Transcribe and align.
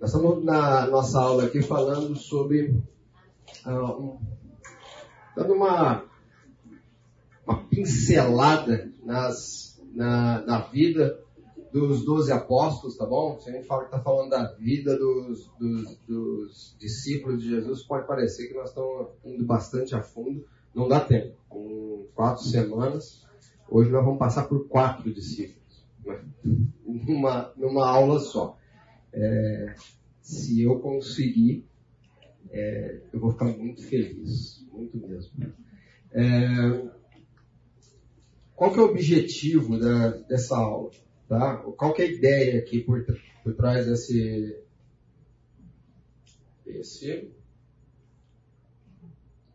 Nós 0.00 0.14
estamos 0.14 0.44
na 0.44 0.86
nossa 0.86 1.20
aula 1.20 1.46
aqui 1.46 1.60
falando 1.60 2.14
sobre. 2.14 2.80
Uh, 3.66 4.16
dando 5.34 5.54
uma, 5.54 6.04
uma 7.44 7.64
pincelada 7.64 8.92
nas, 9.04 9.80
na, 9.92 10.40
na 10.42 10.60
vida 10.60 11.18
dos 11.72 12.04
doze 12.04 12.30
apóstolos, 12.30 12.96
tá 12.96 13.04
bom? 13.04 13.40
Se 13.40 13.50
a 13.50 13.52
gente 13.52 13.66
fala 13.66 13.82
que 13.82 13.88
está 13.88 14.00
falando 14.00 14.30
da 14.30 14.52
vida 14.52 14.96
dos, 14.96 15.50
dos, 15.58 15.98
dos, 16.06 16.76
discípulos 16.78 17.42
de 17.42 17.48
Jesus, 17.48 17.82
pode 17.82 18.06
parecer 18.06 18.46
que 18.46 18.54
nós 18.54 18.68
estamos 18.68 19.08
indo 19.24 19.44
bastante 19.44 19.96
a 19.96 20.02
fundo. 20.02 20.46
Não 20.72 20.88
dá 20.88 21.00
tempo. 21.00 21.36
Com 21.48 22.06
quatro 22.14 22.44
semanas, 22.44 23.26
hoje 23.68 23.90
nós 23.90 24.04
vamos 24.04 24.18
passar 24.18 24.44
por 24.44 24.68
quatro 24.68 25.12
discípulos. 25.12 25.84
Né? 26.04 26.24
Numa, 26.84 27.52
numa 27.56 27.88
aula 27.88 28.20
só. 28.20 28.57
É, 29.12 29.74
se 30.20 30.62
eu 30.62 30.78
conseguir, 30.80 31.64
é, 32.50 33.00
eu 33.12 33.20
vou 33.20 33.32
ficar 33.32 33.46
muito 33.46 33.82
feliz. 33.82 34.66
Muito 34.72 34.96
mesmo. 34.96 35.54
É, 36.12 36.88
qual 38.54 38.72
que 38.72 38.78
é 38.78 38.82
o 38.82 38.86
objetivo 38.86 39.78
da, 39.78 40.08
dessa 40.08 40.56
aula? 40.56 40.90
Tá? 41.28 41.56
Qual 41.76 41.92
que 41.92 42.02
é 42.02 42.06
a 42.06 42.10
ideia 42.10 42.58
aqui 42.58 42.80
por, 42.80 43.04
por 43.42 43.54
trás 43.54 43.86
desse, 43.86 44.56
esse, 46.66 47.30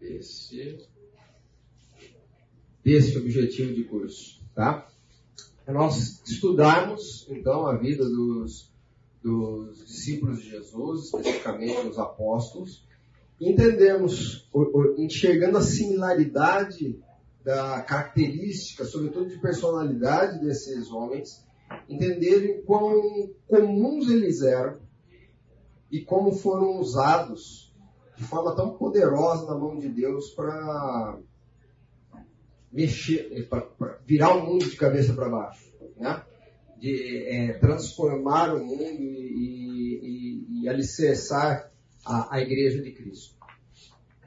esse, 0.01 0.87
desse 2.83 3.17
objetivo 3.17 3.73
de 3.73 3.83
curso, 3.83 4.43
tá? 4.53 4.87
É 5.65 5.71
nós 5.71 6.21
estudarmos, 6.27 7.25
então, 7.29 7.65
a 7.65 7.77
vida 7.77 8.03
dos, 8.03 8.72
dos 9.23 9.85
discípulos 9.85 10.41
de 10.41 10.49
Jesus, 10.49 11.05
especificamente 11.05 11.87
os 11.87 11.97
apóstolos, 11.97 12.85
entendermos, 13.39 14.49
enxergando 14.97 15.57
a 15.57 15.61
similaridade 15.61 16.99
da 17.43 17.81
característica, 17.81 18.85
sobretudo 18.85 19.29
de 19.29 19.39
personalidade 19.39 20.39
desses 20.39 20.91
homens, 20.91 21.45
entenderem 21.87 22.61
quão 22.63 23.29
comuns 23.47 24.09
eles 24.09 24.41
eram 24.41 24.79
e 25.89 26.01
como 26.01 26.33
foram 26.33 26.79
usados 26.79 27.73
de 28.17 28.23
forma 28.23 28.55
tão 28.55 28.77
poderosa 28.77 29.45
na 29.45 29.55
mão 29.57 29.77
de 29.77 29.89
Deus 29.89 30.29
para 30.31 31.19
mexer, 32.71 33.47
para 33.47 33.99
virar 34.05 34.35
o 34.35 34.45
mundo 34.45 34.69
de 34.69 34.75
cabeça 34.75 35.13
para 35.13 35.29
baixo, 35.29 35.71
né? 35.97 36.23
De 36.83 37.23
é, 37.29 37.53
transformar 37.53 38.53
o 38.53 38.59
mundo 38.59 38.81
e, 38.81 40.01
e, 40.03 40.63
e 40.63 40.67
alicerçar 40.67 41.71
a, 42.05 42.35
a, 42.35 42.41
Igreja 42.41 42.81
de 42.81 42.91
Cristo. 42.91 43.35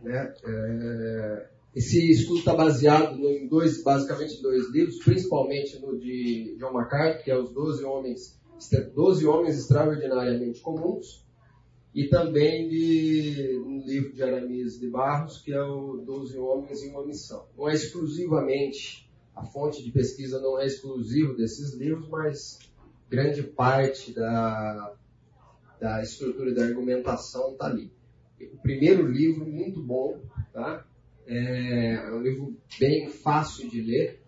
Né? 0.03 0.35
É, 0.43 1.49
esse 1.75 2.11
estudo 2.11 2.39
está 2.39 2.55
baseado 2.55 3.23
em 3.29 3.47
dois, 3.47 3.83
basicamente 3.83 4.41
dois 4.41 4.71
livros, 4.71 4.97
principalmente 5.05 5.79
no 5.81 5.99
de 5.99 6.57
John 6.59 6.73
MacArthur, 6.73 7.25
que 7.25 7.31
é 7.31 7.37
os 7.37 7.53
12 7.53 7.85
homens, 7.85 8.41
12 8.95 9.27
homens 9.27 9.59
extraordinariamente 9.59 10.61
comuns, 10.63 11.27
e 11.95 12.09
também 12.09 12.71
de 12.71 13.61
um 13.67 13.85
livro 13.85 14.15
de 14.15 14.23
Aramis 14.23 14.81
de 14.81 14.89
Barros, 14.89 15.43
que 15.43 15.53
é 15.53 15.63
o 15.63 15.99
12 15.99 16.39
homens 16.39 16.83
em 16.83 16.91
uma 16.91 17.05
missão. 17.05 17.47
Não 17.55 17.69
é 17.69 17.75
exclusivamente, 17.75 19.06
a 19.37 19.45
fonte 19.45 19.85
de 19.85 19.93
pesquisa 19.93 20.41
não 20.41 20.59
é 20.59 20.67
exclusiva 20.67 21.35
desses 21.35 21.75
livros, 21.75 22.09
mas 22.09 22.59
grande 23.11 23.43
parte 23.43 24.15
da, 24.15 24.95
da 25.79 26.03
estrutura 26.03 26.55
da 26.55 26.65
argumentação 26.65 27.53
está 27.53 27.67
ali. 27.67 27.93
O 28.41 28.57
primeiro 28.59 29.07
livro, 29.07 29.47
muito 29.47 29.83
bom, 29.83 30.19
tá? 30.55 30.87
É 31.27 32.11
um 32.13 32.23
livro 32.23 32.57
bem 32.81 33.11
fácil 33.11 33.69
de 33.69 33.83
ler. 33.83 34.23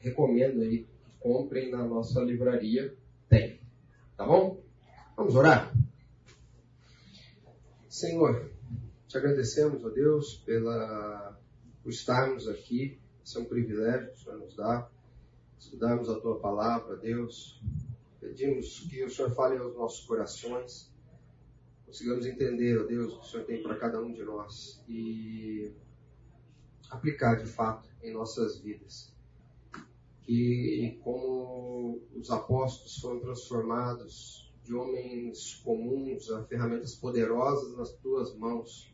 Recomendo 0.00 0.62
aí 0.62 0.84
que 0.84 0.90
comprem 1.18 1.70
na 1.70 1.84
nossa 1.84 2.20
livraria. 2.22 2.94
Tem. 3.28 3.60
Tá 4.16 4.24
bom? 4.24 4.62
Vamos 5.16 5.34
orar? 5.34 5.74
Senhor, 7.88 8.50
te 9.06 9.18
agradecemos, 9.18 9.84
ó 9.84 9.90
Deus, 9.90 10.36
pela, 10.46 11.38
por 11.82 11.90
estarmos 11.90 12.48
aqui. 12.48 12.99
Isso 13.30 13.38
é 13.38 13.42
um 13.42 13.44
privilégio 13.44 14.08
que 14.08 14.14
o 14.14 14.18
Senhor 14.24 14.38
nos 14.40 14.56
dá. 14.56 14.90
Estudarmos 15.56 16.10
a 16.10 16.18
tua 16.18 16.40
palavra, 16.40 16.96
Deus. 16.96 17.62
Pedimos 18.18 18.80
que 18.90 19.04
o 19.04 19.08
Senhor 19.08 19.30
fale 19.30 19.56
aos 19.56 19.72
nossos 19.76 20.04
corações 20.04 20.90
consigamos 21.86 22.26
entender, 22.26 22.76
ó 22.76 22.84
Deus, 22.84 23.12
o 23.12 23.20
que 23.20 23.26
o 23.26 23.28
Senhor 23.28 23.46
tem 23.46 23.62
para 23.62 23.76
cada 23.76 24.02
um 24.02 24.12
de 24.12 24.24
nós 24.24 24.82
e 24.88 25.72
aplicar 26.90 27.36
de 27.36 27.46
fato 27.46 27.88
em 28.02 28.12
nossas 28.12 28.58
vidas. 28.58 29.12
Que, 30.22 30.98
como 31.04 32.02
os 32.16 32.32
apóstolos 32.32 32.98
foram 32.98 33.20
transformados 33.20 34.52
de 34.64 34.74
homens 34.74 35.54
comuns 35.64 36.28
a 36.32 36.42
ferramentas 36.42 36.96
poderosas 36.96 37.76
nas 37.76 37.92
tuas 37.92 38.34
mãos 38.36 38.92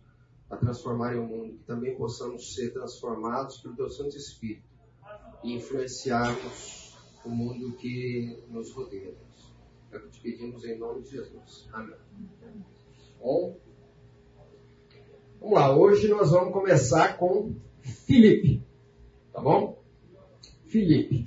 para 0.48 0.58
transformarem 0.58 1.18
o 1.18 1.26
mundo, 1.26 1.54
que 1.58 1.64
também 1.64 1.96
possamos 1.96 2.54
ser 2.54 2.72
transformados 2.72 3.58
pelo 3.58 3.74
teu 3.74 3.90
Santo 3.90 4.16
Espírito 4.16 4.68
e 5.42 5.54
influenciarmos 5.54 6.96
o 7.24 7.28
mundo 7.28 7.76
que 7.76 8.42
nos 8.48 8.72
rodeia. 8.72 9.16
É 9.90 9.96
o 9.96 10.02
que 10.02 10.10
te 10.10 10.20
pedimos 10.20 10.64
em 10.64 10.78
nome 10.78 11.02
de 11.02 11.10
Jesus. 11.10 11.68
Amém. 11.72 11.96
Bom, 13.18 13.58
vamos 15.40 15.54
lá, 15.54 15.76
hoje 15.76 16.08
nós 16.08 16.30
vamos 16.30 16.52
começar 16.52 17.16
com 17.18 17.56
Felipe, 17.80 18.62
tá 19.32 19.40
bom? 19.40 19.82
Felipe. 20.66 21.24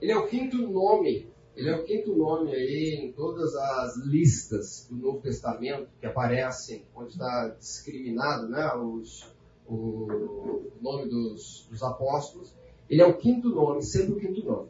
Ele 0.00 0.12
é 0.12 0.16
o 0.16 0.26
quinto 0.26 0.56
nome, 0.56 1.33
ele 1.56 1.68
é 1.68 1.76
o 1.76 1.84
quinto 1.84 2.14
nome 2.16 2.52
aí 2.52 3.00
em 3.00 3.12
todas 3.12 3.54
as 3.54 3.96
listas 3.98 4.86
do 4.90 4.96
Novo 4.96 5.20
Testamento 5.20 5.88
que 6.00 6.06
aparecem, 6.06 6.84
onde 6.94 7.12
está 7.12 7.48
discriminado 7.58 8.48
né, 8.48 8.72
os, 8.74 9.32
o 9.66 10.70
nome 10.80 11.08
dos, 11.08 11.66
dos 11.70 11.82
apóstolos. 11.82 12.54
Ele 12.90 13.00
é 13.00 13.06
o 13.06 13.16
quinto 13.16 13.48
nome, 13.50 13.82
sempre 13.82 14.12
o 14.12 14.16
quinto 14.16 14.44
nome. 14.44 14.68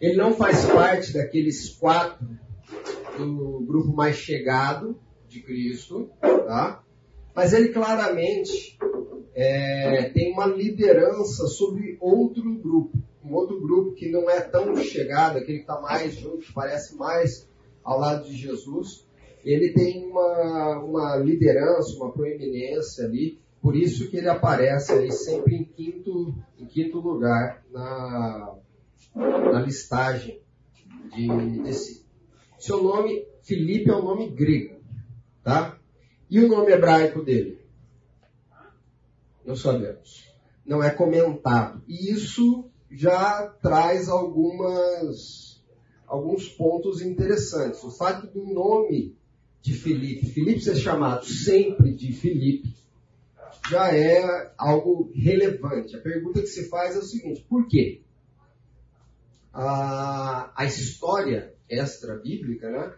Ele 0.00 0.16
não 0.16 0.34
faz 0.34 0.64
parte 0.66 1.12
daqueles 1.12 1.70
quatro 1.70 2.26
do 3.16 3.60
grupo 3.60 3.94
mais 3.94 4.16
chegado 4.16 4.96
de 5.28 5.40
Cristo, 5.40 6.08
tá? 6.20 6.84
mas 7.34 7.52
ele 7.52 7.70
claramente 7.70 8.78
é, 9.34 10.08
tem 10.10 10.32
uma 10.32 10.46
liderança 10.46 11.46
sobre 11.48 11.96
outro 12.00 12.54
grupo, 12.54 12.96
um 13.24 13.34
outro 13.34 13.60
grupo 13.60 13.94
que 13.94 14.10
não 14.10 14.28
é 14.28 14.40
tão 14.40 14.76
chegado, 14.76 15.38
aquele 15.38 15.58
que 15.58 15.64
está 15.64 15.80
mais 15.80 16.14
junto, 16.14 16.52
parece 16.52 16.94
mais 16.96 17.48
ao 17.82 17.98
lado 17.98 18.24
de 18.24 18.36
Jesus. 18.36 19.06
Ele 19.42 19.72
tem 19.72 20.06
uma, 20.06 20.78
uma 20.78 21.16
liderança, 21.16 21.96
uma 21.96 22.12
proeminência 22.12 23.06
ali, 23.06 23.38
por 23.60 23.74
isso 23.74 24.10
que 24.10 24.18
ele 24.18 24.28
aparece 24.28 25.10
sempre 25.10 25.56
em 25.56 25.64
quinto, 25.64 26.34
em 26.58 26.66
quinto 26.66 27.00
lugar 27.00 27.64
na, 27.72 28.56
na 29.14 29.60
listagem 29.60 30.40
de, 31.14 31.62
desse. 31.62 32.04
Seu 32.58 32.82
nome, 32.82 33.26
Felipe, 33.42 33.90
é 33.90 33.96
um 33.96 34.02
nome 34.04 34.28
grego, 34.30 34.80
tá? 35.42 35.78
E 36.28 36.40
o 36.40 36.48
nome 36.48 36.72
hebraico 36.72 37.22
dele? 37.22 37.58
Não 39.44 39.56
sabemos. 39.56 40.30
Não 40.64 40.82
é 40.82 40.90
comentado. 40.90 41.82
E 41.86 42.10
isso 42.10 42.70
já 42.96 43.46
traz 43.62 44.08
algumas, 44.08 45.62
alguns 46.06 46.48
pontos 46.48 47.02
interessantes. 47.02 47.82
O 47.82 47.90
fato 47.90 48.26
do 48.26 48.46
nome 48.46 49.16
de 49.62 49.74
Felipe, 49.74 50.26
Felipe 50.26 50.60
ser 50.60 50.76
chamado 50.76 51.24
sempre 51.24 51.94
de 51.94 52.12
Felipe, 52.12 52.74
já 53.70 53.94
é 53.94 54.52
algo 54.58 55.10
relevante. 55.14 55.96
A 55.96 56.00
pergunta 56.00 56.40
que 56.40 56.46
se 56.46 56.68
faz 56.68 56.94
é 56.96 56.98
o 56.98 57.02
seguinte: 57.02 57.44
por 57.48 57.66
quê? 57.66 58.04
a, 59.54 60.52
a 60.56 60.64
história 60.64 61.54
extra-bíblica, 61.68 62.70
né? 62.70 62.92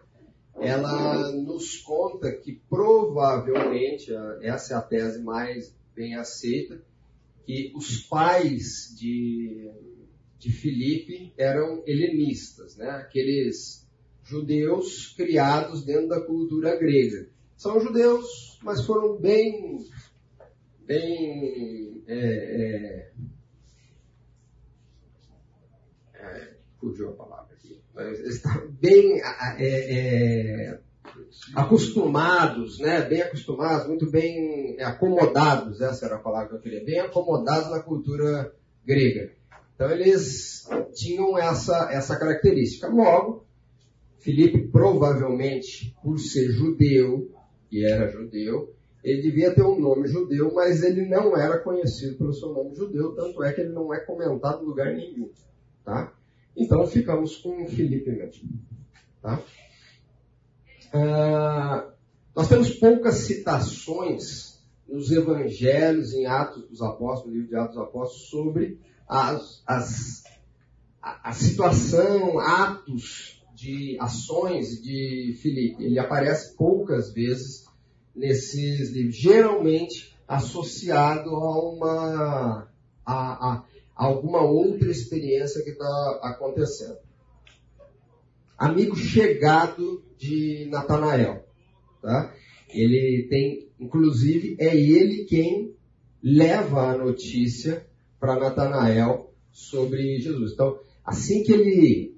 ela 0.59 1.31
nos 1.33 1.77
conta 1.77 2.31
que 2.31 2.59
provavelmente, 2.67 4.11
essa 4.41 4.73
é 4.73 4.77
a 4.77 4.81
tese 4.81 5.21
mais 5.21 5.73
bem 5.95 6.15
aceita, 6.15 6.81
que 7.47 7.71
os 7.73 8.01
pais 8.01 8.93
de, 8.99 9.71
de 10.37 10.51
Filipe 10.51 11.33
eram 11.37 11.81
helenistas, 11.87 12.75
né? 12.75 12.89
aqueles 12.89 13.87
judeus 14.21 15.13
criados 15.15 15.85
dentro 15.85 16.09
da 16.09 16.19
cultura 16.19 16.75
grega. 16.75 17.29
São 17.55 17.79
judeus, 17.79 18.59
mas 18.61 18.85
foram 18.85 19.17
bem, 19.17 19.79
bem 20.85 22.03
é, 22.05 23.11
é, 26.15 26.53
fugiu 26.81 27.11
a 27.11 27.13
palavra 27.13 27.55
aqui. 27.55 27.81
Mas 27.95 28.19
eles 28.19 28.35
estavam 28.35 28.69
bem 28.73 29.21
é, 29.21 29.55
é, 29.57 30.81
acostumados, 31.55 32.79
né? 32.79 33.01
Bem 33.01 33.21
acostumados, 33.21 33.87
muito 33.87 34.09
bem 34.09 34.81
acomodados, 34.81 35.81
essa 35.81 36.05
era 36.05 36.15
a 36.15 36.19
palavra 36.19 36.49
que 36.49 36.55
eu 36.55 36.61
queria, 36.61 36.83
bem 36.83 36.99
acomodados 36.99 37.69
na 37.69 37.79
cultura 37.79 38.53
grega. 38.85 39.31
Então 39.75 39.91
eles 39.91 40.67
tinham 40.93 41.37
essa, 41.37 41.89
essa 41.91 42.17
característica. 42.17 42.87
Logo, 42.87 43.45
Filipe 44.19 44.67
provavelmente, 44.69 45.95
por 46.03 46.19
ser 46.19 46.51
judeu, 46.51 47.31
e 47.71 47.85
era 47.85 48.09
judeu, 48.09 48.73
ele 49.03 49.21
devia 49.21 49.53
ter 49.53 49.63
um 49.63 49.79
nome 49.79 50.07
judeu, 50.07 50.53
mas 50.53 50.83
ele 50.83 51.05
não 51.05 51.37
era 51.37 51.59
conhecido 51.59 52.17
pelo 52.17 52.33
seu 52.33 52.51
nome 52.51 52.75
judeu, 52.75 53.13
tanto 53.13 53.43
é 53.43 53.53
que 53.53 53.61
ele 53.61 53.71
não 53.71 53.93
é 53.93 53.99
comentado 53.99 54.63
em 54.63 54.67
lugar 54.67 54.93
nenhum. 54.93 55.29
Tá? 55.85 56.13
Então 56.55 56.85
ficamos 56.87 57.37
com 57.37 57.65
Filipe 57.67 58.09
mesmo. 58.09 58.49
Tá? 59.21 59.41
Ah, 60.99 61.89
nós 62.35 62.47
temos 62.49 62.71
poucas 62.71 63.15
citações 63.15 64.59
nos 64.87 65.11
evangelhos, 65.11 66.13
em 66.13 66.25
Atos 66.25 66.67
dos 66.67 66.81
Apóstolos, 66.81 67.27
no 67.27 67.33
livro 67.33 67.49
de 67.49 67.55
Atos 67.55 67.75
dos 67.75 67.83
Apóstolos, 67.83 68.29
sobre 68.29 68.79
as, 69.07 69.61
as, 69.67 70.23
a, 71.01 71.29
a 71.29 71.33
situação, 71.33 72.39
atos 72.39 73.43
de 73.53 73.97
ações 73.99 74.81
de 74.81 75.37
Filipe. 75.41 75.83
Ele 75.83 75.99
aparece 75.99 76.55
poucas 76.55 77.13
vezes 77.13 77.65
nesses 78.15 78.91
livros, 78.91 79.15
geralmente 79.15 80.17
associado 80.27 81.29
a 81.29 81.71
uma 81.71 82.67
a, 83.05 83.13
a, 83.13 83.63
a 83.95 84.05
alguma 84.05 84.41
outra 84.41 84.89
experiência 84.89 85.63
que 85.63 85.71
está 85.71 86.19
acontecendo. 86.23 87.06
Amigo 88.57 88.95
chegado 88.95 90.03
de 90.17 90.67
Natanael, 90.71 91.45
tá? 92.01 92.33
Ele 92.69 93.27
tem, 93.29 93.69
inclusive, 93.79 94.57
é 94.59 94.75
ele 94.75 95.25
quem 95.25 95.75
leva 96.23 96.91
a 96.91 96.97
notícia 96.97 97.85
para 98.19 98.39
Natanael 98.39 99.31
sobre 99.51 100.19
Jesus. 100.19 100.53
Então, 100.53 100.79
assim 101.05 101.43
que 101.43 101.53
ele 101.53 102.17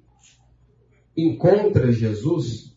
encontra 1.15 1.91
Jesus 1.91 2.73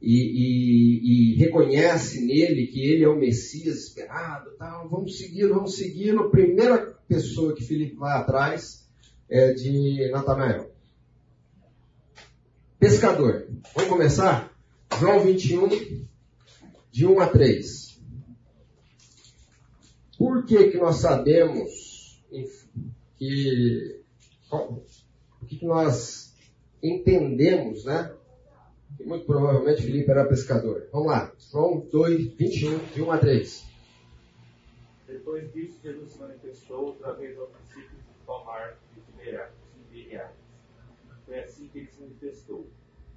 e, 0.00 0.12
e, 0.12 1.32
e, 1.32 1.36
reconhece 1.36 2.24
nele 2.24 2.66
que 2.66 2.80
ele 2.80 3.04
é 3.04 3.08
o 3.08 3.18
Messias 3.18 3.78
esperado, 3.78 4.50
tal, 4.58 4.88
vamos 4.90 5.16
seguir, 5.16 5.48
vamos 5.48 5.74
seguir. 5.76 6.16
A 6.16 6.28
primeira 6.28 6.78
pessoa 7.08 7.54
que 7.54 7.64
Filipe 7.64 7.96
vai 7.96 8.12
atrás 8.12 8.86
é 9.28 9.54
de 9.54 10.10
Natanael. 10.12 10.75
Pescador. 12.78 13.48
Vamos 13.74 13.90
começar? 13.90 14.54
João 15.00 15.20
21, 15.20 16.06
de 16.92 17.06
1 17.06 17.20
a 17.20 17.26
3. 17.26 18.00
Por 20.18 20.44
que, 20.44 20.70
que 20.70 20.76
nós 20.76 20.96
sabemos 20.96 22.22
que. 23.16 24.02
O 24.50 25.46
que, 25.46 25.56
que 25.56 25.66
nós 25.66 26.34
entendemos, 26.82 27.84
né? 27.84 28.14
Que 28.96 29.04
muito 29.04 29.24
provavelmente 29.24 29.82
Filipe 29.82 30.10
era 30.10 30.28
pescador. 30.28 30.88
Vamos 30.92 31.08
lá. 31.08 31.32
João 31.50 31.80
2, 31.80 32.34
21, 32.34 32.78
de 32.94 33.02
1 33.02 33.12
a 33.12 33.18
3. 33.18 33.66
Depois 35.06 35.52
disso, 35.52 35.78
Jesus 35.82 36.16
manifestou 36.18 36.86
outra 36.86 37.14
vez 37.14 37.38
ao 37.38 37.46
princípio 37.46 37.96
de 37.96 38.26
tomar 38.26 38.78
de 38.94 39.00
Tiberiades. 39.00 40.35
Foi 41.26 41.40
assim 41.40 41.68
que 41.68 41.80
ele 41.80 41.90
se 41.90 42.00
manifestou. 42.00 42.70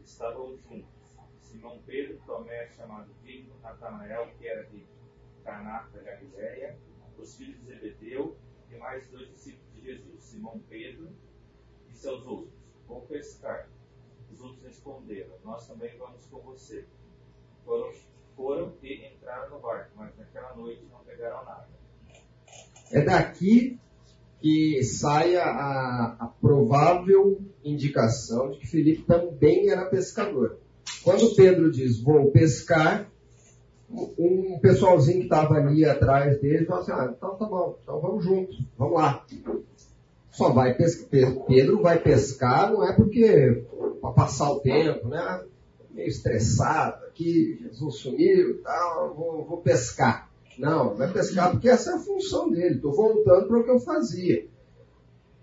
Estavam 0.03 0.57
juntos. 0.57 0.99
Simão 1.41 1.81
Pedro, 1.85 2.19
Tomé, 2.25 2.67
chamado 2.69 3.11
Digo, 3.23 3.57
Natanael, 3.61 4.31
que 4.37 4.47
era 4.47 4.63
de 4.65 4.85
Caná 5.43 5.87
da 5.93 6.01
Galiléia, 6.01 6.77
os 7.17 7.35
filhos 7.35 7.59
de 7.59 7.65
Zebedeu 7.65 8.37
e 8.69 8.75
mais 8.77 9.07
dois 9.09 9.29
discípulos 9.29 9.73
de 9.73 9.81
Jesus, 9.81 10.23
Simão 10.23 10.59
Pedro 10.69 11.09
e 11.89 11.95
seus 11.95 12.25
outros. 12.25 12.53
Vou 12.87 13.01
pescar. 13.01 13.69
Os 14.31 14.41
outros 14.41 14.63
responderam: 14.63 15.37
Nós 15.43 15.67
também 15.67 15.97
vamos 15.97 16.25
com 16.27 16.39
você. 16.41 16.87
Foram, 17.65 17.93
foram 18.35 18.77
e 18.81 19.07
entraram 19.07 19.49
no 19.49 19.59
barco, 19.59 19.91
mas 19.95 20.15
naquela 20.17 20.55
noite 20.55 20.85
não 20.85 21.03
pegaram 21.03 21.43
nada. 21.45 21.69
É 22.91 23.01
daqui 23.01 23.79
que 24.41 24.83
sai 24.83 25.35
a, 25.35 26.15
a 26.19 26.31
provável 26.41 27.39
indicação 27.63 28.51
de 28.51 28.59
que 28.59 28.67
Felipe 28.67 29.03
também 29.03 29.69
era 29.69 29.85
pescador. 29.85 30.57
Quando 31.03 31.35
Pedro 31.35 31.71
diz 31.71 32.01
vou 32.01 32.31
pescar, 32.31 33.09
um 33.91 34.59
pessoalzinho 34.59 35.19
que 35.19 35.23
estava 35.23 35.55
ali 35.55 35.83
atrás 35.83 36.39
dele 36.39 36.65
falou 36.65 36.83
assim, 36.83 36.91
ah, 36.91 37.13
então 37.15 37.35
tá 37.35 37.45
bom, 37.45 37.77
então 37.81 37.99
vamos 37.99 38.23
juntos, 38.23 38.61
vamos 38.77 38.95
lá. 38.95 39.25
Só 40.31 40.53
vai 40.53 40.73
pescar, 40.75 41.09
Pedro 41.47 41.81
vai 41.81 41.99
pescar, 41.99 42.71
não 42.71 42.87
é 42.87 42.95
porque 42.95 43.65
para 43.99 44.11
passar 44.11 44.51
o 44.51 44.59
tempo, 44.59 45.07
né? 45.09 45.43
Meio 45.91 46.07
estressado 46.07 47.03
aqui, 47.07 47.59
Jesus 47.61 47.95
sumiu 47.95 48.51
e 48.51 48.53
tal, 48.55 49.15
vou, 49.15 49.45
vou 49.45 49.57
pescar. 49.57 50.28
Não, 50.59 50.93
vai 50.95 51.11
pescar 51.11 51.51
porque 51.51 51.69
essa 51.69 51.91
é 51.91 51.93
a 51.95 51.99
função 51.99 52.51
dele. 52.51 52.75
Estou 52.75 52.93
voltando 52.93 53.47
para 53.47 53.59
o 53.59 53.63
que 53.63 53.71
eu 53.71 53.79
fazia. 53.79 54.45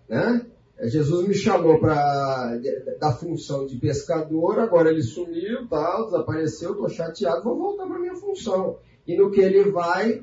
Né? 0.07 0.47
Jesus 0.83 1.27
me 1.27 1.35
chamou 1.35 1.81
para 1.81 2.59
da 3.01 3.11
função 3.13 3.67
de 3.67 3.79
pescador, 3.79 4.59
agora 4.59 4.91
ele 4.91 5.03
sumiu, 5.03 5.67
desapareceu, 5.67 6.73
estou 6.73 6.89
chateado, 6.91 7.43
vou 7.43 7.57
voltar 7.57 7.87
para 7.87 7.99
minha 7.99 8.15
função. 8.15 8.79
E 9.07 9.17
no 9.17 9.31
que 9.31 9.41
ele 9.41 9.71
vai, 9.71 10.23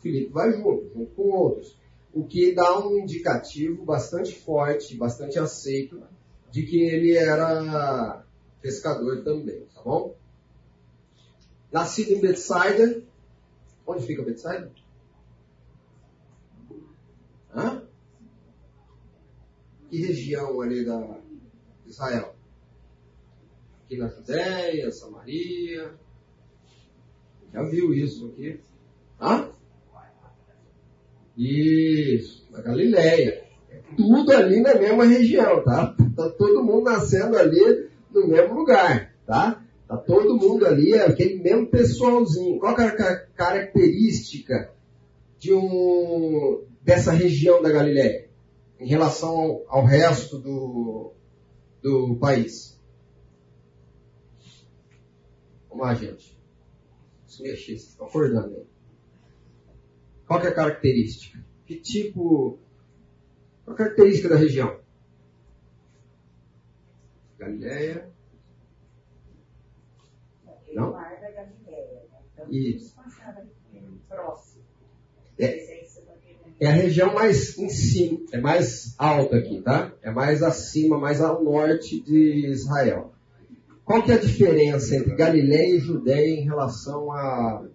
Felipe 0.00 0.32
vai 0.32 0.50
junto, 0.52 0.90
junto 0.94 1.14
com 1.14 1.28
outros. 1.30 1.76
O 2.14 2.24
que 2.24 2.54
dá 2.54 2.78
um 2.78 3.00
indicativo 3.00 3.84
bastante 3.84 4.34
forte, 4.34 4.96
bastante 4.96 5.38
aceito, 5.38 6.02
de 6.50 6.62
que 6.62 6.82
ele 6.82 7.14
era 7.14 8.24
pescador 8.62 9.22
também, 9.22 9.66
tá 9.74 9.82
bom? 9.82 10.14
Nascido 11.70 12.12
em 12.12 12.20
Betsaida, 12.20 13.02
onde 13.92 14.06
fica 14.06 14.22
Betsaida? 14.22 14.70
Hã? 17.54 17.82
que 19.92 19.98
região 19.98 20.58
ali 20.62 20.84
da 20.86 21.18
Israel? 21.84 22.34
Aqui 23.84 23.98
na 23.98 24.08
Judéia, 24.08 24.90
Samaria. 24.90 25.94
Já 27.52 27.62
viu 27.64 27.92
isso 27.92 28.28
aqui? 28.28 28.58
Hã? 29.20 29.50
Isso, 31.36 32.46
na 32.50 32.62
Galileia. 32.62 33.44
É 33.68 33.82
tudo 33.94 34.32
ali 34.32 34.60
na 34.60 34.74
mesma 34.74 35.04
região, 35.04 35.62
tá? 35.62 35.94
Tá 36.16 36.30
todo 36.30 36.64
mundo 36.64 36.84
nascendo 36.84 37.36
ali 37.36 37.90
no 38.10 38.28
mesmo 38.28 38.54
lugar, 38.54 39.14
tá? 39.26 39.61
Tá 39.92 39.98
todo 39.98 40.36
mundo 40.36 40.66
ali, 40.66 40.94
é 40.94 41.06
aquele 41.06 41.42
mesmo 41.42 41.66
pessoalzinho. 41.66 42.58
Qual 42.58 42.78
é 42.78 42.86
a 42.86 43.26
característica 43.34 44.72
de 45.38 45.52
um, 45.52 46.64
dessa 46.82 47.12
região 47.12 47.60
da 47.62 47.70
Galileia? 47.70 48.32
em 48.82 48.88
relação 48.88 49.30
ao, 49.38 49.64
ao 49.68 49.84
resto 49.84 50.38
do, 50.38 51.14
do 51.80 52.16
país. 52.16 52.76
Vamos 55.68 55.86
lá, 55.86 55.94
gente. 55.94 56.36
Se 57.26 57.42
mexer, 57.42 57.78
vocês 57.78 57.90
estão 57.90 58.06
acordando 58.06 58.56
aí. 58.56 58.66
Qual 60.26 60.40
é 60.40 60.48
a 60.48 60.54
característica? 60.54 61.42
Que 61.64 61.76
tipo. 61.76 62.58
Qual 63.64 63.74
a 63.74 63.78
característica 63.78 64.28
da 64.28 64.36
região? 64.36 64.80
Galileia. 67.38 68.10
Não? 70.74 70.92
Mar 70.92 71.20
da 71.20 71.30
Galileia. 71.30 72.02
Né? 72.10 72.18
Então, 72.32 72.46
Isso. 72.50 72.94
Próximo. 74.08 74.62
É, 75.38 75.82
é 76.60 76.68
a 76.68 76.72
região 76.72 77.12
mais 77.12 77.58
em 77.58 77.68
cima, 77.68 78.20
é 78.32 78.40
mais 78.40 78.94
alta 78.98 79.36
aqui, 79.36 79.60
tá? 79.62 79.92
É 80.02 80.10
mais 80.10 80.42
acima, 80.42 80.98
mais 80.98 81.20
ao 81.20 81.42
norte 81.42 82.00
de 82.00 82.46
Israel. 82.46 83.12
Qual 83.84 84.02
que 84.02 84.12
é 84.12 84.14
a 84.14 84.20
diferença 84.20 84.94
entre 84.94 85.16
Galiléia 85.16 85.74
e 85.74 85.80
Judéia 85.80 86.40
em 86.40 86.44
relação 86.44 87.10
a 87.10 87.66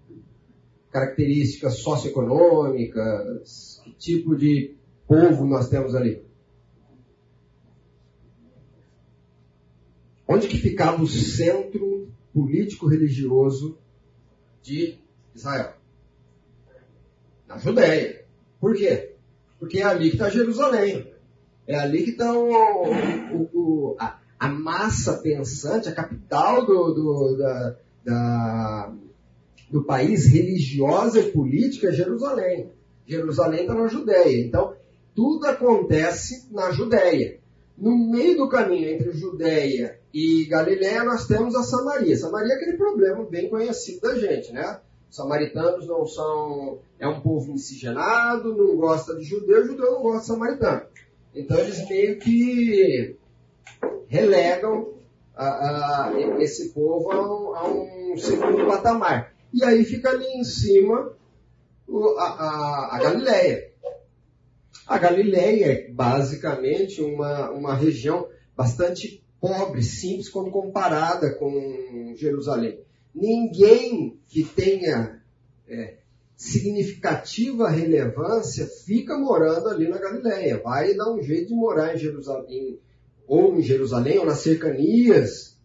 características 0.90 1.80
socioeconômicas? 1.80 3.82
Que 3.84 3.92
tipo 3.92 4.36
de 4.36 4.76
povo 5.06 5.46
nós 5.46 5.68
temos 5.68 5.94
ali? 5.94 6.26
Onde 10.26 10.48
que 10.48 10.58
ficava 10.58 11.02
o 11.02 11.08
centro 11.08 12.10
político-religioso 12.38 13.80
de 14.62 15.00
Israel? 15.34 15.74
Na 17.48 17.58
Judéia. 17.58 18.26
Por 18.60 18.76
quê? 18.76 19.16
Porque 19.60 19.80
é 19.80 19.84
ali 19.84 20.10
que 20.10 20.18
está 20.18 20.30
Jerusalém. 20.30 21.12
É 21.66 21.76
ali 21.76 22.04
que 22.04 22.12
está 22.12 22.32
a, 24.00 24.20
a, 24.40 24.48
massa 24.50 25.18
pensante, 25.18 25.90
a 25.90 25.96
capital 25.96 26.64
do, 26.66 26.94
do, 26.94 27.38
da, 27.38 27.76
da, 28.06 28.94
do 29.72 29.84
país 29.84 30.28
religiosa 30.28 31.20
e 31.20 31.32
política 31.32 31.88
é 31.88 31.94
Jerusalém. 31.94 32.72
Jerusalém 33.06 33.62
está 33.62 33.74
na 33.74 33.88
Judéia. 33.88 34.46
Então, 34.46 34.76
tudo 35.16 35.48
acontece 35.48 36.48
na 36.52 36.72
Judéia. 36.72 37.40
No 37.76 37.98
meio 38.12 38.38
do 38.38 38.50
caminho 38.50 38.90
entre 38.90 39.12
Judéia 39.12 39.97
e 40.14 40.46
Galiléia, 40.46 41.04
nós 41.04 41.28
temos 41.28 41.56
a 41.56 41.64
Samaria. 41.64 42.16
Samaria 42.18 42.54
é 42.54 42.56
aquele 42.56 42.78
problema 42.78 43.26
bem 43.26 43.50
conhecido 43.50 44.02
da 44.02 44.18
gente, 44.18 44.52
né? 44.52 44.80
Os 45.10 45.16
samaritanos 45.16 45.88
não 45.88 46.06
são. 46.06 46.80
É 47.00 47.08
um 47.08 47.22
povo 47.22 47.54
miscigenado, 47.54 48.56
não 48.56 48.76
gosta 48.76 49.16
de 49.16 49.24
judeu, 49.24 49.66
judeu 49.66 49.92
não 49.92 50.02
gosta 50.02 50.22
de 50.22 50.26
samaritano. 50.28 50.82
Então 51.36 51.58
eles 51.60 51.88
meio 51.88 52.18
que 52.20 53.16
relegam 54.08 54.94
a, 55.36 56.08
a, 56.08 56.22
esse 56.42 56.70
povo 56.70 57.12
a 57.12 57.22
um, 57.22 57.56
a 57.56 57.68
um, 57.68 58.18
segundo 58.18 58.66
patamar. 58.66 59.34
E 59.54 59.64
aí 59.64 59.86
fica 59.86 60.10
ali 60.10 60.26
em 60.26 60.44
cima 60.44 61.14
o, 61.88 62.18
a, 62.18 62.96
a 62.96 63.00
Galileia. 63.00 63.72
A 64.88 64.98
Galileia 64.98 65.66
é 65.66 65.92
basicamente 65.92 67.02
uma, 67.02 67.52
uma 67.52 67.76
região 67.76 68.28
bastante 68.56 69.24
pobre, 69.40 69.84
simples, 69.84 70.30
quando 70.30 70.52
comparada 70.52 71.34
com 71.36 72.14
Jerusalém. 72.16 72.80
Ninguém 73.14 74.20
que 74.28 74.44
tenha 74.44 75.22
é, 75.68 75.96
significativa 76.36 77.70
relevância 77.70 78.68
fica 78.86 79.18
morando 79.18 79.70
ali 79.70 79.88
na 79.88 79.98
Galileia. 79.98 80.62
Vai 80.62 80.94
dar 80.94 81.12
um 81.12 81.22
jeito 81.22 81.48
de 81.48 81.56
morar 81.56 81.96
em 81.96 81.98
Jerusalém, 81.98 82.80
ou 83.28 83.58
em 83.58 83.64
Jerusalém, 83.64 84.20
ou 84.20 84.26
nas 84.26 84.40
cercanias 84.40 85.58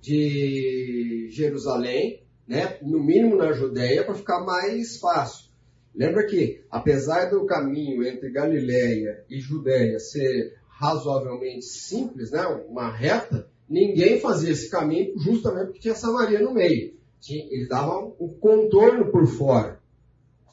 de 0.00 1.28
Jerusalém, 1.30 2.22
né? 2.46 2.78
no 2.82 3.02
mínimo 3.02 3.36
na 3.36 3.52
Judéia, 3.52 4.04
para 4.04 4.14
ficar 4.14 4.40
mais 4.44 4.98
fácil. 4.98 5.48
Lembra 5.94 6.26
que, 6.26 6.62
apesar 6.70 7.30
do 7.30 7.46
caminho 7.46 8.06
entre 8.06 8.30
Galiléia 8.30 9.24
e 9.28 9.40
Judéia 9.40 9.98
ser 9.98 10.57
razoavelmente 10.78 11.64
simples, 11.64 12.30
né, 12.30 12.46
uma 12.68 12.88
reta, 12.88 13.48
ninguém 13.68 14.20
fazia 14.20 14.52
esse 14.52 14.70
caminho 14.70 15.18
justamente 15.18 15.66
porque 15.66 15.80
tinha 15.80 15.94
Samaria 15.94 16.40
no 16.40 16.54
meio. 16.54 16.96
Ele 17.28 17.66
dava 17.68 17.98
um 17.98 18.28
contorno 18.40 19.10
por 19.10 19.26
fora. 19.26 19.80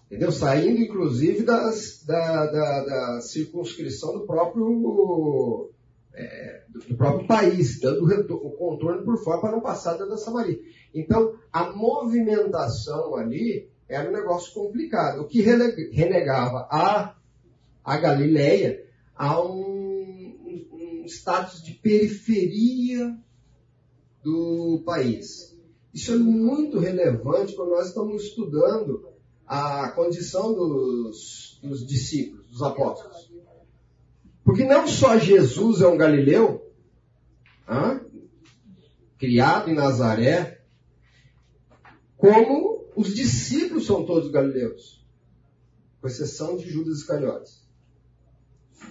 Entendeu? 0.08 0.32
Saindo, 0.32 0.82
inclusive, 0.82 1.44
das, 1.44 2.03
da, 2.05 2.46
da, 2.48 2.86
da 2.86 3.22
circunscrição 3.22 4.13
do 4.13 4.25
próprio, 4.25 5.70
é, 6.15 6.63
do 6.70 6.96
próprio 6.98 7.27
país, 7.27 7.79
dando 7.79 8.36
o 8.36 8.51
contorno 8.51 9.03
por 9.03 9.24
fora 9.24 9.41
para 9.41 9.51
não 9.51 9.62
passar 9.62 9.96
da 9.96 10.17
Samaria. 10.17 10.60
Então, 10.94 11.36
a 11.53 11.72
movimentação 11.72 13.15
ali 13.15 13.70
era 13.88 14.10
um 14.10 14.13
negócio 14.13 14.51
complicado, 14.53 15.22
o 15.22 15.27
que 15.27 15.41
renegava 15.41 16.67
a, 16.72 17.15
a 17.84 17.98
Galileia 17.98 18.84
a 19.15 19.41
um, 19.41 19.75
um, 21.06 21.08
status 21.08 21.64
de 21.64 21.74
periferia 21.74 23.18
do 24.24 24.82
país. 24.86 25.56
Isso 25.94 26.12
é 26.14 26.18
muito 26.18 26.80
relevante 26.80 27.56
quando 27.56 27.70
nós 27.70 27.88
estamos 27.88 28.24
estudando 28.24 29.08
a 29.48 29.90
condição 29.92 30.54
dos, 30.54 31.60
dos 31.64 31.86
discípulos, 31.86 32.48
dos 32.48 32.62
apóstolos. 32.62 33.32
Porque 34.44 34.64
não 34.64 34.88
só 34.88 35.18
Jesus 35.18 35.82
é 35.82 35.88
um 35.88 35.98
galileu, 35.98 36.66
criado 39.18 39.70
em 39.70 39.74
Nazaré, 39.74 40.62
como 42.18 42.86
os 42.96 43.14
discípulos 43.14 43.86
são 43.86 44.06
todos 44.06 44.32
galileus, 44.32 45.04
com 46.02 46.08
exceção 46.08 46.58
de 46.58 46.70
Judas 46.70 47.00
Iscariotes. 47.00 47.64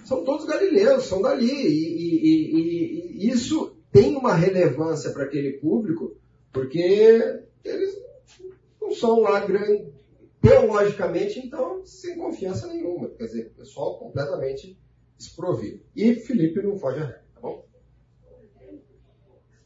São 0.03 0.23
todos 0.23 0.45
galileus, 0.45 1.05
são 1.05 1.21
dali. 1.21 1.45
E, 1.45 1.95
e, 1.95 2.55
e, 2.55 3.25
e 3.25 3.29
isso 3.29 3.77
tem 3.91 4.15
uma 4.15 4.33
relevância 4.33 5.11
para 5.11 5.23
aquele 5.23 5.53
público, 5.53 6.17
porque 6.51 6.77
eles 7.63 7.97
não 8.81 8.91
são 8.91 9.21
lá 9.21 9.39
grandes, 9.45 9.93
teologicamente, 10.41 11.39
então, 11.39 11.85
sem 11.85 12.17
confiança 12.17 12.67
nenhuma. 12.67 13.09
Quer 13.09 13.25
dizer, 13.25 13.53
pessoal 13.53 13.97
completamente 13.97 14.77
desprovido. 15.17 15.81
E 15.95 16.15
Felipe 16.15 16.61
não 16.61 16.77
foge 16.77 16.99
a 16.99 17.05
regra, 17.05 17.25
tá 17.33 17.41
bom? 17.41 17.65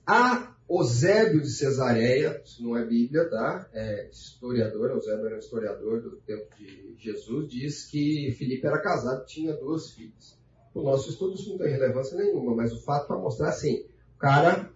A 0.05 0.55
Osébio 0.69 1.41
de 1.41 1.49
Cesareia, 1.49 2.39
isso 2.45 2.63
não 2.63 2.77
é 2.77 2.85
Bíblia, 2.85 3.27
tá? 3.27 3.67
É 3.73 4.07
historiador, 4.11 4.91
Osébio 4.91 5.25
era 5.25 5.35
um 5.35 5.39
historiador 5.39 5.99
do 5.99 6.17
tempo 6.17 6.47
de 6.55 6.95
Jesus, 6.95 7.49
diz 7.49 7.87
que 7.87 8.31
Filipe 8.37 8.67
era 8.67 8.79
casado 8.79 9.23
e 9.23 9.25
tinha 9.25 9.53
duas 9.53 9.89
filhas. 9.89 10.37
O 10.71 10.83
nosso 10.83 11.09
estudo 11.09 11.33
isso 11.33 11.49
não 11.49 11.57
tem 11.57 11.71
relevância 11.71 12.15
nenhuma, 12.15 12.55
mas 12.55 12.71
o 12.71 12.83
fato 12.83 13.07
para 13.07 13.17
mostrar 13.17 13.49
assim, 13.49 13.83
o 14.15 14.19
cara 14.19 14.71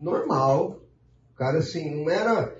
normal, 0.00 0.82
o 1.32 1.34
cara 1.36 1.58
assim, 1.58 1.94
não 1.94 2.10
era. 2.10 2.58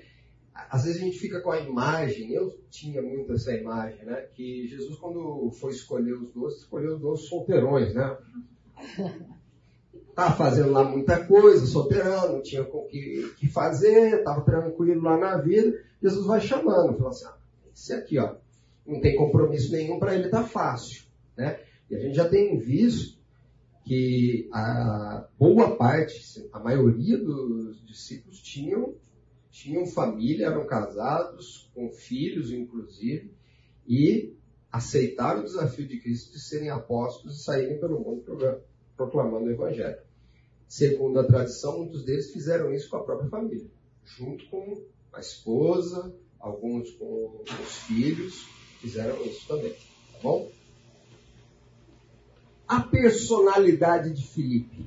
Às 0.55 0.85
vezes 0.85 1.03
a 1.03 1.05
gente 1.05 1.19
fica 1.19 1.41
com 1.41 1.51
a 1.51 1.61
imagem, 1.61 2.33
eu 2.33 2.57
tinha 2.71 3.03
muito 3.03 3.33
essa 3.33 3.53
imagem, 3.53 4.05
né? 4.05 4.15
Que 4.35 4.69
Jesus, 4.69 4.97
quando 5.01 5.51
foi 5.59 5.73
escolher 5.73 6.13
os 6.13 6.33
doces, 6.33 6.61
escolheu 6.61 6.95
os 6.95 7.01
doces 7.01 7.29
solteirões, 7.29 7.93
né? 7.93 8.17
Estava 10.19 10.35
fazendo 10.35 10.73
lá 10.73 10.83
muita 10.83 11.25
coisa, 11.25 11.65
solteirão, 11.65 12.33
não 12.33 12.43
tinha 12.43 12.65
o 12.65 12.87
que, 12.87 13.33
que 13.37 13.47
fazer, 13.47 14.19
estava 14.19 14.41
tranquilo 14.41 15.01
lá 15.01 15.17
na 15.17 15.37
vida. 15.37 15.81
Jesus 16.03 16.27
vai 16.27 16.41
chamando, 16.41 16.97
falou 16.97 17.11
assim, 17.11 17.27
ah, 17.27 17.37
esse 17.73 17.93
aqui, 17.93 18.19
ó, 18.19 18.35
não 18.85 19.01
tem 19.01 19.15
compromisso 19.15 19.71
nenhum, 19.71 20.01
para 20.01 20.17
ele 20.17 20.29
tá 20.29 20.43
fácil. 20.43 21.05
Né? 21.37 21.61
E 21.89 21.95
a 21.95 22.01
gente 22.01 22.17
já 22.17 22.29
tem 22.29 22.59
visto 22.59 23.17
que 23.85 24.49
a 24.53 25.29
boa 25.39 25.77
parte, 25.77 26.51
a 26.53 26.59
maioria 26.59 27.17
dos 27.17 27.87
discípulos 27.87 28.41
tinham, 28.43 28.97
tinham 29.53 29.87
família, 29.87 30.47
eram 30.47 30.67
casados, 30.67 31.71
com 31.73 31.91
filhos 31.91 32.51
inclusive, 32.51 33.33
e 33.87 34.35
aceitaram 34.73 35.43
o 35.43 35.45
desafio 35.45 35.87
de 35.87 36.01
Cristo 36.01 36.33
de 36.33 36.41
serem 36.41 36.71
apóstolos 36.71 37.39
e 37.39 37.45
saírem 37.45 37.79
pelo 37.79 38.01
mundo 38.01 38.25
proclamando 38.97 39.47
o 39.47 39.53
Evangelho. 39.53 40.08
Segundo 40.69 41.19
a 41.19 41.25
tradição, 41.25 41.79
muitos 41.79 42.05
deles 42.05 42.31
fizeram 42.31 42.71
isso 42.75 42.91
com 42.91 42.99
a 42.99 43.03
própria 43.03 43.31
família, 43.31 43.67
junto 44.05 44.47
com 44.51 44.85
a 45.15 45.19
esposa, 45.19 46.15
alguns 46.39 46.91
com 46.93 47.43
os 47.47 47.77
filhos, 47.87 48.47
fizeram 48.79 49.25
isso 49.25 49.49
também. 49.49 49.73
Tá 49.73 50.19
bom? 50.23 50.51
A 52.69 52.81
personalidade 52.83 54.13
de 54.13 54.27
Filipe. 54.27 54.87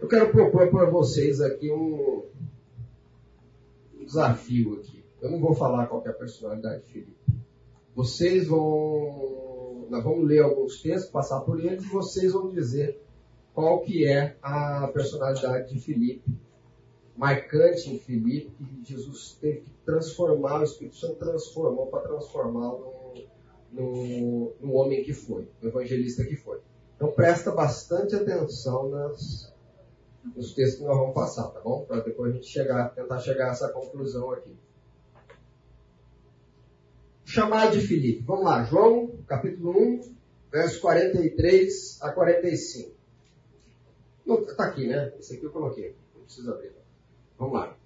Eu 0.00 0.08
quero 0.08 0.32
propor 0.32 0.70
para 0.70 0.88
vocês 0.88 1.42
aqui 1.42 1.70
um, 1.70 2.24
um 3.94 4.04
desafio 4.06 4.80
aqui. 4.80 5.04
Eu 5.20 5.30
não 5.30 5.38
vou 5.38 5.54
falar 5.54 5.86
qual 5.86 6.02
é 6.06 6.08
a 6.08 6.14
personalidade 6.14 6.82
de 6.84 6.92
Filipe. 6.92 7.18
Vocês 7.94 8.46
vão. 8.46 9.86
Nós 9.90 10.02
vamos 10.02 10.26
ler 10.26 10.42
alguns 10.42 10.80
textos, 10.80 11.10
passar 11.10 11.40
por 11.40 11.60
eles, 11.62 11.84
e 11.84 11.88
vocês 11.88 12.32
vão 12.32 12.50
dizer 12.50 13.02
qual 13.58 13.80
que 13.80 14.06
é 14.06 14.36
a 14.40 14.86
personalidade 14.86 15.74
de 15.74 15.80
Filipe, 15.80 16.22
marcante 17.16 17.92
em 17.92 17.98
Filipe, 17.98 18.52
que 18.84 18.94
Jesus 18.94 19.36
teve 19.40 19.62
que 19.62 19.72
transformar, 19.84 20.60
o 20.60 20.62
Espírito 20.62 20.94
Santo 20.94 21.16
transformou 21.16 21.88
para 21.88 22.02
transformá-lo 22.02 23.14
no, 23.72 24.54
no, 24.60 24.74
homem 24.74 25.02
que 25.02 25.12
foi, 25.12 25.48
no 25.60 25.70
evangelista 25.70 26.24
que 26.24 26.36
foi. 26.36 26.60
Então 26.94 27.10
presta 27.10 27.50
bastante 27.50 28.14
atenção 28.14 28.90
nas, 28.90 29.52
nos 30.36 30.54
textos 30.54 30.78
que 30.78 30.84
nós 30.86 30.96
vamos 30.96 31.14
passar, 31.14 31.48
tá 31.48 31.58
bom? 31.58 31.84
Para 31.84 31.98
depois 32.02 32.30
a 32.30 32.36
gente 32.36 32.46
chegar, 32.46 32.94
tentar 32.94 33.18
chegar 33.18 33.48
a 33.48 33.50
essa 33.50 33.68
conclusão 33.70 34.30
aqui. 34.30 34.56
Chamar 37.24 37.72
de 37.72 37.80
Filipe. 37.80 38.22
Vamos 38.22 38.44
lá, 38.44 38.62
João, 38.62 39.18
capítulo 39.26 39.76
1, 39.76 40.14
verso 40.48 40.80
43 40.80 41.98
a 42.02 42.12
45. 42.12 42.97
Está 44.28 44.64
aqui, 44.64 44.86
né? 44.86 45.12
Esse 45.18 45.34
aqui 45.34 45.44
eu 45.44 45.50
coloquei. 45.50 45.94
Não 46.14 46.22
precisa 46.22 46.52
abrir. 46.52 46.72
Vamos 47.38 47.54
lá. 47.54 47.76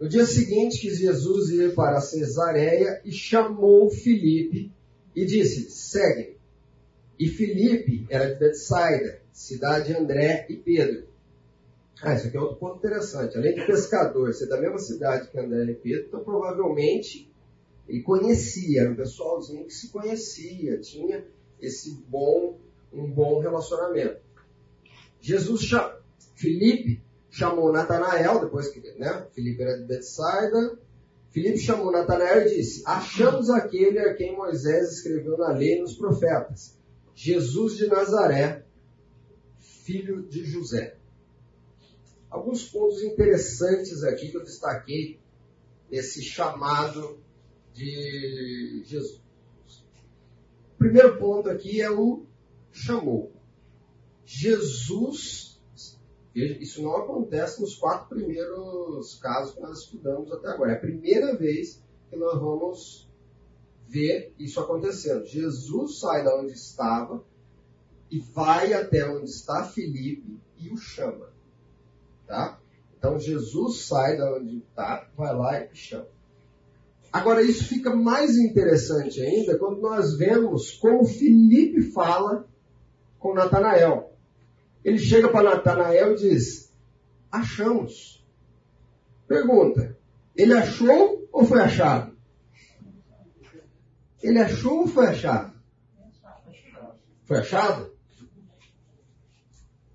No 0.00 0.08
dia 0.08 0.24
seguinte 0.24 0.80
quis 0.80 0.98
Jesus 0.98 1.50
ir 1.50 1.74
para 1.74 2.00
Cesareia 2.00 3.00
e 3.04 3.12
chamou 3.12 3.90
Filipe 3.90 4.72
e 5.14 5.24
disse: 5.24 5.70
segue. 5.70 6.36
E 7.18 7.28
Filipe 7.28 8.06
era 8.10 8.32
de 8.32 8.38
Betsaida, 8.38 9.20
cidade 9.32 9.86
de 9.86 9.98
André 9.98 10.46
e 10.48 10.56
Pedro. 10.56 11.06
Ah, 12.02 12.14
isso 12.14 12.26
aqui 12.26 12.36
é 12.36 12.40
outro 12.40 12.56
ponto 12.56 12.78
interessante. 12.78 13.36
Além 13.36 13.54
de 13.54 13.64
pescador, 13.64 14.32
ser 14.34 14.48
da 14.48 14.60
mesma 14.60 14.78
cidade 14.78 15.28
que 15.28 15.38
André 15.38 15.70
e 15.70 15.74
Pedro, 15.74 16.06
então 16.08 16.24
provavelmente 16.24 17.32
ele 17.88 18.02
conhecia, 18.02 18.82
era 18.82 18.90
um 18.90 18.96
pessoalzinho 18.96 19.64
que 19.64 19.72
se 19.72 19.90
conhecia, 19.90 20.80
tinha 20.80 21.24
esse 21.60 21.94
bom 22.08 22.58
um 22.94 23.10
bom 23.10 23.40
relacionamento. 23.40 24.20
Jesus 25.24 25.62
chama, 25.62 25.98
Felipe 26.34 27.02
chamou 27.30 27.72
Natanael, 27.72 28.40
depois 28.40 28.68
que 28.68 28.78
né, 28.98 29.26
Felipe 29.32 29.62
era 29.62 29.78
de 29.78 29.86
Betsaida, 29.86 30.78
Filipe 31.30 31.56
chamou 31.56 31.90
Natanael 31.90 32.46
e 32.46 32.56
disse: 32.56 32.82
Achamos 32.84 33.48
aquele 33.48 33.98
a 34.00 34.12
quem 34.12 34.36
Moisés 34.36 34.92
escreveu 34.92 35.38
na 35.38 35.48
lei 35.48 35.78
e 35.78 35.80
nos 35.80 35.96
profetas, 35.96 36.78
Jesus 37.14 37.78
de 37.78 37.86
Nazaré, 37.86 38.66
filho 39.58 40.22
de 40.24 40.44
José. 40.44 40.98
Alguns 42.28 42.68
pontos 42.68 43.02
interessantes 43.02 44.04
aqui 44.04 44.28
que 44.30 44.36
eu 44.36 44.44
destaquei 44.44 45.18
nesse 45.90 46.22
chamado 46.22 47.18
de 47.72 48.82
Jesus. 48.84 49.22
O 50.74 50.78
primeiro 50.78 51.16
ponto 51.16 51.48
aqui 51.48 51.80
é 51.80 51.90
o 51.90 52.26
chamou. 52.70 53.33
Jesus 54.24 55.54
isso 56.34 56.82
não 56.82 56.96
acontece 56.96 57.60
nos 57.60 57.76
quatro 57.76 58.08
primeiros 58.08 59.14
casos 59.20 59.54
que 59.54 59.60
nós 59.60 59.78
estudamos 59.80 60.32
até 60.32 60.48
agora. 60.48 60.72
É 60.72 60.74
a 60.74 60.80
primeira 60.80 61.36
vez 61.36 61.80
que 62.10 62.16
nós 62.16 62.40
vamos 62.40 63.08
ver 63.86 64.34
isso 64.36 64.58
acontecendo. 64.58 65.24
Jesus 65.24 66.00
sai 66.00 66.24
da 66.24 66.36
onde 66.36 66.52
estava 66.52 67.24
e 68.10 68.18
vai 68.18 68.72
até 68.72 69.08
onde 69.08 69.30
está 69.30 69.64
Felipe 69.64 70.36
e 70.58 70.72
o 70.72 70.76
chama. 70.76 71.28
Tá? 72.26 72.58
Então 72.98 73.18
Jesus 73.18 73.82
sai 73.86 74.16
da 74.16 74.34
onde 74.34 74.58
está, 74.58 75.08
vai 75.16 75.36
lá 75.36 75.64
e 75.64 75.74
chama. 75.76 76.08
Agora 77.12 77.42
isso 77.42 77.68
fica 77.68 77.94
mais 77.94 78.36
interessante 78.36 79.20
ainda 79.20 79.56
quando 79.56 79.80
nós 79.80 80.18
vemos 80.18 80.72
como 80.72 81.04
Felipe 81.04 81.80
fala 81.92 82.44
com 83.20 83.32
Natanael. 83.32 84.03
Ele 84.84 84.98
chega 84.98 85.28
para 85.28 85.50
Natanael 85.50 86.12
e 86.12 86.16
diz: 86.16 86.72
Achamos. 87.32 88.24
Pergunta: 89.26 89.96
Ele 90.36 90.52
achou 90.52 91.26
ou 91.32 91.44
foi 91.44 91.60
achado? 91.60 92.14
Ele 94.22 94.38
achou 94.38 94.80
ou 94.80 94.86
foi 94.86 95.06
achado? 95.06 95.54
Foi 97.24 97.38
achado? 97.38 97.94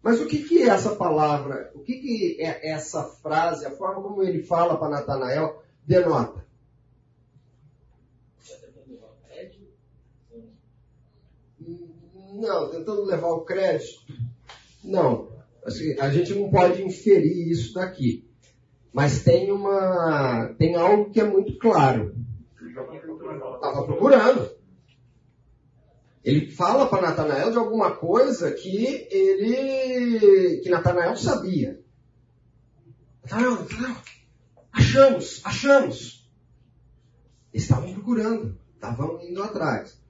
Mas 0.02 0.20
o 0.20 0.28
que, 0.28 0.44
que 0.44 0.64
é 0.64 0.70
essa 0.70 0.96
palavra? 0.96 1.72
O 1.76 1.80
que, 1.80 2.00
que 2.00 2.42
é 2.42 2.70
essa 2.70 3.04
frase, 3.04 3.66
a 3.66 3.72
forma 3.72 4.02
como 4.02 4.24
ele 4.24 4.42
fala 4.44 4.78
para 4.78 4.90
Natanael, 4.90 5.62
denota? 5.86 6.48
Não, 12.34 12.70
tentando 12.70 13.04
levar 13.04 13.30
o 13.30 13.42
crédito. 13.42 14.09
Não. 14.90 15.30
Assim, 15.64 15.98
a 16.00 16.10
gente 16.10 16.34
não 16.34 16.50
pode 16.50 16.82
inferir 16.82 17.50
isso 17.50 17.74
daqui. 17.74 18.28
Mas 18.92 19.24
tem 19.24 19.52
uma. 19.52 20.56
tem 20.58 20.76
algo 20.76 21.12
que 21.12 21.22
é 21.22 21.24
muito 21.24 21.58
claro. 21.60 22.16
Estava 22.58 23.86
procurando. 23.86 24.50
Ele 26.24 26.48
fala 26.52 26.88
para 26.88 27.10
Natanael 27.10 27.52
de 27.52 27.58
alguma 27.58 27.96
coisa 27.96 28.52
que 28.52 29.08
ele. 29.12 30.60
que 30.62 30.70
Natanael 30.70 31.16
sabia. 31.16 31.80
Natanael, 33.24 33.52
Natanael, 33.52 33.96
achamos, 34.72 35.42
achamos. 35.46 36.30
Eles 37.54 37.64
estavam 37.64 37.94
procurando, 37.94 38.58
estavam 38.74 39.22
indo 39.22 39.44
atrás. 39.44 40.02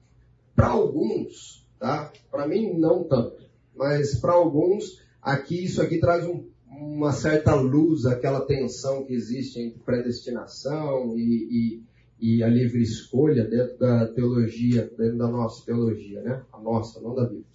Para 0.54 0.68
alguns, 0.68 1.68
tá? 1.78 2.10
Para 2.30 2.46
mim 2.48 2.78
não 2.78 3.04
tanto 3.04 3.49
mas 3.80 4.14
para 4.14 4.34
alguns, 4.34 5.00
aqui 5.22 5.64
isso 5.64 5.80
aqui 5.80 5.98
traz 5.98 6.26
um, 6.26 6.44
uma 6.70 7.12
certa 7.12 7.54
luz, 7.54 8.04
aquela 8.04 8.42
tensão 8.42 9.06
que 9.06 9.14
existe 9.14 9.58
entre 9.58 9.78
predestinação 9.78 11.18
e, 11.18 11.80
e, 12.20 12.36
e, 12.36 12.42
a 12.42 12.46
livre 12.46 12.82
escolha 12.82 13.42
dentro 13.42 13.78
da 13.78 14.06
teologia, 14.08 14.82
dentro 14.98 15.16
da 15.16 15.28
nossa 15.28 15.64
teologia, 15.64 16.20
né? 16.20 16.42
A 16.52 16.60
nossa, 16.60 17.00
não 17.00 17.14
da 17.14 17.22
Bíblia. 17.22 17.46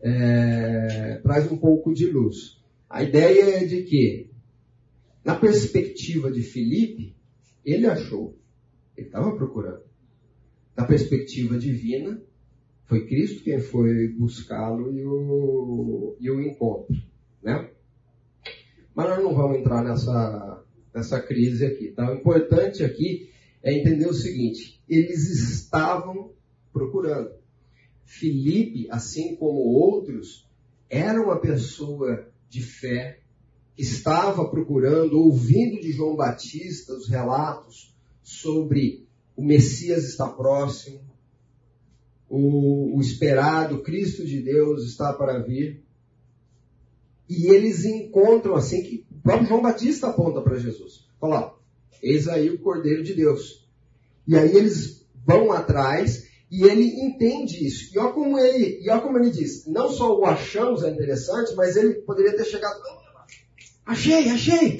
É, 0.00 1.20
traz 1.22 1.52
um 1.52 1.56
pouco 1.56 1.94
de 1.94 2.10
luz. 2.10 2.60
A 2.88 3.04
ideia 3.04 3.62
é 3.62 3.64
de 3.64 3.84
que, 3.84 4.28
na 5.24 5.36
perspectiva 5.36 6.32
de 6.32 6.42
Filipe, 6.42 7.14
ele 7.64 7.86
achou, 7.86 8.36
ele 8.96 9.06
estava 9.06 9.36
procurando. 9.36 9.84
Na 10.76 10.84
perspectiva 10.84 11.56
divina, 11.56 12.20
foi 12.90 13.06
Cristo 13.06 13.44
quem 13.44 13.60
foi 13.60 14.08
buscá-lo 14.08 14.92
e 14.92 15.06
o, 15.06 16.16
e 16.18 16.28
o 16.28 16.40
encontro, 16.42 16.92
né? 17.40 17.70
Mas 18.92 19.08
nós 19.08 19.22
não 19.22 19.32
vamos 19.32 19.58
entrar 19.58 19.84
nessa, 19.84 20.64
nessa 20.92 21.20
crise 21.20 21.64
aqui, 21.64 21.92
tá? 21.92 22.10
O 22.10 22.16
importante 22.16 22.82
aqui 22.82 23.30
é 23.62 23.72
entender 23.72 24.08
o 24.08 24.12
seguinte, 24.12 24.82
eles 24.88 25.30
estavam 25.30 26.32
procurando. 26.72 27.30
Filipe, 28.04 28.88
assim 28.90 29.36
como 29.36 29.60
outros, 29.60 30.50
era 30.88 31.22
uma 31.22 31.38
pessoa 31.38 32.28
de 32.48 32.60
fé, 32.60 33.20
que 33.76 33.82
estava 33.82 34.48
procurando, 34.48 35.16
ouvindo 35.16 35.80
de 35.80 35.92
João 35.92 36.16
Batista 36.16 36.92
os 36.92 37.08
relatos 37.08 37.94
sobre 38.20 39.06
o 39.36 39.44
Messias 39.44 40.06
está 40.06 40.28
próximo, 40.28 41.00
o, 42.30 42.96
o 42.96 43.00
esperado 43.00 43.82
Cristo 43.82 44.24
de 44.24 44.40
Deus 44.40 44.84
está 44.84 45.12
para 45.12 45.40
vir. 45.40 45.84
E 47.28 47.48
eles 47.48 47.84
encontram 47.84 48.54
assim 48.54 48.82
que 48.82 49.04
o 49.10 49.20
próprio 49.20 49.48
João 49.48 49.62
Batista 49.62 50.08
aponta 50.08 50.40
para 50.40 50.58
Jesus. 50.58 51.08
Fala, 51.20 51.58
eis 52.00 52.28
aí 52.28 52.48
o 52.48 52.60
Cordeiro 52.60 53.02
de 53.02 53.14
Deus. 53.14 53.68
E 54.26 54.36
aí 54.36 54.56
eles 54.56 55.04
vão 55.26 55.50
atrás 55.50 56.28
e 56.50 56.62
ele 56.64 56.84
entende 56.84 57.66
isso. 57.66 57.94
E 57.94 57.98
olha 57.98 58.12
como 58.12 58.38
ele, 58.38 58.80
e 58.80 58.88
olha 58.88 59.00
como 59.00 59.18
ele 59.18 59.30
diz, 59.30 59.66
não 59.66 59.90
só 59.90 60.16
o 60.16 60.24
achamos 60.24 60.84
é 60.84 60.90
interessante, 60.90 61.54
mas 61.56 61.76
ele 61.76 61.94
poderia 61.94 62.36
ter 62.36 62.44
chegado, 62.44 62.80
achei, 63.84 64.28
achei, 64.28 64.78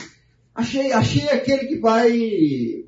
achei, 0.54 0.92
achei 0.92 1.28
aquele 1.28 1.66
que 1.66 1.78
vai 1.78 2.84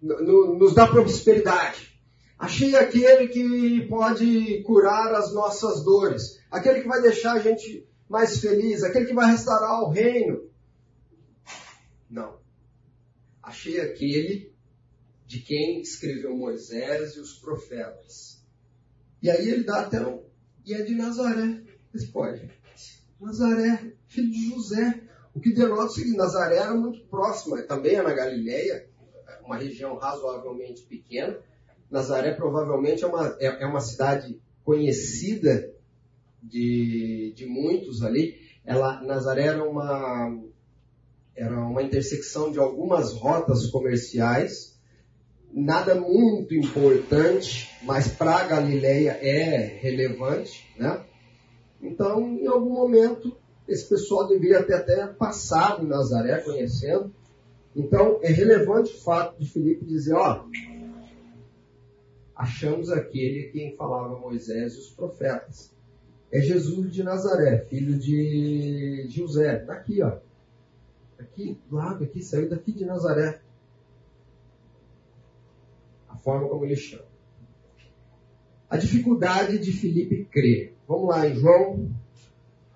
nos 0.00 0.74
dar 0.74 0.88
prosperidade. 0.88 1.95
Achei 2.38 2.76
aquele 2.76 3.28
que 3.28 3.86
pode 3.88 4.62
curar 4.62 5.14
as 5.14 5.32
nossas 5.32 5.82
dores, 5.82 6.38
aquele 6.50 6.82
que 6.82 6.88
vai 6.88 7.00
deixar 7.00 7.32
a 7.32 7.38
gente 7.38 7.88
mais 8.08 8.40
feliz, 8.40 8.82
aquele 8.82 9.06
que 9.06 9.14
vai 9.14 9.30
restaurar 9.30 9.82
o 9.82 9.90
reino. 9.90 10.46
Não. 12.10 12.38
Achei 13.42 13.80
aquele 13.80 14.54
de 15.26 15.40
quem 15.40 15.80
escreveu 15.80 16.36
Moisés 16.36 17.16
e 17.16 17.20
os 17.20 17.38
profetas. 17.38 18.44
E 19.22 19.30
aí 19.30 19.48
ele 19.48 19.64
dá 19.64 19.80
até 19.80 20.06
um. 20.06 20.22
E 20.64 20.74
é 20.74 20.82
de 20.82 20.94
Nazaré. 20.94 21.62
Você 21.92 22.06
pode. 22.08 22.50
Nazaré, 23.18 23.94
filho 24.08 24.30
de 24.30 24.50
José. 24.50 25.02
O 25.34 25.40
que 25.40 25.54
denota 25.54 25.84
o 25.84 25.88
seguinte: 25.88 26.18
Nazaré 26.18 26.56
era 26.56 26.74
muito 26.74 27.06
próxima, 27.06 27.62
também 27.62 27.94
é 27.94 28.02
na 28.02 28.12
Galileia, 28.12 28.88
uma 29.42 29.56
região 29.56 29.96
razoavelmente 29.96 30.82
pequena 30.82 31.38
Nazaré 31.90 32.32
provavelmente 32.32 33.04
é 33.04 33.06
uma, 33.06 33.36
é, 33.40 33.62
é 33.62 33.66
uma 33.66 33.80
cidade 33.80 34.40
conhecida 34.64 35.72
de, 36.42 37.32
de 37.36 37.46
muitos 37.46 38.02
ali. 38.02 38.34
Ela, 38.64 39.00
Nazaré 39.02 39.44
era 39.44 39.62
uma, 39.62 40.36
era 41.34 41.58
uma 41.58 41.82
intersecção 41.82 42.50
de 42.50 42.58
algumas 42.58 43.12
rotas 43.12 43.66
comerciais, 43.70 44.76
nada 45.52 45.94
muito 45.94 46.54
importante, 46.54 47.70
mas 47.82 48.08
para 48.08 48.44
Galileia 48.44 49.12
é 49.22 49.78
relevante, 49.80 50.68
né? 50.76 51.04
Então, 51.80 52.20
em 52.20 52.46
algum 52.46 52.72
momento, 52.72 53.36
esse 53.68 53.88
pessoal 53.88 54.26
deveria 54.26 54.62
ter 54.62 54.74
até 54.74 55.06
passado 55.06 55.86
Nazaré, 55.86 56.40
conhecendo. 56.40 57.14
Então, 57.74 58.18
é 58.22 58.30
relevante 58.30 58.92
o 58.94 59.00
fato 59.02 59.38
de 59.38 59.48
Filipe 59.48 59.84
dizer, 59.84 60.14
ó, 60.14 60.44
achamos 62.36 62.90
aquele 62.90 63.44
quem 63.48 63.74
falava 63.74 64.18
Moisés 64.18 64.74
e 64.74 64.78
os 64.78 64.90
profetas. 64.90 65.74
É 66.30 66.40
Jesus 66.40 66.92
de 66.92 67.02
Nazaré, 67.02 67.60
filho 67.60 67.98
de 67.98 69.06
José. 69.08 69.60
Está 69.60 69.72
aqui, 69.72 70.02
ó. 70.02 70.18
Aqui, 71.18 71.58
do 71.70 71.76
lado, 71.76 72.04
aqui, 72.04 72.22
saiu 72.22 72.48
daqui 72.48 72.72
de 72.72 72.84
Nazaré. 72.84 73.40
A 76.08 76.16
forma 76.16 76.48
como 76.48 76.64
ele 76.64 76.76
chama. 76.76 77.06
A 78.68 78.76
dificuldade 78.76 79.58
de 79.58 79.72
Filipe 79.72 80.24
crer. 80.24 80.74
Vamos 80.86 81.08
lá 81.08 81.26
em 81.26 81.34
João, 81.34 81.90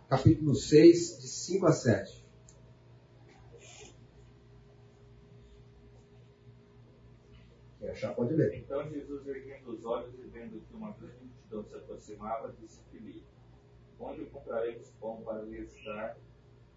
capítulo 0.08 0.54
6, 0.54 1.18
de 1.20 1.28
5 1.28 1.66
a 1.66 1.72
7. 1.72 2.19
Achar, 8.00 8.14
pode 8.14 8.34
ler. 8.34 8.54
Então 8.54 8.88
Jesus, 8.88 9.26
erguendo 9.26 9.72
os 9.72 9.84
olhos 9.84 10.14
e 10.18 10.22
vendo 10.22 10.60
que 10.60 10.74
uma 10.74 10.92
grande 10.92 11.24
multidão 11.24 11.62
se 11.64 11.74
aproximava, 11.74 12.54
disse 12.58 12.80
a 12.80 12.84
Filipe: 12.84 13.26
Onde 13.98 14.24
compraremos 14.26 14.90
pão 14.92 15.22
para 15.22 15.42
lhes 15.42 15.74
dar 15.84 16.16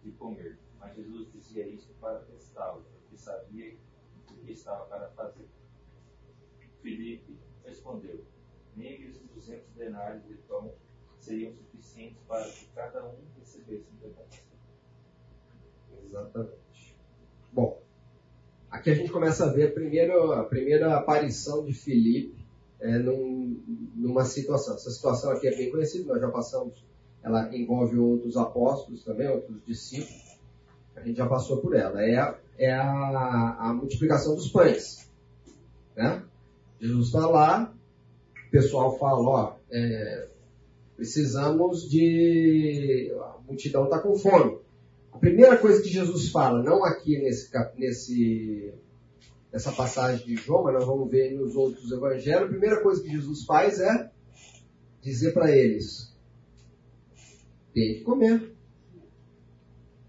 de 0.03 0.11
comer? 0.11 0.59
Mas 0.79 0.95
Jesus 0.95 1.31
dizia 1.31 1.65
isso 1.67 1.93
para 2.01 2.19
testá-lo, 2.19 2.83
porque 2.83 3.17
sabia 3.17 3.77
o 4.29 4.33
que 4.45 4.51
estava 4.51 4.85
para 4.85 5.09
fazer. 5.11 5.47
Filipe 6.81 7.39
respondeu: 7.63 8.25
Nem 8.75 9.07
os 9.07 9.17
duzentos 9.19 9.71
denários 9.73 10.25
de 10.27 10.35
pão 10.35 10.73
seriam 11.19 11.53
suficientes 11.53 12.21
para 12.27 12.43
que 12.49 12.65
cada 12.75 13.05
um 13.05 13.17
recebesse 13.39 13.87
um 13.93 13.95
pedaço. 13.97 14.43
Exatamente. 16.03 16.97
Bom, 17.53 17.82
aqui 18.73 18.89
a 18.89 18.95
gente 18.95 19.11
começa 19.11 19.45
a 19.45 19.53
ver 19.53 19.67
a 19.67 19.71
primeira, 19.71 20.39
a 20.41 20.43
primeira 20.43 20.97
aparição 20.97 21.63
de 21.63 21.73
Filipe 21.73 22.43
é, 22.81 22.97
num, 22.97 23.61
numa 23.95 24.25
situação. 24.25 24.73
Essa 24.73 24.89
situação 24.89 25.31
aqui 25.31 25.47
é 25.47 25.55
bem 25.55 25.69
conhecida, 25.69 26.11
nós 26.11 26.19
já 26.19 26.29
passamos. 26.29 26.83
Ela 27.21 27.55
envolve 27.55 27.97
outros 27.97 28.35
apóstolos 28.35 29.03
também, 29.03 29.29
outros 29.29 29.63
discípulos. 29.63 30.37
A 30.95 31.01
gente 31.01 31.17
já 31.17 31.27
passou 31.27 31.57
por 31.57 31.75
ela. 31.75 32.03
É, 32.03 32.17
a, 32.17 32.37
é 32.57 32.73
a, 32.73 33.57
a 33.59 33.73
multiplicação 33.73 34.35
dos 34.35 34.49
pães. 34.49 35.09
Né? 35.95 36.23
Jesus 36.81 37.07
está 37.07 37.27
lá, 37.27 37.73
o 38.47 38.51
pessoal 38.51 38.97
fala, 38.97 39.29
ó, 39.29 39.55
é, 39.71 40.27
precisamos 40.97 41.87
de. 41.87 43.15
A 43.21 43.37
multidão 43.47 43.85
está 43.85 43.99
com 43.99 44.17
fome. 44.17 44.62
A 45.13 45.19
primeira 45.19 45.57
coisa 45.57 45.81
que 45.81 45.89
Jesus 45.89 46.29
fala, 46.29 46.63
não 46.63 46.83
aqui 46.83 47.19
nesse, 47.19 47.49
nesse, 47.77 48.73
nessa 49.51 49.71
passagem 49.71 50.25
de 50.25 50.35
João, 50.35 50.63
mas 50.63 50.73
nós 50.73 50.85
vamos 50.85 51.09
ver 51.09 51.31
nos 51.35 51.55
outros 51.55 51.91
evangelhos, 51.91 52.45
a 52.45 52.47
primeira 52.47 52.81
coisa 52.81 53.01
que 53.01 53.11
Jesus 53.11 53.45
faz 53.45 53.79
é 53.79 54.11
dizer 55.01 55.31
para 55.31 55.55
eles: 55.55 56.11
tem 57.73 57.95
que 57.95 58.01
comer. 58.01 58.55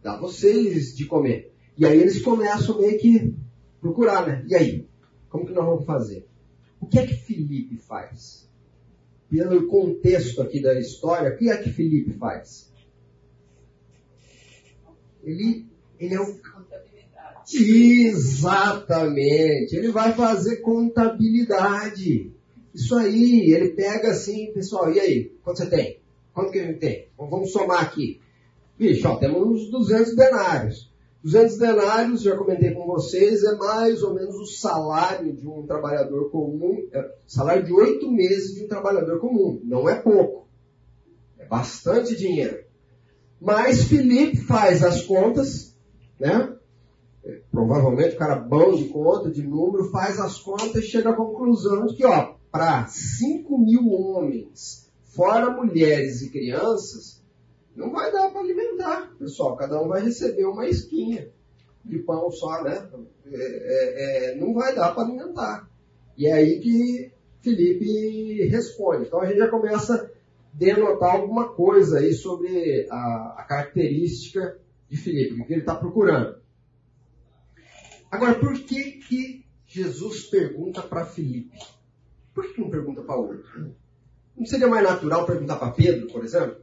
Dá 0.02 0.18
vocês 0.18 0.96
de 0.96 1.04
comer. 1.06 1.52
E 1.76 1.84
aí 1.84 1.98
eles 1.98 2.22
começam 2.22 2.80
meio 2.80 2.98
que 2.98 3.34
procurar, 3.80 4.26
né? 4.26 4.44
E 4.48 4.54
aí? 4.54 4.88
Como 5.28 5.46
que 5.46 5.52
nós 5.52 5.66
vamos 5.66 5.84
fazer? 5.84 6.26
O 6.80 6.86
que 6.86 6.98
é 6.98 7.06
que 7.06 7.14
Felipe 7.14 7.76
faz? 7.76 8.48
Pelo 9.28 9.66
contexto 9.66 10.40
aqui 10.40 10.62
da 10.62 10.78
história, 10.78 11.30
o 11.30 11.36
que 11.36 11.50
é 11.50 11.56
que 11.56 11.70
Felipe 11.70 12.12
faz? 12.12 12.72
Ele, 15.24 15.66
ele 15.98 16.14
é 16.14 16.20
o. 16.20 16.38
Exatamente! 17.52 19.76
Ele 19.76 19.90
vai 19.90 20.12
fazer 20.12 20.56
contabilidade. 20.56 22.30
Isso 22.74 22.96
aí, 22.96 23.52
ele 23.52 23.70
pega 23.70 24.10
assim, 24.10 24.52
pessoal, 24.52 24.92
e 24.92 24.98
aí? 24.98 25.32
Quanto 25.42 25.58
você 25.58 25.66
tem? 25.66 26.00
Quanto 26.32 26.50
que 26.50 26.58
a 26.58 26.64
gente 26.64 26.80
tem? 26.80 27.08
Vamos 27.16 27.52
somar 27.52 27.82
aqui. 27.82 28.20
Bicho, 28.76 29.06
ó, 29.06 29.16
temos 29.16 29.46
uns 29.46 29.70
200 29.70 30.16
denários. 30.16 30.92
200 31.22 31.56
denários, 31.56 32.22
já 32.22 32.37
comentei 32.37 32.72
com 32.72 32.87
vocês, 32.87 33.44
é 33.44 33.56
mais 33.56 34.02
ou 34.02 34.12
menos 34.12 34.34
o 34.34 34.44
salário 34.44 35.32
de 35.32 35.48
um 35.48 35.66
trabalhador 35.66 36.30
comum, 36.30 36.87
é, 36.92 37.14
salário 37.26 37.64
de 37.64 37.72
oito 37.72 38.10
meses 38.10 38.54
de 38.54 38.64
um 38.64 38.68
trabalhador 38.68 39.20
comum. 39.20 39.60
Não 39.64 39.88
é 39.88 39.94
pouco. 39.94 40.48
É 41.38 41.46
bastante 41.46 42.16
dinheiro. 42.16 42.63
Mas 43.44 43.85
Felipe 43.85 44.38
faz 44.38 44.83
as 44.83 45.02
contas, 45.02 45.76
né? 46.18 46.57
É, 47.22 47.42
provavelmente 47.50 48.14
o 48.14 48.18
cara 48.18 48.37
bom 48.37 48.74
de 48.74 48.88
conta, 48.88 49.30
de 49.30 49.42
número, 49.46 49.90
faz 49.90 50.18
as 50.18 50.38
contas 50.38 50.76
e 50.76 50.87
chega 50.87 51.11
à 51.11 51.14
conclusão 51.14 51.85
de 51.85 51.94
que, 51.94 52.07
ó, 52.07 52.37
para 52.50 52.87
5 52.87 53.59
mil 53.59 53.87
homens, 53.90 54.90
fora 55.14 55.50
mulheres 55.50 56.22
e 56.22 56.30
crianças, 56.30 57.22
não 57.76 57.92
vai 57.92 58.11
dar 58.11 58.30
para 58.30 58.40
alimentar, 58.40 59.14
pessoal. 59.18 59.57
Cada 59.57 59.78
um 59.83 59.88
vai 59.88 60.02
receber 60.02 60.46
uma 60.46 60.66
esquinha 60.66 61.30
de 61.85 61.98
pão 61.98 62.30
só, 62.30 62.62
né? 62.62 62.88
É, 63.26 63.37
é, 63.37 64.33
é, 64.33 64.37
não 64.37 64.54
vai 64.54 64.74
dar 64.74 64.94
para 64.94 65.02
alimentar. 65.02 65.68
E 66.16 66.26
é 66.26 66.33
aí 66.33 66.61
que 66.61 67.12
Felipe 67.42 68.48
responde. 68.48 69.04
Então 69.04 69.20
a 69.20 69.26
gente 69.26 69.38
já 69.38 69.48
começa 69.48 70.11
denotar 70.54 71.16
alguma 71.16 71.48
coisa 71.52 71.98
aí 71.98 72.14
sobre 72.14 72.86
a, 72.90 73.34
a 73.38 73.44
característica 73.44 74.56
de 74.88 74.96
Felipe, 74.96 75.40
o 75.40 75.46
que 75.46 75.52
ele 75.52 75.60
está 75.60 75.74
procurando. 75.74 76.36
Agora, 78.10 78.38
por 78.38 78.54
que, 78.60 78.92
que 78.92 79.44
Jesus 79.66 80.22
pergunta 80.26 80.80
para 80.80 81.04
Felipe? 81.04 81.58
Por 82.32 82.52
que 82.52 82.60
não 82.60 82.70
pergunta 82.70 83.02
para 83.02 83.16
outro? 83.16 83.74
Não 84.36 84.46
seria 84.46 84.68
mais 84.68 84.84
natural 84.84 85.26
perguntar 85.26 85.56
para 85.56 85.72
Pedro, 85.72 86.06
por 86.08 86.24
exemplo? 86.24 86.56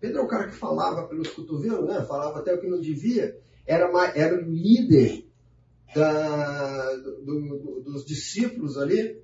Pedro 0.00 0.18
é 0.18 0.22
o 0.22 0.28
cara 0.28 0.48
que 0.48 0.56
falava 0.56 1.06
pelos 1.06 1.28
cotovelos, 1.28 1.88
né? 1.88 2.04
falava 2.04 2.40
até 2.40 2.52
o 2.52 2.60
que 2.60 2.66
não 2.66 2.80
devia, 2.80 3.40
era, 3.64 3.88
era 4.16 4.36
o 4.36 4.50
líder 4.50 5.24
da, 5.94 6.96
do, 6.96 7.20
do, 7.20 7.80
dos 7.82 8.04
discípulos 8.04 8.76
ali. 8.76 9.22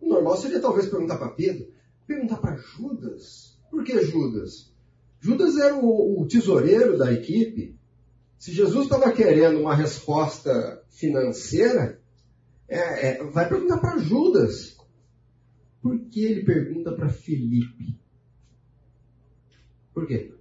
O 0.00 0.08
normal 0.08 0.38
seria 0.38 0.60
talvez 0.60 0.88
perguntar 0.88 1.18
para 1.18 1.30
Pedro, 1.30 1.73
perguntar 2.06 2.38
para 2.38 2.56
Judas. 2.56 3.58
Por 3.70 3.84
que 3.84 4.04
Judas? 4.04 4.72
Judas 5.20 5.56
era 5.56 5.74
o, 5.74 6.22
o 6.22 6.28
tesoureiro 6.28 6.98
da 6.98 7.12
equipe. 7.12 7.78
Se 8.38 8.52
Jesus 8.52 8.84
estava 8.84 9.10
querendo 9.12 9.60
uma 9.60 9.74
resposta 9.74 10.84
financeira, 10.90 12.00
é, 12.68 13.08
é, 13.08 13.24
vai 13.24 13.48
perguntar 13.48 13.78
para 13.78 13.98
Judas. 13.98 14.76
Por 15.80 15.98
que 16.08 16.24
ele 16.24 16.44
pergunta 16.44 16.92
para 16.92 17.08
Felipe? 17.08 17.98
Por 19.92 20.06
quê? 20.06 20.34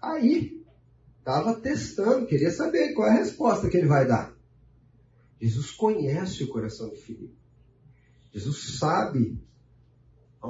Aí, 0.00 0.64
estava 1.18 1.54
testando, 1.60 2.26
queria 2.26 2.50
saber 2.50 2.92
qual 2.92 3.08
é 3.08 3.12
a 3.12 3.18
resposta 3.18 3.68
que 3.68 3.76
ele 3.76 3.86
vai 3.86 4.06
dar. 4.06 4.34
Jesus 5.40 5.70
conhece 5.72 6.44
o 6.44 6.48
coração 6.48 6.88
de 6.90 6.96
Filipe. 6.96 7.41
Jesus 8.32 8.78
sabe, 8.78 9.38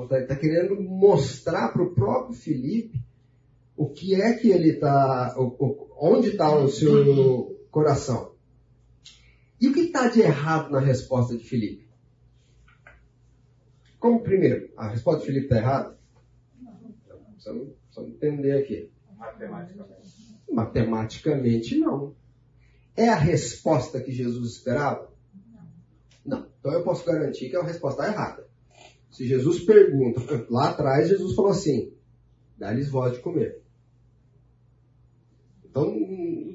está 0.04 0.26
tá 0.26 0.36
querendo 0.36 0.80
mostrar 0.80 1.72
para 1.72 1.82
o 1.82 1.94
próprio 1.94 2.34
Filipe 2.34 3.04
o 3.76 3.90
que 3.90 4.14
é 4.14 4.34
que 4.34 4.50
ele 4.50 4.70
está, 4.70 5.34
onde 5.98 6.28
está 6.28 6.54
o 6.56 6.68
seu 6.68 7.66
coração. 7.70 8.32
E 9.60 9.68
o 9.68 9.72
que 9.72 9.80
está 9.80 10.08
de 10.08 10.20
errado 10.20 10.70
na 10.70 10.80
resposta 10.80 11.36
de 11.36 11.44
Filipe? 11.44 11.88
Como 13.98 14.22
primeiro, 14.22 14.72
a 14.76 14.88
resposta 14.88 15.20
de 15.20 15.26
Felipe 15.26 15.44
está 15.44 15.56
errada? 15.58 15.98
Precisamos, 17.32 17.68
precisamos 17.84 18.14
entender 18.14 18.52
aqui. 18.58 18.90
Matematicamente. 19.16 20.40
Matematicamente, 20.50 21.78
não. 21.78 22.14
É 22.96 23.08
a 23.08 23.14
resposta 23.14 24.00
que 24.00 24.12
Jesus 24.12 24.56
esperava? 24.56 25.11
Então 26.62 26.72
eu 26.72 26.84
posso 26.84 27.04
garantir 27.04 27.50
que 27.50 27.56
a 27.56 27.62
resposta 27.64 28.02
está 28.02 28.12
errada. 28.14 28.46
Se 29.10 29.26
Jesus 29.26 29.64
pergunta, 29.64 30.20
lá 30.48 30.70
atrás 30.70 31.08
Jesus 31.08 31.34
falou 31.34 31.50
assim, 31.50 31.92
dá-lhes 32.56 32.88
voz 32.88 33.14
de 33.14 33.18
comer. 33.18 33.60
Então, 35.64 35.92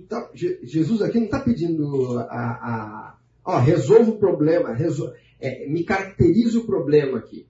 tá, 0.07 0.31
Jesus 0.33 1.01
aqui 1.01 1.17
não 1.17 1.25
está 1.25 1.41
pedindo 1.41 2.17
a, 2.19 2.23
a, 2.23 3.17
ó, 3.43 3.59
resolva 3.59 4.11
o 4.11 4.17
problema, 4.17 4.77
é, 5.41 5.67
me 5.67 5.83
caracteriza 5.83 6.59
o 6.59 6.65
problema 6.65 7.17
aqui. 7.17 7.45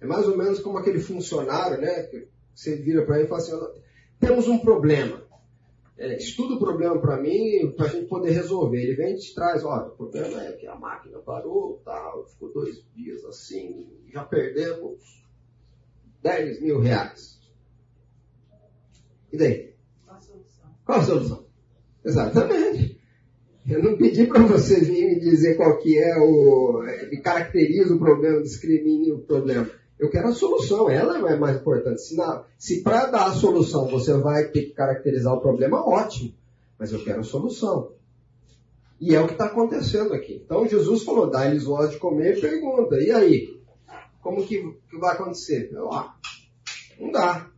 É 0.00 0.06
mais 0.06 0.26
ou 0.26 0.36
menos 0.36 0.60
como 0.60 0.78
aquele 0.78 0.98
funcionário, 0.98 1.78
né? 1.78 2.04
Que 2.04 2.26
você 2.54 2.76
vira 2.76 3.04
para 3.04 3.16
ele 3.16 3.26
e 3.26 3.28
fala 3.28 3.40
assim, 3.42 3.80
temos 4.18 4.48
um 4.48 4.58
problema. 4.58 5.22
É, 5.98 6.16
estuda 6.16 6.54
o 6.54 6.58
problema 6.58 7.00
para 7.00 7.20
mim, 7.20 7.72
para 7.76 7.86
a 7.86 7.88
gente 7.88 8.06
poder 8.06 8.30
resolver. 8.30 8.82
Ele 8.82 8.94
vem 8.94 9.14
e 9.14 9.18
te 9.18 9.34
traz, 9.34 9.62
olha, 9.64 9.88
o 9.88 9.96
problema 9.96 10.42
é 10.42 10.52
que 10.52 10.66
a 10.66 10.74
máquina 10.74 11.18
parou, 11.18 11.80
tal, 11.84 12.26
ficou 12.26 12.52
dois 12.52 12.82
dias 12.94 13.24
assim, 13.24 13.90
já 14.10 14.24
perdemos 14.24 15.22
10 16.22 16.60
mil 16.62 16.80
reais. 16.80 17.40
E 19.32 19.36
daí? 19.36 19.74
Qual 20.04 20.16
a 20.16 20.20
solução? 20.20 20.76
Qual 20.84 20.98
a 20.98 21.02
solução? 21.02 21.46
Exatamente. 22.04 23.00
Eu 23.68 23.82
não 23.82 23.96
pedi 23.96 24.26
para 24.26 24.42
vocês 24.42 24.88
virem 24.88 25.14
me 25.14 25.20
dizer 25.20 25.56
qual 25.56 25.78
que 25.78 25.96
é 25.96 26.16
o. 26.18 26.82
me 27.10 27.20
caracteriza 27.20 27.94
o 27.94 27.98
problema, 27.98 28.42
discrimine 28.42 29.12
o 29.12 29.20
problema. 29.20 29.70
Eu 30.02 30.10
quero 30.10 30.30
a 30.30 30.32
solução, 30.32 30.90
ela 30.90 31.16
é 31.30 31.36
mais 31.36 31.60
importante. 31.60 32.02
Se, 32.02 32.16
se 32.58 32.82
para 32.82 33.06
dar 33.06 33.26
a 33.26 33.34
solução 33.34 33.86
você 33.86 34.12
vai 34.14 34.48
ter 34.48 34.62
que 34.62 34.72
caracterizar 34.72 35.32
o 35.32 35.40
problema, 35.40 35.88
ótimo. 35.88 36.34
Mas 36.76 36.92
eu 36.92 37.04
quero 37.04 37.20
a 37.20 37.22
solução. 37.22 37.92
E 39.00 39.14
é 39.14 39.20
o 39.20 39.28
que 39.28 39.34
está 39.34 39.44
acontecendo 39.44 40.12
aqui. 40.12 40.42
Então 40.44 40.66
Jesus 40.66 41.04
falou, 41.04 41.30
dá-lhes 41.30 41.62
voz 41.62 41.92
de 41.92 41.98
comer 41.98 42.36
e 42.36 42.40
pergunta, 42.40 42.96
e 42.96 43.12
aí? 43.12 43.62
Como 44.20 44.44
que, 44.44 44.76
que 44.90 44.98
vai 44.98 45.14
acontecer? 45.14 45.70
Eu, 45.72 45.92
ah, 45.92 46.16
não 46.98 47.12
dá. 47.12 47.48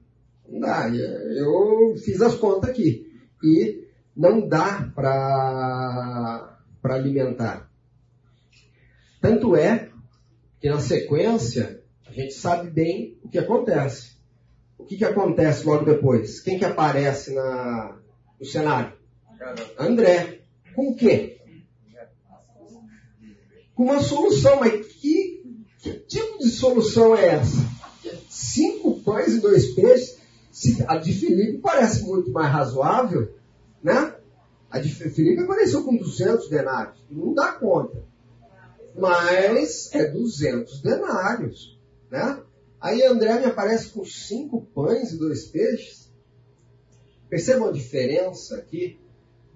Não 0.47 0.61
dá. 0.61 0.91
Eu 0.91 1.95
fiz 1.97 2.21
as 2.21 2.35
contas 2.35 2.69
aqui. 2.69 3.11
E 3.43 3.89
não 4.15 4.47
dá 4.47 4.93
para 4.95 6.59
alimentar. 6.83 7.71
Tanto 9.19 9.57
é 9.57 9.89
que 10.61 10.69
na 10.69 10.79
sequência, 10.79 11.83
gente 12.15 12.35
sabe 12.35 12.71
bem 12.71 13.19
o 13.23 13.29
que 13.29 13.39
acontece. 13.39 14.15
O 14.79 14.85
que, 14.85 14.97
que 14.97 15.05
acontece 15.05 15.67
logo 15.67 15.85
depois? 15.85 16.41
Quem 16.41 16.59
que 16.59 16.65
aparece 16.65 17.33
na, 17.33 17.97
no 18.39 18.47
cenário? 18.47 18.93
André. 19.79 20.41
Com 20.75 20.91
o 20.91 20.97
quê? 20.97 21.39
Com 23.75 23.85
uma 23.85 24.03
solução, 24.03 24.61
mas 24.61 24.87
que, 24.87 25.43
que 25.81 25.93
tipo 26.01 26.39
de 26.39 26.51
solução 26.51 27.17
é 27.17 27.37
essa? 27.37 27.75
Cinco 28.29 29.01
pães 29.01 29.35
e 29.35 29.41
dois 29.41 29.75
peixes? 29.75 30.19
A 30.87 30.97
de 30.99 31.13
Filipe 31.13 31.59
parece 31.59 32.05
muito 32.05 32.31
mais 32.31 32.53
razoável, 32.53 33.35
né? 33.83 34.15
A 34.71 34.79
de 34.79 34.89
Filipe 34.89 35.43
apareceu 35.43 35.85
com 35.85 35.97
200 35.97 36.49
denários. 36.49 36.97
Não 37.11 37.35
dá 37.35 37.53
conta. 37.53 38.03
Mas 38.97 39.93
é 39.93 40.05
200 40.05 40.81
denários, 40.81 41.74
né? 42.15 42.43
Aí 42.81 43.03
André 43.03 43.41
me 43.41 43.47
aparece 43.47 43.91
com 43.91 44.05
cinco 44.05 44.63
pães 44.67 45.13
e 45.13 45.19
dois 45.19 45.47
peixes. 45.47 46.13
Percebam 47.29 47.69
a 47.69 47.73
diferença 47.73 48.57
aqui 48.57 49.01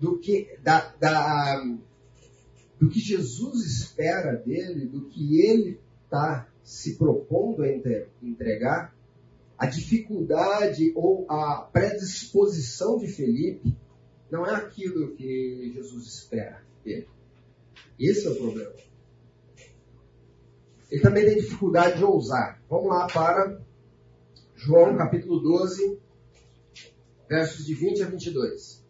do 0.01 0.19
que, 0.19 0.59
da, 0.61 0.93
da, 0.99 1.65
do 2.81 2.89
que 2.89 2.99
Jesus 2.99 3.65
espera 3.65 4.33
dele, 4.35 4.87
do 4.87 5.09
que 5.09 5.41
ele 5.41 5.79
está 6.05 6.49
se 6.65 6.97
propondo 6.97 7.63
a 7.63 7.69
entregar, 8.23 8.95
a 9.57 9.67
dificuldade 9.67 10.93
ou 10.95 11.25
a 11.31 11.69
predisposição 11.73 12.99
de 12.99 13.09
Felipe 13.09 13.77
não 14.31 14.47
é 14.47 14.55
aquilo 14.55 15.15
que 15.15 15.73
Jesus 15.75 16.07
espera 16.07 16.63
dele. 16.85 17.09
Esse 17.99 18.27
é 18.27 18.31
o 18.31 18.37
problema. 18.37 18.88
Ele 20.91 21.03
também 21.03 21.25
tem 21.27 21.37
dificuldade 21.37 21.99
de 21.99 22.05
ousar. 22.05 22.63
Vamos 22.67 22.89
lá 22.89 23.07
para 23.09 23.61
João 24.55 24.97
capítulo 24.97 25.39
12, 25.39 26.01
versos 27.29 27.67
de 27.67 27.75
20 27.75 28.05
a 28.05 28.07
22. 28.09 28.89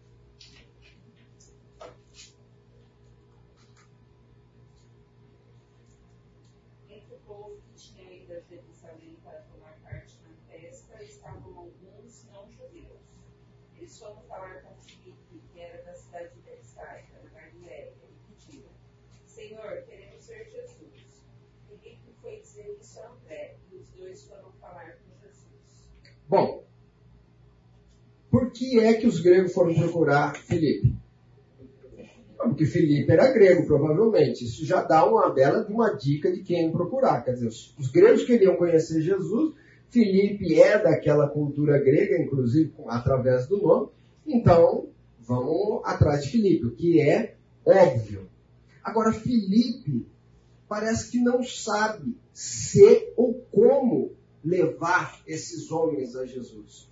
Entre 6.88 7.14
o 7.14 7.18
povo 7.26 7.60
que 7.66 7.74
tinha 7.74 8.14
ido 8.14 8.32
a 8.32 8.40
Jerusalém 8.42 9.18
para 9.24 9.40
tomar 9.40 9.76
parte 9.82 10.20
na 10.22 10.52
festa 10.52 11.02
estavam 11.02 11.58
alguns 11.58 12.24
não-judeus. 12.32 13.00
Eles 13.76 13.98
foram 13.98 14.22
falar 14.28 14.62
com 14.62 14.80
Filipe, 14.82 15.42
que 15.52 15.60
era 15.60 15.82
da 15.82 15.94
cidade 15.94 16.32
de 16.32 16.42
Betsaida, 16.42 17.22
na 17.24 17.30
Galiléia, 17.30 17.92
e 18.04 18.32
pediram: 18.32 18.70
Senhor, 19.26 19.82
queremos 19.82 20.24
ver 20.28 20.48
Jesus 20.48 20.98
foi 22.20 22.40
dizer 22.40 22.78
isso 22.78 23.00
a 23.00 23.08
André, 23.08 23.56
e 23.70 23.76
os 23.76 23.88
dois 23.90 24.24
foram 24.24 24.52
falar 24.60 24.98
com 24.98 25.14
Jesus. 25.20 25.88
Bom, 26.28 26.62
por 28.30 28.50
que 28.50 28.78
é 28.80 28.94
que 28.94 29.06
os 29.06 29.20
gregos 29.20 29.52
foram 29.52 29.74
procurar 29.74 30.36
Filipe? 30.36 30.94
Porque 32.36 32.66
Filipe 32.66 33.10
era 33.10 33.32
grego, 33.32 33.66
provavelmente. 33.66 34.44
Isso 34.44 34.64
já 34.64 34.82
dá 34.82 35.04
uma 35.04 35.32
bela 35.32 35.64
de 35.64 35.72
uma 35.72 35.90
dica 35.94 36.30
de 36.30 36.42
quem 36.42 36.70
procurar. 36.70 37.22
Quer 37.24 37.32
dizer, 37.32 37.48
os, 37.48 37.74
os 37.78 37.90
gregos 37.90 38.24
queriam 38.24 38.56
conhecer 38.56 39.00
Jesus, 39.00 39.54
Filipe 39.88 40.60
é 40.60 40.78
daquela 40.78 41.28
cultura 41.28 41.78
grega, 41.78 42.20
inclusive 42.20 42.72
através 42.86 43.46
do 43.46 43.58
nome, 43.58 43.88
então 44.26 44.88
vão 45.18 45.80
atrás 45.84 46.24
de 46.24 46.30
Filipe, 46.30 46.66
o 46.66 46.74
que 46.74 47.00
é 47.00 47.36
óbvio. 47.64 48.28
Agora, 48.84 49.12
Filipe 49.12 50.06
parece 50.68 51.10
que 51.10 51.18
não 51.18 51.42
sabe 51.42 52.14
se 52.32 53.12
ou 53.16 53.34
como 53.50 54.12
levar 54.44 55.20
esses 55.26 55.70
homens 55.70 56.14
a 56.16 56.24
Jesus. 56.24 56.88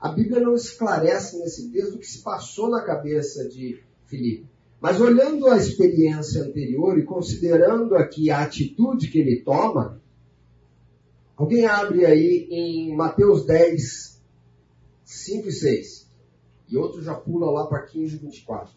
A 0.00 0.08
Bíblia 0.08 0.40
não 0.40 0.54
esclarece 0.54 1.38
nesse 1.38 1.70
texto 1.70 1.94
o 1.94 1.98
que 1.98 2.06
se 2.06 2.22
passou 2.22 2.68
na 2.68 2.82
cabeça 2.82 3.48
de 3.48 3.80
Filipe. 4.06 4.46
Mas 4.80 5.00
olhando 5.00 5.46
a 5.46 5.56
experiência 5.56 6.42
anterior 6.42 6.98
e 6.98 7.04
considerando 7.04 7.94
aqui 7.94 8.30
a 8.30 8.42
atitude 8.42 9.08
que 9.08 9.20
ele 9.20 9.42
toma, 9.42 10.02
alguém 11.36 11.66
abre 11.66 12.04
aí 12.04 12.48
em 12.50 12.96
Mateus 12.96 13.46
10, 13.46 14.20
5 15.04 15.48
e 15.48 15.52
6. 15.52 16.10
E 16.68 16.76
outro 16.76 17.00
já 17.00 17.14
pula 17.14 17.48
lá 17.48 17.66
para 17.68 17.82
15 17.82 18.16
e 18.16 18.18
24. 18.18 18.74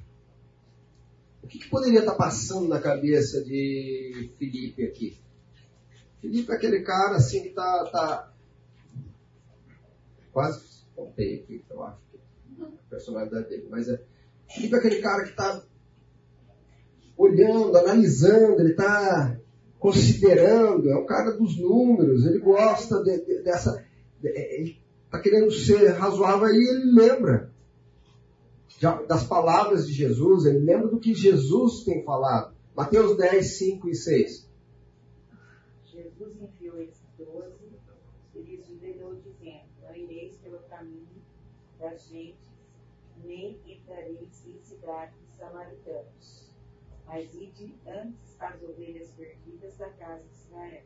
O 1.41 1.47
que, 1.47 1.57
que, 1.57 1.69
poderia 1.69 2.01
estar 2.01 2.15
passando 2.15 2.67
na 2.67 2.79
cabeça 2.79 3.43
de 3.43 4.29
Felipe 4.37 4.83
aqui? 4.83 5.17
Felipe 6.25 6.51
é 6.51 6.55
aquele 6.55 6.81
cara 6.81 7.17
assim 7.17 7.43
que 7.43 7.49
está. 7.49 7.85
Tá... 7.91 8.33
Quase 10.33 10.65
contei 10.95 11.35
aqui, 11.35 11.63
eu 11.69 11.83
acho, 11.83 11.99
a 12.61 12.89
personalidade 12.89 13.47
dele. 13.47 13.67
Mas 13.69 13.88
é. 13.88 14.01
Felipe 14.49 14.75
é 14.75 14.77
aquele 14.79 15.01
cara 15.01 15.23
que 15.23 15.29
está 15.29 15.63
olhando, 17.15 17.77
analisando, 17.77 18.59
ele 18.59 18.71
está 18.71 19.39
considerando, 19.79 20.89
é 20.89 20.97
um 20.97 21.05
cara 21.05 21.31
dos 21.31 21.59
números, 21.59 22.25
ele 22.25 22.39
gosta 22.39 23.03
de, 23.03 23.23
de, 23.23 23.43
dessa. 23.43 23.85
De, 24.19 24.29
ele 24.29 24.81
está 25.05 25.19
querendo 25.19 25.51
ser 25.51 25.89
razoável 25.89 26.47
e 26.49 26.57
ele 26.57 26.91
lembra 26.91 27.53
das 29.07 29.25
palavras 29.25 29.88
de 29.88 29.93
Jesus, 29.93 30.45
ele 30.45 30.59
lembra 30.59 30.88
do 30.88 30.99
que 30.99 31.13
Jesus 31.13 31.83
tem 31.83 32.03
falado. 32.03 32.55
Mateus 32.75 33.15
10, 33.15 33.57
5 33.57 33.89
e 33.89 33.95
6. 33.95 34.45
Jesus 35.95 36.35
enviou 36.41 36.81
esses 36.81 37.07
doze 37.17 37.55
e 38.35 38.41
lhes 38.41 38.69
ordenou, 38.69 39.15
dizendo: 39.15 39.63
Não 39.81 39.95
ireis 39.95 40.35
pelo 40.38 40.59
caminho 40.69 41.07
das 41.79 42.07
gentes, 42.07 42.51
nem 43.23 43.59
entrareis 43.65 44.45
em 44.45 44.59
cidades 44.61 45.15
samaritanos, 45.38 46.53
mas 47.05 47.33
ide 47.33 47.75
antes 47.88 48.35
as 48.39 48.61
ovelhas 48.63 49.09
perdidas 49.11 49.77
da 49.77 49.89
casa 49.89 50.23
de 50.23 50.33
Israel. 50.33 50.83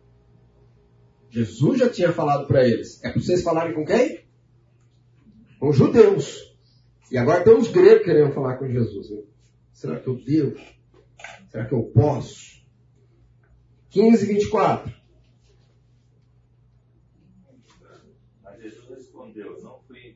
Jesus 1.29 1.79
já 1.79 1.89
tinha 1.89 2.11
falado 2.11 2.47
para 2.47 2.67
eles: 2.67 3.03
É 3.03 3.11
para 3.11 3.21
vocês 3.21 3.43
falarem 3.43 3.73
com 3.73 3.85
quem? 3.85 4.25
Com 5.59 5.71
judeus. 5.71 6.49
E 7.11 7.17
agora 7.17 7.43
tem 7.43 7.55
os 7.55 7.69
gregos 7.69 8.03
querendo 8.03 8.33
falar 8.33 8.57
com 8.57 8.67
Jesus. 8.67 9.09
Né? 9.09 9.23
Será 9.71 9.99
que 9.99 10.07
eu 10.07 10.15
devo? 10.15 10.59
Será 11.49 11.65
que 11.65 11.73
eu 11.73 11.83
posso? 11.83 12.63
15 13.89 14.23
e 14.23 14.33
24. 14.33 14.93
Mas 18.43 18.61
Jesus 18.61 18.89
respondeu: 18.89 19.59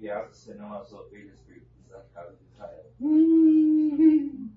Enviado 0.04 0.36
senão 0.36 0.74
as 0.74 0.92
ovelhas 0.92 1.40
perdidas 1.48 1.90
da 1.90 2.00
casa 2.14 2.36
de 2.36 2.44
Israel. 2.54 2.84
Hum, 3.00 4.50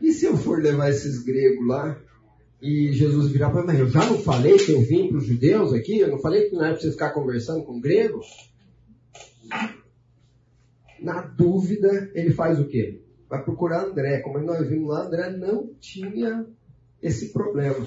e 0.00 0.12
se 0.12 0.24
eu 0.24 0.36
for 0.36 0.62
levar 0.62 0.88
esses 0.88 1.24
gregos 1.24 1.66
lá 1.66 2.00
e 2.62 2.92
Jesus 2.92 3.32
virar 3.32 3.50
para 3.50 3.66
mim, 3.66 3.76
eu 3.76 3.88
já 3.88 4.06
não 4.06 4.20
falei 4.20 4.56
que 4.56 4.70
eu 4.70 4.80
vim 4.82 5.08
para 5.08 5.18
os 5.18 5.26
judeus 5.26 5.72
aqui? 5.72 5.98
Eu 5.98 6.06
não 6.06 6.20
falei 6.20 6.48
que 6.48 6.54
não 6.54 6.64
é 6.64 6.70
para 6.70 6.80
você 6.80 6.92
ficar 6.92 7.10
conversando 7.10 7.64
com 7.64 7.80
gregos? 7.80 8.52
Na 11.00 11.22
dúvida, 11.22 12.12
ele 12.14 12.32
faz 12.32 12.60
o 12.60 12.68
quê? 12.68 13.02
Vai 13.28 13.42
procurar 13.42 13.84
André. 13.84 14.20
Como 14.20 14.38
nós 14.38 14.64
vimos 14.68 14.90
lá, 14.90 15.06
André 15.06 15.30
não 15.30 15.74
tinha 15.80 16.46
esse 17.02 17.32
problema. 17.32 17.84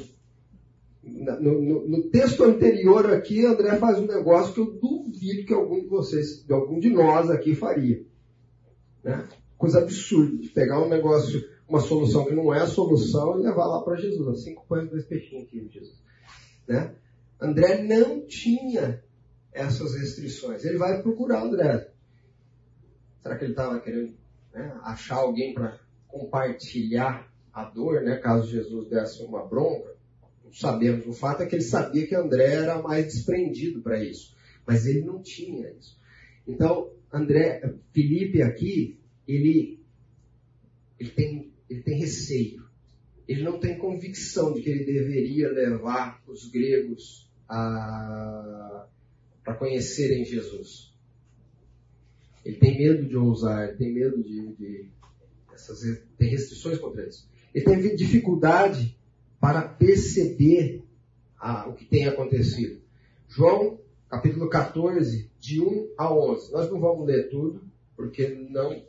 No, 1.11 1.87
no, 1.87 2.09
texto 2.09 2.43
anterior 2.43 3.11
aqui, 3.13 3.45
André 3.45 3.77
faz 3.77 3.99
um 3.99 4.07
negócio 4.07 4.53
que 4.53 4.59
eu 4.59 4.71
duvido 4.71 5.45
que 5.45 5.53
algum 5.53 5.79
de 5.79 5.87
vocês, 5.87 6.43
de 6.43 6.53
algum 6.53 6.79
de 6.79 6.89
nós 6.89 7.29
aqui 7.29 7.53
faria. 7.53 8.03
Né? 9.03 9.27
Coisa 9.57 9.79
absurda, 9.79 10.37
de 10.37 10.49
pegar 10.49 10.81
um 10.81 10.89
negócio, 10.89 11.43
uma 11.67 11.79
solução 11.79 12.25
que 12.25 12.33
não 12.33 12.53
é 12.53 12.61
a 12.61 12.67
solução 12.67 13.39
e 13.39 13.43
levar 13.43 13.67
lá 13.67 13.83
para 13.83 13.97
Jesus. 13.97 14.43
Cinco 14.43 14.65
pães 14.67 14.89
dois 14.89 15.05
peixinhos 15.05 15.43
aqui, 15.43 15.67
Jesus. 15.71 16.01
Né? 16.67 16.95
André 17.39 17.83
não 17.83 18.25
tinha 18.25 19.03
essas 19.51 19.95
restrições. 19.95 20.63
Ele 20.63 20.77
vai 20.77 21.01
procurar 21.01 21.43
André. 21.43 21.91
Será 23.21 23.37
que 23.37 23.43
ele 23.43 23.51
estava 23.51 23.79
querendo 23.79 24.13
né, 24.53 24.79
achar 24.83 25.17
alguém 25.17 25.53
para 25.53 25.79
compartilhar 26.07 27.31
a 27.53 27.65
dor, 27.65 28.01
né, 28.01 28.17
caso 28.17 28.49
Jesus 28.49 28.87
desse 28.89 29.23
uma 29.23 29.45
bronca? 29.45 29.90
Sabemos. 30.51 31.07
O 31.07 31.13
fato 31.13 31.43
é 31.43 31.45
que 31.45 31.55
ele 31.55 31.63
sabia 31.63 32.07
que 32.07 32.15
André 32.15 32.53
era 32.53 32.81
mais 32.81 33.05
desprendido 33.05 33.81
para 33.81 34.03
isso. 34.03 34.35
Mas 34.65 34.85
ele 34.85 35.01
não 35.01 35.21
tinha 35.21 35.69
isso. 35.71 35.99
Então, 36.47 36.91
André, 37.11 37.75
Felipe 37.91 38.41
aqui, 38.41 38.99
ele, 39.27 39.79
ele, 40.99 41.09
tem, 41.11 41.51
ele 41.69 41.81
tem 41.81 41.97
receio. 41.97 42.63
Ele 43.27 43.43
não 43.43 43.59
tem 43.59 43.77
convicção 43.77 44.53
de 44.53 44.61
que 44.61 44.69
ele 44.69 44.83
deveria 44.83 45.49
levar 45.51 46.21
os 46.27 46.49
gregos 46.49 47.29
para 47.47 48.87
conhecerem 49.57 50.25
Jesus. 50.25 50.91
Ele 52.43 52.57
tem 52.57 52.77
medo 52.77 53.07
de 53.07 53.15
ousar, 53.15 53.69
ele 53.69 53.77
tem 53.77 53.93
medo 53.93 54.23
de, 54.23 54.55
de 54.55 54.89
essas, 55.53 55.79
tem 56.17 56.29
restrições 56.29 56.79
contra 56.79 57.07
isso. 57.07 57.29
Ele 57.53 57.65
tem 57.65 57.95
dificuldade 57.95 58.97
para 59.41 59.63
perceber 59.63 60.85
o 61.67 61.73
que 61.73 61.83
tem 61.85 62.07
acontecido. 62.07 62.79
João, 63.27 63.79
capítulo 64.07 64.47
14, 64.47 65.31
de 65.39 65.59
1 65.59 65.95
a 65.97 66.13
11. 66.13 66.51
Nós 66.51 66.69
não 66.69 66.79
vamos 66.79 67.07
ler 67.07 67.27
tudo, 67.29 67.63
porque 67.95 68.27
não, 68.27 68.85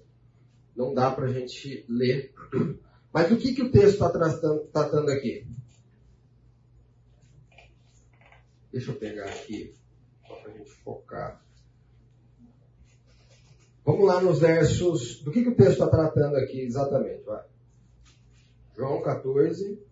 não 0.76 0.92
dá 0.92 1.10
para 1.10 1.24
a 1.24 1.32
gente 1.32 1.86
ler 1.88 2.34
tudo. 2.50 2.78
Mas 3.10 3.32
o 3.32 3.38
que, 3.38 3.54
que 3.54 3.62
o 3.62 3.72
texto 3.72 3.94
está 3.94 4.10
tratando, 4.10 4.64
tratando 4.64 5.10
aqui? 5.10 5.46
Deixa 8.70 8.90
eu 8.90 8.96
pegar 8.96 9.26
aqui, 9.26 9.74
só 10.26 10.34
para 10.36 10.52
a 10.52 10.56
gente 10.56 10.70
focar. 10.70 11.42
Vamos 13.84 14.06
lá 14.06 14.20
nos 14.20 14.38
versos. 14.38 15.22
Do 15.22 15.30
que, 15.30 15.42
que 15.42 15.48
o 15.48 15.56
texto 15.56 15.72
está 15.72 15.88
tratando 15.88 16.36
aqui 16.36 16.60
exatamente? 16.60 17.22
Vai. 17.24 17.44
João 18.76 19.02
14. 19.02 19.91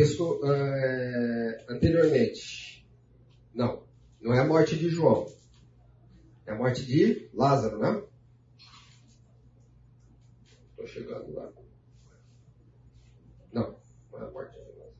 Texto 0.00 0.40
é, 0.46 1.64
anteriormente. 1.68 2.88
Não, 3.52 3.82
não 4.18 4.32
é 4.32 4.38
a 4.38 4.46
morte 4.46 4.74
de 4.74 4.88
João. 4.88 5.30
É 6.46 6.52
a 6.52 6.54
morte 6.54 6.86
de 6.86 7.28
Lázaro, 7.34 7.78
né? 7.78 8.02
Estou 10.70 10.86
chegando 10.86 11.34
lá. 11.34 11.52
Não, 13.52 13.76
não 14.10 14.22
é 14.22 14.24
a 14.24 14.30
morte 14.30 14.52
de 14.52 14.70
Lázaro. 14.70 14.94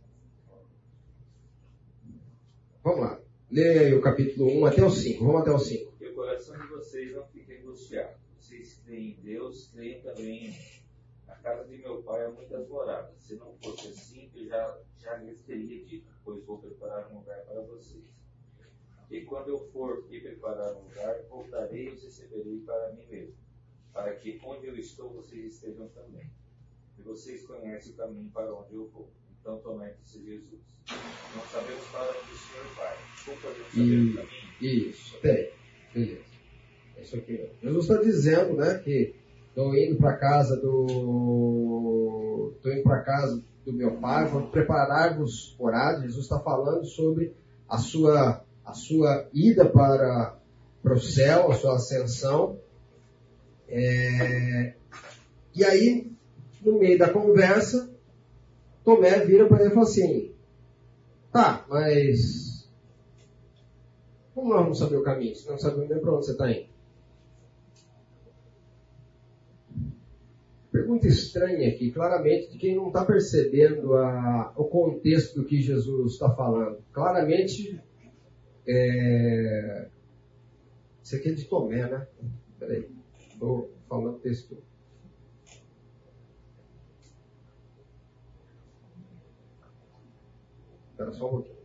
Vamos 2.85 3.01
lá. 3.01 3.21
Leia 3.51 3.97
o 3.97 4.03
capítulo 4.03 4.53
1 4.61 4.67
até 4.67 4.85
o 4.85 4.91
5. 4.91 5.25
Vamos 5.25 5.41
até 5.41 5.51
o 5.51 5.59
5. 5.59 5.95
E 5.99 6.09
o 6.09 6.15
coração 6.15 6.59
de 6.59 6.67
vocês 6.67 7.15
não 7.15 7.27
fique 7.29 7.57
angustiado. 7.57 8.19
Vocês 8.39 8.79
creem 8.85 9.13
em 9.13 9.23
Deus, 9.23 9.71
creem 9.73 10.03
também 10.03 10.45
em 10.45 10.51
mim. 10.51 10.81
A 11.27 11.37
casa 11.37 11.67
de 11.67 11.79
meu 11.79 12.03
pai 12.03 12.27
é 12.27 12.29
muitas 12.29 12.69
moradas. 12.69 13.15
Se 13.19 13.37
não 13.37 13.55
fosse 13.63 13.89
assim, 13.89 14.31
eu 14.35 14.47
já, 14.47 14.79
já 15.01 15.17
lhes 15.17 15.41
teria 15.43 15.85
dito, 15.85 16.13
pois 16.25 16.45
vou 16.45 16.59
preparar 16.59 17.11
um 17.11 17.19
lugar 17.19 17.41
para 17.45 17.61
vocês. 17.63 18.05
E 19.11 19.23
quando 19.23 19.49
eu 19.49 19.59
for 19.71 20.07
e 20.11 20.21
preparar 20.21 20.75
um 20.77 20.83
lugar, 20.83 21.23
voltarei 21.29 21.89
e 21.89 21.91
os 21.91 22.05
receberei 22.05 22.61
para 22.61 22.93
mim 22.93 23.05
mesmo, 23.07 23.35
para 23.93 24.15
que 24.15 24.41
onde 24.45 24.67
eu 24.67 24.77
estou, 24.77 25.11
vocês 25.11 25.55
estejam 25.55 25.89
também. 25.89 26.31
E 26.99 27.03
vocês 27.03 27.45
conhecem 27.47 27.93
o 27.93 27.97
caminho 27.97 28.31
para 28.31 28.55
onde 28.55 28.75
eu 28.75 28.87
vou. 28.89 29.11
Então 29.41 29.59
tomai 29.59 29.95
se 30.05 30.23
Jesus. 30.23 30.61
Não 31.35 31.43
sabemos 31.47 31.85
para 31.89 32.11
onde 32.11 32.33
o 32.33 32.37
Senhor 32.37 32.67
vai. 32.77 32.97
Como 33.25 33.41
podemos 33.41 33.73
saber 33.73 34.11
o 34.11 34.15
caminho? 34.15 34.51
Isso, 34.61 35.17
até 35.17 35.61
Beleza. 35.93 36.23
É 36.97 37.03
isso 37.03 37.17
aqui. 37.17 37.51
Jesus 37.63 37.85
está 37.85 38.03
dizendo, 38.03 38.57
né, 38.57 38.79
que 38.79 39.15
estou 39.49 39.75
indo 39.77 39.97
para 39.97 40.17
casa 40.17 40.57
do. 40.61 42.53
Estou 42.57 42.73
indo 42.73 42.83
para 42.83 43.03
casa 43.03 43.43
do 43.65 43.73
meu 43.73 43.97
pai, 43.97 44.27
vou 44.27 44.49
preparar-vos 44.49 45.57
morada. 45.59 46.03
Jesus 46.03 46.25
está 46.25 46.39
falando 46.41 46.85
sobre 46.85 47.35
a 47.69 47.79
sua, 47.79 48.45
a 48.65 48.73
sua 48.73 49.29
ida 49.33 49.67
para, 49.67 50.37
para 50.83 50.95
o 50.95 51.01
céu, 51.01 51.51
a 51.51 51.55
sua 51.55 51.77
ascensão. 51.77 52.59
É... 53.69 54.75
E 55.55 55.65
aí, 55.65 56.11
no 56.63 56.79
meio 56.79 56.99
da 56.99 57.11
conversa, 57.11 57.91
Tomé 58.85 59.25
vira 59.25 59.47
para 59.47 59.61
ele 59.61 59.71
e 59.71 59.75
fala 59.75 59.87
assim: 59.87 60.35
Tá, 61.33 61.65
mas. 61.69 62.69
Como 64.35 64.49
nós 64.49 64.63
vamos 64.63 64.79
saber 64.79 64.97
o 64.97 65.03
caminho? 65.03 65.35
Se 65.35 65.49
não 65.49 65.59
sabemos 65.59 65.89
nem 65.89 66.01
para 66.01 66.13
onde 66.13 66.27
você 66.27 66.33
está 66.33 66.51
indo. 66.51 66.70
Pergunta 70.81 71.07
estranha 71.07 71.69
aqui, 71.69 71.91
claramente, 71.91 72.53
de 72.53 72.57
quem 72.57 72.75
não 72.75 72.87
está 72.87 73.05
percebendo 73.05 73.95
a, 73.97 74.51
o 74.57 74.65
contexto 74.65 75.35
do 75.35 75.45
que 75.45 75.61
Jesus 75.61 76.13
está 76.13 76.35
falando. 76.35 76.83
Claramente, 76.91 77.79
é... 78.67 79.89
isso 81.03 81.17
aqui 81.17 81.29
é 81.29 81.33
de 81.33 81.45
Tomé, 81.45 81.87
né? 81.87 82.07
Peraí, 82.59 82.89
estou 83.31 83.71
falando 83.87 84.21
texto. 84.21 84.57
Espera 90.93 91.13
só 91.13 91.27
um 91.27 91.31
pouquinho. 91.31 91.61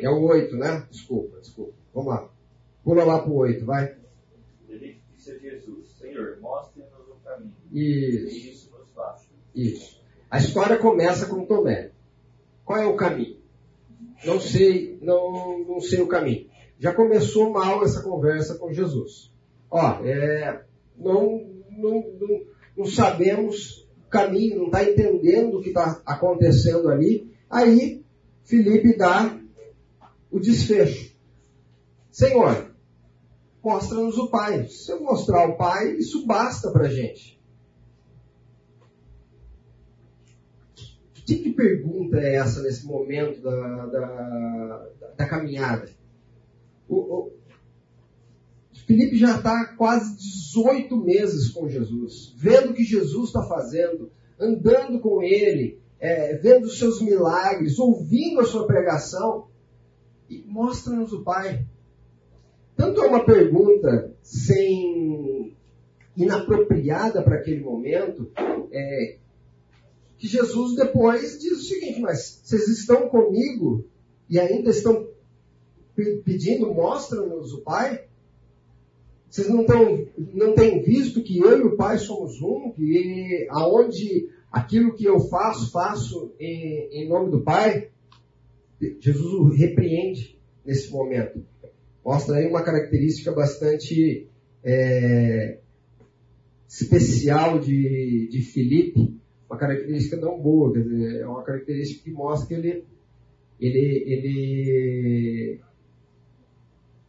É 0.00 0.08
o 0.08 0.22
8, 0.22 0.56
né? 0.56 0.86
Desculpa, 0.88 1.40
desculpa. 1.40 1.74
Vamos 1.92 2.08
lá. 2.14 2.30
Pula 2.84 3.02
lá 3.02 3.20
para 3.20 3.30
o 3.32 3.36
8, 3.36 3.64
vai. 3.64 3.96
Disse 5.24 5.30
a 5.30 5.38
Jesus, 5.38 5.88
Senhor, 5.98 6.38
mostre-nos 6.38 7.08
o 7.08 7.16
caminho. 7.24 7.54
Isso. 7.72 8.28
E 8.28 8.50
isso 8.50 8.70
nos 8.78 8.90
basta. 8.90 9.26
Isso. 9.54 9.98
A 10.30 10.38
história 10.38 10.76
começa 10.76 11.26
com 11.26 11.46
Tomé. 11.46 11.92
Qual 12.62 12.78
é 12.78 12.84
o 12.84 12.94
caminho? 12.94 13.38
Não 14.22 14.38
sei, 14.38 14.98
não, 15.00 15.64
não 15.66 15.80
sei 15.80 16.02
o 16.02 16.08
caminho. 16.08 16.46
Já 16.78 16.92
começou 16.92 17.50
mal 17.50 17.82
essa 17.82 18.02
conversa 18.02 18.56
com 18.56 18.70
Jesus. 18.70 19.32
Ó, 19.70 20.04
é, 20.04 20.62
não, 20.98 21.42
não, 21.70 22.04
não, 22.20 22.42
não 22.76 22.84
sabemos 22.84 23.88
o 24.06 24.10
caminho, 24.10 24.58
não 24.58 24.66
está 24.66 24.84
entendendo 24.84 25.56
o 25.56 25.62
que 25.62 25.68
está 25.68 26.02
acontecendo 26.04 26.90
ali. 26.90 27.32
Aí, 27.48 28.04
Felipe 28.42 28.94
dá 28.94 29.40
o 30.30 30.38
desfecho. 30.38 31.14
Senhor, 32.10 32.73
mostra-nos 33.64 34.18
o 34.18 34.28
Pai. 34.28 34.68
Se 34.68 34.92
eu 34.92 35.02
mostrar 35.02 35.48
o 35.48 35.56
Pai, 35.56 35.96
isso 35.96 36.26
basta 36.26 36.70
para 36.70 36.86
a 36.86 36.90
gente. 36.90 37.42
Que, 41.14 41.36
que 41.36 41.52
pergunta 41.52 42.18
é 42.18 42.34
essa 42.34 42.62
nesse 42.62 42.86
momento 42.86 43.40
da, 43.40 43.86
da, 43.86 44.88
da 45.16 45.26
caminhada? 45.26 45.88
O, 46.86 47.28
o 47.28 47.32
Felipe 48.86 49.16
já 49.16 49.38
está 49.38 49.64
quase 49.76 50.14
18 50.18 50.94
meses 50.98 51.48
com 51.48 51.66
Jesus, 51.66 52.34
vendo 52.36 52.70
o 52.70 52.74
que 52.74 52.84
Jesus 52.84 53.28
está 53.28 53.42
fazendo, 53.44 54.12
andando 54.38 55.00
com 55.00 55.22
ele, 55.22 55.80
é, 55.98 56.36
vendo 56.36 56.64
os 56.64 56.78
seus 56.78 57.00
milagres, 57.00 57.78
ouvindo 57.78 58.40
a 58.40 58.44
sua 58.44 58.66
pregação, 58.66 59.48
e 60.28 60.44
mostra-nos 60.46 61.14
o 61.14 61.24
Pai. 61.24 61.66
Tanto 62.76 63.02
é 63.02 63.06
uma 63.06 63.24
pergunta 63.24 64.12
sem 64.22 65.56
inapropriada 66.16 67.22
para 67.22 67.36
aquele 67.36 67.60
momento, 67.60 68.30
é, 68.70 69.16
que 70.16 70.28
Jesus 70.28 70.76
depois 70.76 71.38
diz 71.38 71.52
o 71.52 71.64
seguinte, 71.64 72.00
mas 72.00 72.40
vocês 72.42 72.68
estão 72.68 73.08
comigo 73.08 73.84
e 74.28 74.38
ainda 74.38 74.70
estão 74.70 75.08
pedindo, 76.24 76.72
mostra-nos 76.72 77.52
o 77.52 77.62
Pai? 77.62 78.04
Vocês 79.28 79.48
não, 79.48 79.64
tão, 79.64 80.06
não 80.32 80.54
têm 80.54 80.80
visto 80.82 81.22
que 81.22 81.38
eu 81.38 81.58
e 81.58 81.62
o 81.62 81.76
Pai 81.76 81.98
somos 81.98 82.40
um? 82.40 82.70
Que 82.70 83.46
aonde 83.50 84.28
aquilo 84.50 84.94
que 84.94 85.04
eu 85.04 85.18
faço, 85.20 85.72
faço 85.72 86.32
em, 86.38 86.88
em 86.92 87.08
nome 87.08 87.30
do 87.30 87.40
Pai? 87.40 87.90
Jesus 88.80 89.34
o 89.34 89.48
repreende 89.48 90.38
nesse 90.64 90.90
momento. 90.90 91.44
Mostra 92.04 92.36
aí 92.36 92.46
uma 92.46 92.62
característica 92.62 93.32
bastante 93.32 94.28
é, 94.62 95.58
especial 96.68 97.58
de, 97.58 98.28
de 98.30 98.42
Filipe, 98.42 99.18
uma 99.48 99.58
característica 99.58 100.16
não 100.16 100.38
boa, 100.40 100.72
quer 100.72 100.82
dizer, 100.82 101.20
é 101.20 101.26
uma 101.26 101.42
característica 101.42 102.04
que 102.04 102.10
mostra 102.10 102.48
que 102.48 102.54
ele, 102.54 102.84
ele, 103.58 104.04
ele 104.06 105.60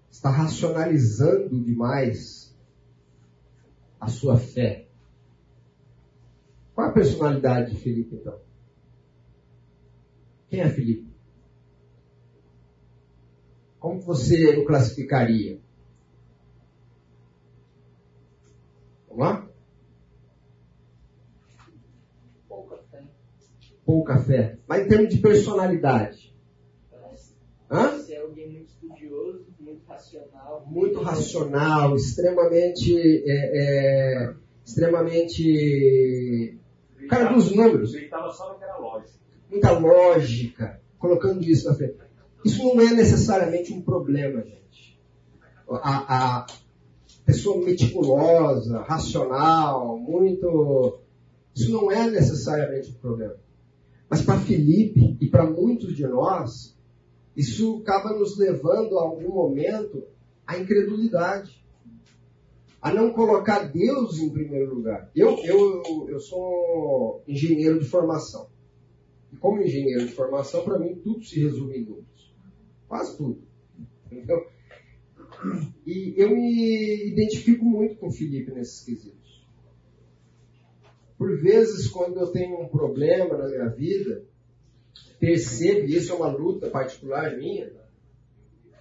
está 0.10 0.29
racionalizando 0.29 1.62
demais 1.62 2.55
a 3.99 4.07
sua 4.07 4.38
fé. 4.38 4.88
Qual 6.74 6.88
a 6.88 6.91
personalidade 6.91 7.72
de 7.72 7.82
Felipe, 7.82 8.15
então? 8.15 8.39
Quem 10.49 10.61
é 10.61 10.69
Felipe? 10.69 11.14
Como 13.86 14.01
você 14.01 14.57
o 14.57 14.65
classificaria? 14.65 15.59
Vamos 19.07 19.23
lá? 19.23 19.47
Pouca 22.49 22.77
fé. 22.77 23.03
Pouca 23.86 24.17
fé. 24.17 24.57
Mas 24.67 24.86
em 24.86 24.88
termos 24.88 25.09
de 25.13 25.21
personalidade. 25.21 26.36
Hã? 27.69 27.91
Você 27.91 28.15
é 28.15 28.21
alguém 28.21 28.49
muito 28.53 28.69
estudioso, 28.69 29.45
muito 29.59 29.86
racional. 29.86 30.65
Muito 30.65 30.99
racional, 31.01 31.95
extremamente. 31.95 32.91
É, 33.23 33.51
é, 33.53 34.33
extremamente. 34.65 36.57
Cara 37.07 37.31
dos 37.31 37.55
números. 37.55 37.93
Ele 37.93 38.05
estava 38.05 38.31
só 38.31 38.51
naquela 38.51 38.79
lógica. 38.79 39.19
Muita 39.47 39.77
lógica. 39.77 40.81
Colocando 40.97 41.43
isso 41.43 41.69
na 41.69 41.75
frente. 41.75 42.05
Isso 42.45 42.63
não 42.63 42.79
é 42.79 42.93
necessariamente 42.93 43.73
um 43.73 43.81
problema, 43.81 44.43
gente. 44.43 45.01
A, 45.67 46.41
a 46.41 46.47
pessoa 47.25 47.65
meticulosa, 47.65 48.81
racional, 48.83 49.97
muito. 49.97 50.99
Isso 51.55 51.71
não 51.71 51.91
é 51.91 52.07
necessariamente 52.07 52.91
um 52.91 52.99
problema. 52.99 53.35
Mas 54.07 54.21
para 54.21 54.39
Felipe 54.39 55.17
e 55.19 55.25
para 55.25 55.49
muitos 55.49 55.95
de 55.95 56.05
nós, 56.05 56.77
isso 57.35 57.81
acaba 57.81 58.13
nos 58.13 58.37
levando 58.37 58.99
a 58.99 59.01
algum 59.01 59.33
momento 59.33 60.03
à 60.45 60.59
incredulidade. 60.59 61.65
A 62.79 62.93
não 62.93 63.11
colocar 63.11 63.63
Deus 63.71 64.19
em 64.19 64.29
primeiro 64.29 64.75
lugar. 64.75 65.09
Eu, 65.15 65.39
eu, 65.43 66.07
eu 66.07 66.19
sou 66.19 67.23
engenheiro 67.27 67.79
de 67.79 67.85
formação. 67.85 68.47
E 69.33 69.37
como 69.37 69.63
engenheiro 69.63 70.05
de 70.05 70.11
formação, 70.11 70.63
para 70.63 70.77
mim 70.77 70.93
tudo 70.93 71.25
se 71.25 71.39
resume 71.39 71.77
em 71.77 71.85
números. 71.85 72.14
Quase 72.95 73.17
tudo. 73.17 73.45
Entendeu? 74.05 74.47
E 75.85 76.13
eu 76.15 76.29
me 76.29 77.09
identifico 77.11 77.65
muito 77.65 77.97
com 77.97 78.07
o 78.07 78.11
Felipe 78.11 78.51
nesses 78.51 78.85
quesitos. 78.85 79.45
Por 81.17 81.37
vezes, 81.41 81.89
quando 81.89 82.17
eu 82.17 82.27
tenho 82.27 82.57
um 82.61 82.69
problema 82.69 83.37
na 83.37 83.49
minha 83.49 83.67
vida, 83.67 84.23
percebo, 85.19 85.87
e 85.87 85.97
isso 85.97 86.13
é 86.13 86.15
uma 86.15 86.31
luta 86.31 86.69
particular 86.69 87.35
minha, 87.35 87.69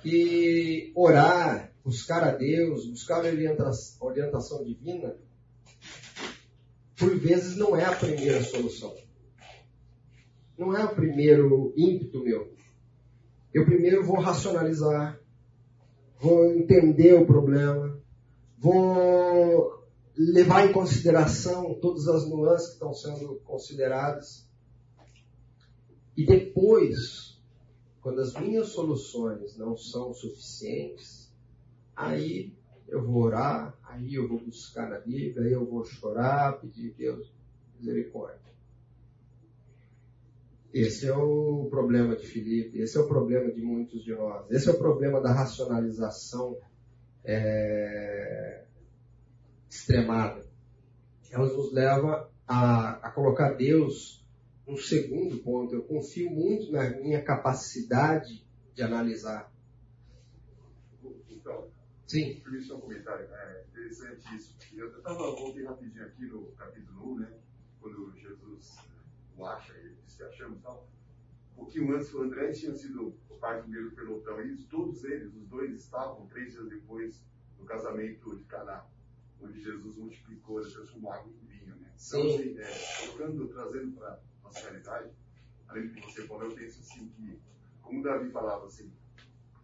que 0.01 0.93
orar, 0.95 1.75
buscar 1.85 2.23
a 2.23 2.31
Deus, 2.31 2.87
buscar 2.87 3.25
a 3.25 4.05
orientação 4.07 4.63
divina, 4.63 5.17
por 6.97 7.19
vezes 7.19 7.57
não 7.57 7.75
é 7.77 7.85
a 7.85 7.97
primeira 7.97 8.41
solução. 8.45 8.95
Não 10.57 10.77
é 10.77 10.85
o 10.85 10.95
primeiro 10.95 11.75
ímpeto 11.77 12.23
meu. 12.23 12.54
Eu 13.55 13.65
primeiro 13.65 14.05
vou 14.05 14.19
racionalizar, 14.19 15.17
vou 16.19 16.45
entender 16.47 17.15
o 17.15 17.25
problema, 17.25 17.97
vou 18.59 19.81
levar 20.17 20.69
em 20.69 20.73
consideração 20.73 21.73
todas 21.81 22.09
as 22.09 22.29
nuances 22.29 22.67
que 22.67 22.73
estão 22.75 22.93
sendo 22.93 23.37
consideradas. 23.45 24.49
E 26.17 26.27
depois, 26.27 27.41
quando 28.01 28.21
as 28.23 28.35
minhas 28.35 28.71
soluções 28.71 29.57
não 29.57 29.77
são 29.77 30.13
suficientes, 30.13 31.33
aí 31.95 32.53
eu 32.89 33.05
vou 33.05 33.23
orar, 33.23 33.79
aí 33.85 34.15
eu 34.15 34.27
vou 34.27 34.41
buscar 34.41 34.91
na 34.91 34.99
Bíblia, 34.99 35.47
aí 35.47 35.53
eu 35.53 35.65
vou 35.65 35.85
chorar, 35.85 36.61
pedir 36.61 36.93
Deus 36.99 37.33
misericórdia. 37.79 38.54
Esse 40.75 41.07
é 41.07 41.17
o 41.17 41.69
problema 41.71 42.17
de 42.17 42.27
Filipe, 42.27 42.81
esse 42.81 42.99
é 42.99 43.01
o 43.01 43.07
problema 43.07 43.49
de 43.53 43.63
muitos 43.63 44.03
de 44.03 44.13
nós, 44.13 44.51
esse 44.51 44.69
é 44.69 44.73
o 44.73 44.77
problema 44.77 45.21
da 45.21 45.33
racionalização 45.33 46.59
é, 47.23 48.65
extremada. 49.71 50.45
Ela 51.31 51.47
nos 51.47 51.73
leva 51.73 52.29
a, 52.45 52.91
a 53.07 53.11
colocar 53.13 53.53
Deus 53.53 54.27
no 54.67 54.77
segundo 54.77 55.39
ponto. 55.45 55.77
Eu 55.77 55.85
confio 55.85 56.29
muito 56.29 56.73
na 56.73 56.91
minha 56.91 57.23
capacidade 57.23 58.45
de 58.75 58.83
analisar. 58.83 59.53
Então, 61.31 61.69
Sim. 62.05 62.41
Permite 62.41 62.73
um 62.73 62.81
comentário. 62.81 63.29
É 63.33 63.65
interessante 63.71 64.35
isso. 64.35 64.57
Eu 64.75 64.89
estava 64.89 65.31
voltei 65.37 65.65
rapidinho 65.65 66.05
aqui 66.05 66.27
no 66.27 66.47
capítulo 66.57 67.13
1, 67.13 67.19
né? 67.21 67.33
Quando 67.81 68.13
Jesus 68.17 68.77
o 69.37 69.47
acha, 69.47 69.73
ele 69.75 69.97
disse 70.05 70.19
que 70.19 70.23
achamos 70.25 70.61
tal. 70.63 70.89
Um 71.53 71.57
pouquinho 71.57 71.95
antes, 71.95 72.13
o 72.13 72.23
André 72.23 72.53
tinha 72.53 72.75
sido 72.75 73.15
parte 73.45 73.67
do 73.67 73.69
mesmo 73.69 73.91
pelotão. 73.91 74.41
E 74.41 74.57
todos 74.65 75.05
eles, 75.05 75.35
os 75.35 75.47
dois, 75.49 75.73
estavam 75.75 76.27
três 76.29 76.53
dias 76.53 76.67
depois 76.67 77.23
do 77.59 77.65
casamento 77.65 78.35
de 78.37 78.45
Caná, 78.45 78.87
onde 79.39 79.61
Jesus 79.61 79.97
multiplicou, 79.99 80.63
transformou 80.63 81.13
água 81.13 81.31
em 81.31 81.47
vinho. 81.47 81.77
Né? 81.77 81.93
Então, 81.95 82.23
Sim. 82.23 82.35
assim, 82.35 82.59
é, 82.59 83.07
tocando, 83.07 83.49
trazendo 83.49 83.93
para 83.93 84.15
a 84.15 84.21
nossa 84.43 84.61
realidade, 84.61 85.11
além 85.69 85.89
do 85.89 85.93
que 85.93 86.01
você 86.01 86.27
falou, 86.27 86.45
eu 86.45 86.55
penso 86.55 86.81
assim 86.81 87.09
que, 87.11 87.39
como 87.83 88.03
Davi 88.03 88.31
falava 88.31 88.67
assim, 88.67 88.91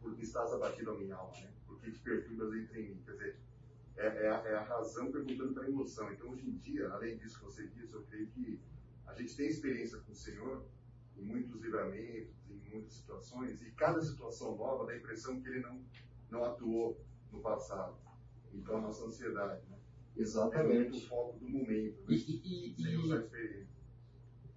porque 0.01 0.23
estás 0.23 0.53
abatido 0.53 0.91
a 0.91 0.99
minha 0.99 1.17
alma, 1.17 1.35
né? 1.41 1.51
Porque 1.67 1.91
te 1.91 1.99
perturbas 2.01 2.53
entre 2.55 2.83
mim. 2.83 3.03
Quer 3.05 3.13
dizer, 3.13 3.37
é, 3.97 4.07
é, 4.07 4.29
a, 4.29 4.43
é 4.45 4.55
a 4.57 4.63
razão 4.63 5.11
perguntando 5.11 5.55
para 5.55 5.65
a 5.65 5.69
emoção. 5.69 6.13
Então, 6.13 6.31
hoje 6.31 6.47
em 6.47 6.57
dia, 6.59 6.89
além 6.91 7.17
disso 7.17 7.39
que 7.39 7.45
você 7.47 7.67
disse, 7.69 7.95
eu 7.95 8.03
creio 8.03 8.27
que 8.29 8.61
a 9.11 9.21
gente 9.21 9.37
tem 9.37 9.49
experiência 9.49 9.99
com 9.99 10.13
o 10.13 10.15
Senhor 10.15 10.65
em 11.17 11.23
muitos 11.23 11.61
livramentos, 11.61 12.35
em 12.49 12.71
muitas 12.71 12.95
situações, 12.95 13.61
e 13.63 13.71
cada 13.73 14.01
situação 14.03 14.57
nova 14.57 14.87
dá 14.87 14.93
a 14.93 14.97
impressão 14.97 15.41
que 15.41 15.49
ele 15.49 15.61
não, 15.61 15.81
não 16.31 16.45
atuou 16.45 16.99
no 17.33 17.41
passado. 17.41 17.97
Então, 18.53 18.79
a 18.79 18.81
nossa 18.81 19.05
ansiedade, 19.05 19.63
né? 19.69 19.77
É 19.77 20.19
muito 20.19 20.19
o 20.19 20.23
Exatamente. 20.23 21.09
foco 21.09 21.39
do 21.39 21.49
momento, 21.49 21.99
E, 22.09 22.15
né? 22.17 22.25
e- 22.27 22.75
e- 22.79 22.83
e- 22.83 23.13
a. 23.13 23.71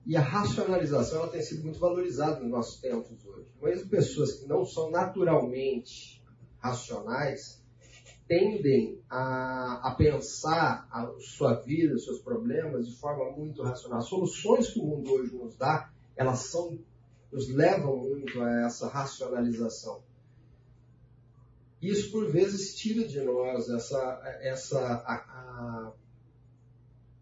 E 0.06 0.18
a 0.18 0.22
racionalização 0.22 1.20
ela 1.22 1.32
tem 1.32 1.42
sido 1.42 1.64
muito 1.64 1.80
valorizada 1.80 2.42
nos 2.42 2.50
nossos 2.50 2.82
tempos 2.82 3.26
hoje. 3.26 3.48
Mesmo 3.62 3.90
pessoas 3.90 4.34
que 4.34 4.46
não 4.48 4.66
são 4.66 4.92
naturalmente 4.92 6.22
racionais 6.60 7.63
tendem 8.34 9.00
a, 9.10 9.90
a 9.90 9.96
pensar 9.96 10.88
a 10.92 11.12
sua 11.20 11.54
vida, 11.62 11.98
seus 12.00 12.20
problemas 12.20 12.88
de 12.88 12.96
forma 12.96 13.32
muito 13.32 13.62
racional. 13.62 14.00
As 14.00 14.08
soluções 14.08 14.70
que 14.72 14.80
o 14.80 14.84
mundo 14.86 15.12
hoje 15.12 15.36
nos 15.36 15.56
dá, 15.56 15.92
elas 16.16 16.40
são, 16.40 16.80
nos 17.32 17.48
levam 17.50 17.98
muito 17.98 18.42
a 18.42 18.66
essa 18.66 18.88
racionalização. 18.88 20.02
Isso 21.82 22.12
por 22.12 22.32
vezes 22.32 22.76
tira 22.76 23.08
de 23.08 23.22
nós 23.22 23.70
essa, 23.70 24.22
essa 24.42 24.80
a- 24.80 25.14
a, 25.16 25.92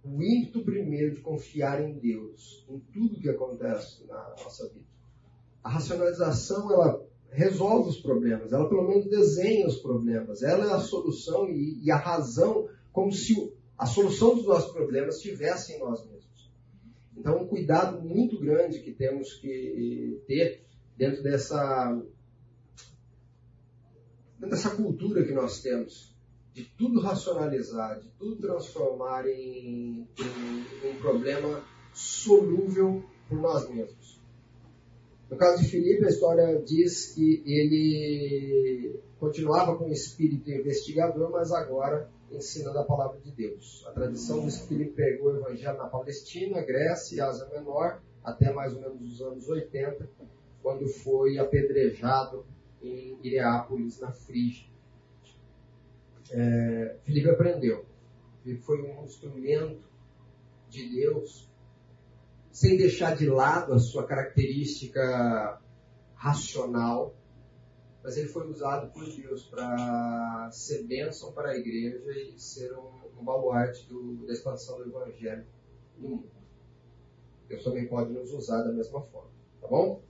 o 0.06 0.22
ímpeto 0.24 0.64
primeiro 0.64 1.16
de 1.16 1.22
confiar 1.22 1.82
em 1.82 1.94
Deus, 2.00 2.66
em 2.70 2.80
tudo 2.80 3.20
que 3.20 3.30
acontece 3.30 4.06
na 4.06 4.30
nossa 4.30 4.70
vida. 4.70 4.86
A 5.64 5.70
racionalização, 5.70 6.72
ela 6.72 7.06
resolve 7.32 7.90
os 7.90 8.00
problemas, 8.00 8.52
ela 8.52 8.68
pelo 8.68 8.88
menos 8.88 9.06
desenha 9.06 9.66
os 9.66 9.78
problemas, 9.78 10.44
ela 10.44 10.66
é 10.66 10.74
a 10.74 10.80
solução 10.80 11.50
e, 11.50 11.80
e 11.84 11.90
a 11.90 11.96
razão, 11.96 12.68
como 12.92 13.12
se 13.12 13.54
a 13.78 13.86
solução 13.86 14.36
dos 14.36 14.46
nossos 14.46 14.72
problemas 14.72 15.16
estivesse 15.16 15.74
em 15.74 15.80
nós 15.80 16.06
mesmos. 16.06 16.52
Então, 17.18 17.42
um 17.42 17.48
cuidado 17.48 18.02
muito 18.02 18.40
grande 18.40 18.80
que 18.80 18.92
temos 18.92 19.34
que 19.36 20.22
ter 20.28 20.66
dentro 20.98 21.24
dessa, 21.24 21.94
dentro 24.38 24.50
dessa 24.50 24.76
cultura 24.76 25.24
que 25.24 25.34
nós 25.34 25.62
temos, 25.62 26.14
de 26.54 26.66
tudo 26.78 27.00
racionalizar, 27.00 28.00
de 28.00 28.10
tudo 28.20 28.36
transformar 28.36 29.28
em, 29.28 30.08
em 30.20 30.90
um 30.90 30.96
problema 31.00 31.64
solúvel 31.94 33.04
por 33.30 33.40
nós 33.40 33.70
mesmos. 33.70 34.21
No 35.32 35.38
caso 35.38 35.64
de 35.64 35.70
Filipe, 35.70 36.06
a 36.06 36.10
história 36.10 36.62
diz 36.62 37.14
que 37.14 37.42
ele 37.46 39.00
continuava 39.18 39.78
com 39.78 39.86
o 39.86 39.94
espírito 39.94 40.52
investigador, 40.52 41.32
mas 41.32 41.54
agora 41.54 42.12
ensinando 42.30 42.78
a 42.78 42.84
palavra 42.84 43.18
de 43.22 43.32
Deus. 43.32 43.86
A 43.88 43.92
tradição 43.92 44.44
diz 44.44 44.60
que 44.60 44.68
Filipe 44.68 44.92
pregou 44.92 45.32
o 45.32 45.38
evangelho 45.38 45.78
na 45.78 45.88
Palestina, 45.88 46.62
Grécia 46.62 47.16
e 47.16 47.22
Ásia 47.22 47.48
Menor, 47.48 48.02
até 48.22 48.52
mais 48.52 48.74
ou 48.74 48.82
menos 48.82 49.02
os 49.02 49.22
anos 49.22 49.48
80, 49.48 50.10
quando 50.62 50.86
foi 50.90 51.38
apedrejado 51.38 52.46
em 52.84 53.18
Ireápolis, 53.24 54.02
na 54.02 54.12
Frígia. 54.12 54.68
É, 56.30 56.98
Filipe 57.06 57.30
aprendeu. 57.30 57.86
Filipe 58.44 58.62
foi 58.64 58.82
um 58.82 59.06
instrumento 59.06 59.82
de 60.70 60.90
Deus 60.90 61.51
sem 62.52 62.78
deixar 62.78 63.16
de 63.16 63.28
lado 63.28 63.74
a 63.74 63.80
sua 63.80 64.06
característica 64.06 65.62
racional, 66.16 67.16
mas 68.04 68.18
ele 68.18 68.28
foi 68.28 68.48
usado 68.50 68.92
por 68.92 69.06
Deus 69.06 69.46
para 69.46 70.50
ser 70.52 70.84
bênção 70.84 71.32
para 71.32 71.52
a 71.52 71.58
igreja 71.58 72.12
e 72.12 72.40
ser 72.40 72.74
um, 72.74 73.20
um 73.20 73.24
baluarte 73.24 73.88
do, 73.88 74.26
da 74.26 74.34
expansão 74.34 74.78
do 74.78 74.90
evangelho 74.90 75.46
no 75.98 76.10
mundo. 76.10 76.32
Deus 77.48 77.64
também 77.64 77.88
pode 77.88 78.12
nos 78.12 78.32
usar 78.32 78.64
da 78.64 78.72
mesma 78.72 79.02
forma, 79.02 79.30
tá 79.60 79.68
bom? 79.68 80.02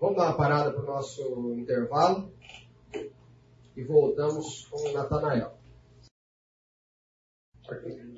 Vamos 0.00 0.16
dar 0.16 0.26
uma 0.26 0.36
parada 0.36 0.72
para 0.72 0.82
o 0.82 0.86
nosso 0.86 1.54
intervalo 1.54 2.32
e 3.76 3.82
voltamos 3.82 4.66
com 4.66 4.88
o 4.88 4.92
Natanael. 4.92 5.58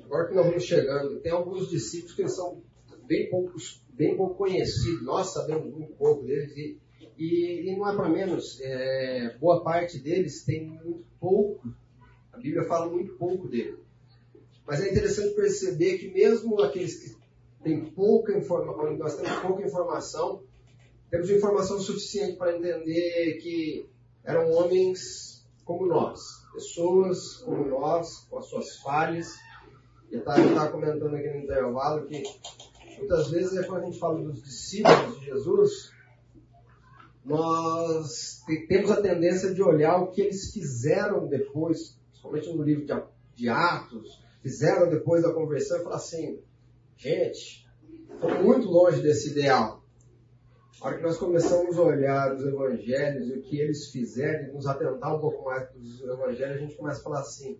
Agora 0.07 0.29
que 0.29 0.35
nós 0.35 0.45
vamos 0.45 0.63
chegando, 0.63 1.19
tem 1.19 1.33
alguns 1.33 1.69
discípulos 1.69 2.15
que 2.15 2.27
são 2.29 2.63
bem, 3.05 3.29
poucos, 3.29 3.83
bem 3.89 4.15
pouco 4.15 4.35
conhecidos, 4.35 5.03
nós 5.03 5.33
sabemos 5.33 5.69
muito 5.69 5.93
pouco 5.93 6.25
deles, 6.25 6.55
e, 6.55 6.79
e, 7.17 7.69
e 7.69 7.75
não 7.75 7.89
é 7.89 7.93
para 7.93 8.07
menos, 8.07 8.57
é, 8.61 9.37
boa 9.37 9.61
parte 9.63 9.99
deles 9.99 10.45
tem 10.45 10.65
muito 10.65 11.05
pouco, 11.19 11.67
a 12.31 12.37
Bíblia 12.37 12.63
fala 12.63 12.89
muito 12.89 13.15
pouco 13.17 13.49
dele. 13.49 13.77
Mas 14.65 14.81
é 14.81 14.89
interessante 14.89 15.35
perceber 15.35 15.97
que 15.97 16.09
mesmo 16.09 16.61
aqueles 16.61 16.95
que 17.01 17.17
têm 17.61 17.83
pouca 17.91 18.37
informação, 18.37 18.97
nós 18.97 19.15
temos 19.17 19.39
pouca 19.39 19.63
informação, 19.63 20.43
temos 21.09 21.29
informação 21.29 21.79
suficiente 21.79 22.37
para 22.37 22.55
entender 22.55 23.39
que 23.41 23.89
eram 24.23 24.51
homens 24.51 25.45
como 25.65 25.85
nós, 25.85 26.19
pessoas 26.53 27.37
como 27.37 27.65
nós, 27.65 28.25
com 28.29 28.37
as 28.39 28.45
suas 28.45 28.77
falhas. 28.77 29.35
Eu 30.11 30.19
estava 30.19 30.71
comentando 30.71 31.15
aqui 31.15 31.29
no 31.29 31.37
intervalo 31.37 32.05
que 32.05 32.23
muitas 32.97 33.29
vezes 33.29 33.57
é 33.57 33.63
quando 33.63 33.83
a 33.83 33.85
gente 33.85 33.99
fala 33.99 34.21
dos 34.21 34.41
discípulos 34.41 35.19
de 35.19 35.25
Jesus, 35.25 35.91
nós 37.25 38.41
temos 38.69 38.89
a 38.89 39.01
tendência 39.01 39.53
de 39.53 39.61
olhar 39.61 39.97
o 40.01 40.11
que 40.11 40.21
eles 40.21 40.53
fizeram 40.53 41.27
depois, 41.27 41.99
principalmente 42.09 42.53
no 42.53 42.63
livro 42.63 42.85
de, 42.85 42.93
de 43.35 43.49
Atos, 43.49 44.23
fizeram 44.41 44.89
depois 44.89 45.23
da 45.23 45.33
conversão 45.33 45.79
e 45.79 45.83
falar 45.83 45.97
assim, 45.97 46.39
gente, 46.95 47.67
estou 48.13 48.43
muito 48.43 48.69
longe 48.69 49.01
desse 49.01 49.31
ideal. 49.31 49.83
A 50.79 50.85
hora 50.85 50.97
que 50.97 51.03
nós 51.03 51.17
começamos 51.17 51.77
a 51.77 51.81
olhar 51.81 52.33
os 52.33 52.45
evangelhos 52.45 53.27
e 53.27 53.33
o 53.33 53.41
que 53.41 53.59
eles 53.59 53.89
fizeram, 53.89 54.49
e 54.49 54.53
nos 54.53 54.67
atentar 54.67 55.15
um 55.15 55.19
pouco 55.19 55.43
mais 55.43 55.69
dos 55.73 56.01
evangelhos, 56.01 56.55
a 56.55 56.59
gente 56.59 56.77
começa 56.77 57.01
a 57.01 57.03
falar 57.03 57.19
assim, 57.19 57.59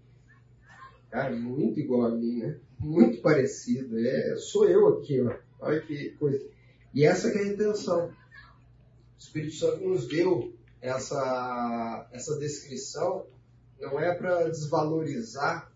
cara, 1.09 1.35
muito 1.35 1.79
igual 1.79 2.05
a 2.05 2.09
mim, 2.11 2.39
né? 2.39 2.59
Muito 2.79 3.21
parecido. 3.21 3.97
É, 3.99 4.35
sou 4.37 4.67
eu 4.67 4.87
aqui, 4.99 5.21
ó. 5.21 5.35
Olha 5.59 5.81
que 5.81 6.11
coisa. 6.11 6.45
E 6.93 7.03
essa 7.03 7.31
que 7.31 7.37
é 7.37 7.41
a 7.41 7.47
intenção. 7.47 8.07
O 8.07 8.13
Espírito 9.19 9.55
Santo 9.55 9.87
nos 9.87 10.07
deu 10.07 10.53
essa, 10.81 12.07
essa 12.11 12.37
descrição, 12.37 13.25
não 13.79 13.99
é 13.99 14.13
para 14.13 14.49
desvalorizar 14.49 15.71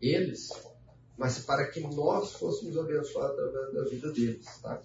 eles, 0.00 0.48
mas 1.16 1.38
para 1.38 1.68
que 1.68 1.80
nós 1.80 2.32
fôssemos 2.32 2.76
abençoados 2.76 3.38
através 3.38 3.74
da 3.74 3.84
vida 3.84 4.12
deles, 4.12 4.46
tá? 4.60 4.82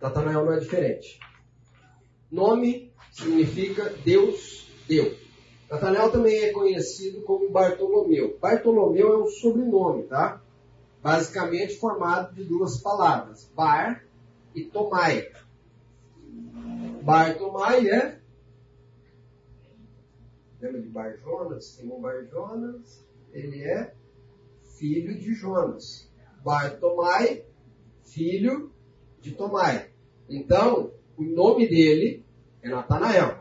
Natanael 0.00 0.46
não 0.46 0.52
é 0.52 0.58
diferente. 0.60 1.20
Nome 2.30 2.92
significa 3.12 3.90
Deus 4.04 4.66
deu. 4.88 5.14
Natanael 5.70 6.10
também 6.10 6.42
é 6.42 6.52
conhecido 6.52 7.22
como 7.22 7.48
Bartolomeu. 7.48 8.36
Bartolomeu 8.40 9.12
é 9.12 9.22
um 9.22 9.28
sobrenome, 9.28 10.02
tá? 10.02 10.42
Basicamente 11.00 11.76
formado 11.76 12.34
de 12.34 12.44
duas 12.44 12.78
palavras, 12.82 13.48
Bar 13.54 14.04
e 14.52 14.64
Tomai. 14.64 15.30
Bartomai 17.02 17.88
é. 17.88 18.20
Lembra 20.60 20.82
de 20.82 20.88
Bar 20.88 21.16
Jonas? 21.22 21.64
Simão 21.66 22.00
Bar 22.00 22.26
Jonas? 22.26 23.02
Ele 23.32 23.62
é 23.62 23.94
filho 24.76 25.16
de 25.16 25.32
Jonas. 25.34 26.10
Bartomai, 26.44 27.44
filho 28.04 28.72
de 29.20 29.30
Tomai. 29.32 29.88
Então, 30.28 30.92
o 31.16 31.22
nome 31.22 31.68
dele 31.68 32.24
é 32.60 32.68
Natanael. 32.68 33.39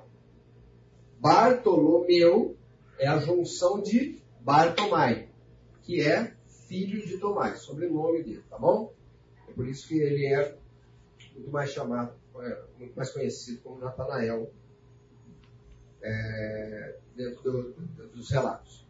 Bartolomeu 1.20 2.56
é 2.98 3.08
a 3.08 3.20
junção 3.20 3.82
de 3.82 4.22
Bartomai, 4.40 5.30
que 5.84 6.02
é 6.02 6.34
filho 6.68 7.06
de 7.06 7.18
Tomai, 7.18 7.56
sobrenome 7.56 8.24
dele, 8.24 8.44
tá 8.50 8.58
bom? 8.58 8.94
É 9.48 9.52
por 9.52 9.68
isso 9.68 9.88
que 9.88 10.00
ele 10.00 10.28
é 10.28 10.58
muito 11.36 11.52
mais 11.52 11.72
chamado, 11.72 12.14
é, 12.40 12.64
muito 12.78 12.96
mais 12.96 13.12
conhecido 13.12 13.62
como 13.62 13.80
Natanael 13.80 14.52
é, 16.02 16.96
dentro 17.16 17.44
do, 17.44 17.74
do, 17.74 18.08
dos 18.10 18.30
relatos. 18.32 18.88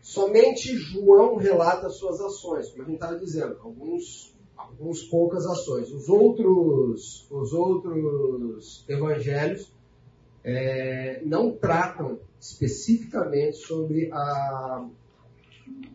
Somente 0.00 0.76
João 0.76 1.36
relata 1.36 1.88
suas 1.88 2.20
ações, 2.20 2.70
como 2.70 2.82
a 2.82 2.86
gente 2.86 2.94
estava 2.94 3.18
dizendo, 3.18 3.58
alguns 3.60 4.34
algumas 4.56 5.02
poucas 5.02 5.46
ações. 5.46 5.90
Os 5.92 6.08
outros, 6.08 7.26
os 7.30 7.52
outros 7.52 8.84
evangelhos 8.88 9.73
é, 10.44 11.22
não 11.24 11.52
tratam 11.52 12.20
especificamente 12.38 13.56
sobre 13.56 14.10
a, 14.12 14.86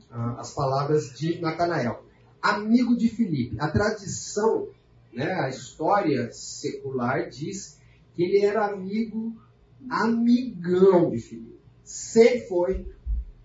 a, 0.10 0.39
as 0.39 0.52
palavras 0.54 1.14
de 1.14 1.39
Natanael. 1.39 2.04
Amigo 2.41 2.97
de 2.97 3.08
Filipe. 3.10 3.58
A 3.60 3.70
tradição, 3.70 4.70
né, 5.14 5.32
a 5.34 5.50
história 5.50 6.32
secular 6.32 7.30
diz 7.30 7.78
que 8.16 8.24
ele 8.24 8.43
era 8.43 8.66
amigo, 8.66 9.36
amigão 9.88 11.12
de 11.12 11.20
Filipe. 11.20 11.60
Sempre 11.84 12.41
foi 12.47 12.88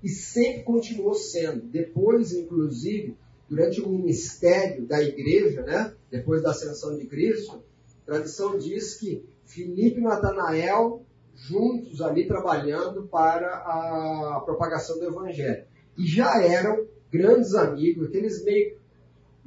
e 0.03 0.09
sempre 0.09 0.63
continuou 0.63 1.15
sendo. 1.15 1.67
Depois, 1.67 2.33
inclusive, 2.33 3.17
durante 3.49 3.81
o 3.81 3.89
ministério 3.91 4.87
da 4.87 5.03
igreja, 5.03 5.63
né, 5.63 5.95
depois 6.11 6.43
da 6.43 6.51
ascensão 6.51 6.97
de 6.97 7.07
Cristo, 7.07 7.63
a 8.03 8.07
tradição 8.07 8.57
diz 8.57 8.95
que 8.95 9.25
Filipe 9.47 9.99
e 9.99 10.03
Natanael 10.03 11.03
juntos 11.35 12.01
ali 12.01 12.27
trabalhando 12.27 13.05
para 13.09 13.49
a 13.49 14.43
propagação 14.45 14.99
do 14.99 15.07
evangelho. 15.07 15.65
E 15.97 16.07
já 16.07 16.43
eram 16.43 16.87
grandes 17.11 17.55
amigos, 17.55 18.09
aqueles 18.09 18.45
meio 18.45 18.77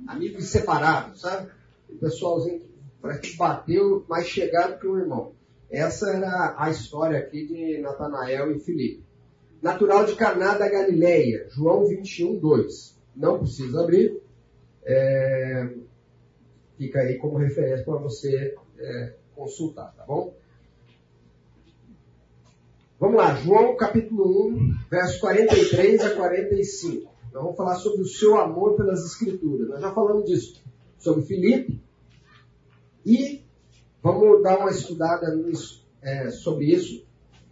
amigos 0.07 0.45
separados, 0.45 1.21
sabe? 1.21 1.49
O 1.89 1.97
pessoalzinho 1.97 2.61
parece 3.01 3.21
que 3.21 3.37
bateu 3.37 4.05
mais 4.07 4.27
chegado 4.27 4.79
que 4.79 4.87
um 4.87 4.97
irmão. 4.97 5.33
Essa 5.69 6.11
era 6.11 6.55
a 6.57 6.69
história 6.69 7.19
aqui 7.19 7.45
de 7.45 7.79
Natanael 7.79 8.51
e 8.51 8.59
Filipe. 8.59 9.03
Natural 9.61 10.05
de 10.05 10.15
Caná 10.15 10.57
da 10.57 10.69
Galileia, 10.69 11.47
João 11.49 11.87
21, 11.87 12.39
2 12.39 12.97
não 13.17 13.39
precisa 13.39 13.81
abrir. 13.81 14.21
É, 14.85 15.69
fica 16.77 16.99
aí 16.99 17.17
como 17.17 17.37
referência 17.37 17.83
para 17.83 17.95
você 17.95 18.55
é, 18.77 19.13
consultar, 19.37 19.93
tá 19.95 20.03
bom? 20.05 20.35
Vamos 22.99 23.17
lá, 23.17 23.35
João 23.35 23.77
capítulo 23.77 24.47
1, 24.47 24.75
verso 24.89 25.19
43 25.19 26.01
a 26.01 26.15
45. 26.15 27.13
Nós 27.31 27.43
vamos 27.43 27.55
falar 27.55 27.75
sobre 27.75 28.01
o 28.01 28.07
seu 28.07 28.35
amor 28.35 28.75
pelas 28.75 29.05
Escrituras. 29.05 29.69
Nós 29.69 29.79
já 29.79 29.93
falamos 29.93 30.25
disso, 30.25 30.63
sobre 30.97 31.23
Filipe. 31.23 31.79
E 33.05 33.45
vamos 34.01 34.41
dar 34.41 34.57
uma 34.57 34.71
estudada 34.71 35.33
nisso, 35.35 35.87
é, 36.01 36.31
sobre 36.31 36.73
isso, 36.73 37.05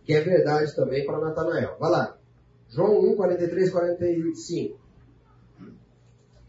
que 0.04 0.14
é 0.14 0.22
verdade 0.22 0.76
também 0.76 1.06
para 1.06 1.20
Natanael. 1.20 1.78
Vai 1.80 1.92
lá. 1.92 2.18
João 2.70 3.00
1, 3.12 3.16
43 3.16 3.68
e 3.68 3.72
45. 3.72 4.80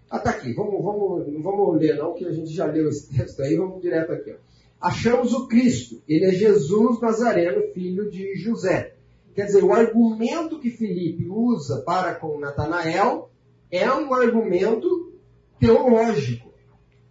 Ah, 0.08 0.18
tá 0.18 0.30
aqui. 0.30 0.54
Vamos, 0.54 0.82
vamos, 0.82 1.30
não 1.30 1.42
vamos 1.42 1.78
ler 1.78 1.96
não, 1.96 2.14
que 2.14 2.24
a 2.24 2.32
gente 2.32 2.50
já 2.50 2.64
leu 2.64 2.88
esse 2.88 3.14
texto 3.14 3.42
aí. 3.42 3.56
Vamos 3.56 3.82
direto 3.82 4.12
aqui. 4.12 4.32
Ó. 4.32 4.55
Achamos 4.80 5.32
o 5.32 5.48
Cristo. 5.48 6.02
Ele 6.08 6.26
é 6.26 6.32
Jesus 6.32 7.00
Nazareno, 7.00 7.72
filho 7.72 8.10
de 8.10 8.36
José. 8.36 8.94
Quer 9.34 9.46
dizer, 9.46 9.64
o 9.64 9.72
argumento 9.72 10.58
que 10.60 10.70
Felipe 10.70 11.28
usa 11.28 11.82
para 11.82 12.14
com 12.14 12.38
Natanael 12.38 13.30
é 13.70 13.90
um 13.92 14.14
argumento 14.14 15.12
teológico. 15.58 16.52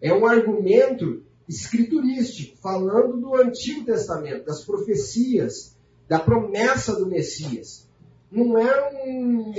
É 0.02 0.14
um 0.14 0.26
argumento 0.26 1.24
escriturístico, 1.48 2.58
falando 2.58 3.20
do 3.20 3.36
Antigo 3.36 3.86
Testamento, 3.86 4.46
das 4.46 4.64
profecias, 4.64 5.78
da 6.08 6.20
promessa 6.20 6.96
do 6.96 7.08
Messias. 7.08 7.88
Não 8.32 8.58
é 8.58 9.06
um, 9.08 9.54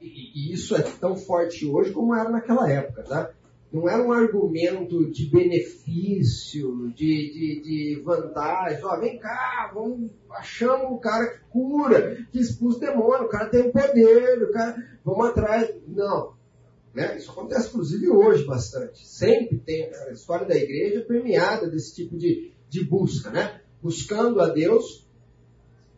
e, 0.00 0.52
isso 0.52 0.76
é 0.76 0.82
tão 0.82 1.16
forte 1.16 1.66
hoje 1.66 1.92
como 1.92 2.14
era 2.14 2.30
naquela 2.30 2.70
época, 2.70 3.02
tá? 3.02 3.30
Não 3.70 3.86
era 3.86 4.02
um 4.02 4.12
argumento 4.12 5.10
de 5.10 5.26
benefício, 5.26 6.90
de, 6.94 7.32
de, 7.32 7.60
de 7.62 8.02
vantagem. 8.02 8.82
Ó, 8.82 8.98
vem 8.98 9.18
cá, 9.18 9.70
vamos, 9.74 10.10
achamos 10.30 10.90
o 10.92 10.98
cara 10.98 11.26
que 11.28 11.40
cura, 11.50 12.26
que 12.32 12.38
expulsa 12.38 12.80
demônio, 12.80 13.26
o 13.26 13.28
cara 13.28 13.50
tem 13.50 13.70
poder, 13.70 14.42
o 14.42 14.50
cara, 14.50 14.74
vamos 15.04 15.26
atrás. 15.26 15.70
Não. 15.86 16.32
Né? 16.94 17.18
Isso 17.18 17.30
acontece, 17.30 17.68
inclusive, 17.68 18.08
hoje 18.08 18.44
bastante. 18.44 19.06
Sempre 19.06 19.58
tem 19.58 19.84
a 19.84 20.12
história 20.12 20.46
da 20.46 20.56
igreja 20.56 21.04
permeada 21.06 21.68
desse 21.68 21.94
tipo 21.94 22.16
de, 22.16 22.52
de 22.70 22.84
busca, 22.84 23.30
né? 23.30 23.60
Buscando 23.82 24.40
a 24.40 24.48
Deus, 24.48 25.06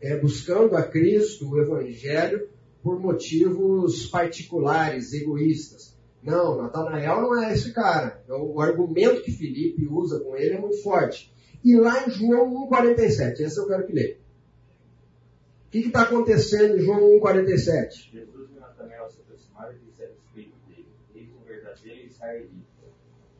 é, 0.01 0.19
buscando 0.19 0.75
a 0.75 0.83
Cristo, 0.83 1.49
o 1.49 1.59
Evangelho, 1.59 2.49
por 2.83 2.99
motivos 2.99 4.07
particulares, 4.07 5.13
egoístas. 5.13 5.90
Não, 6.23 6.61
Natanael 6.61 7.21
não 7.21 7.43
é 7.43 7.51
esse 7.51 7.73
cara. 7.73 8.21
Então, 8.23 8.43
o 8.43 8.61
argumento 8.61 9.23
que 9.23 9.31
Felipe 9.31 9.87
usa 9.87 10.19
com 10.19 10.35
ele 10.35 10.55
é 10.55 10.59
muito 10.59 10.81
forte. 10.83 11.33
E 11.63 11.75
lá 11.75 12.05
em 12.05 12.11
João 12.11 12.67
1,47, 12.69 13.39
esse 13.39 13.57
eu 13.57 13.67
quero 13.67 13.85
que 13.85 13.93
lê. 13.93 14.17
O 15.67 15.71
que 15.71 15.79
está 15.79 16.03
acontecendo 16.03 16.77
em 16.77 16.81
João 16.81 16.99
1,47? 17.19 18.11
Jesus 18.11 18.49
e 18.51 18.59
Natanael 18.59 19.09
se 19.09 19.19
aproximaram 19.21 19.73
e 19.73 19.79
disseram 19.79 20.13
respeito 20.13 20.55
dele: 20.67 20.87
Eis 21.15 21.29
um 21.29 21.43
verdadeiro 21.43 22.07
israelita, 22.07 22.85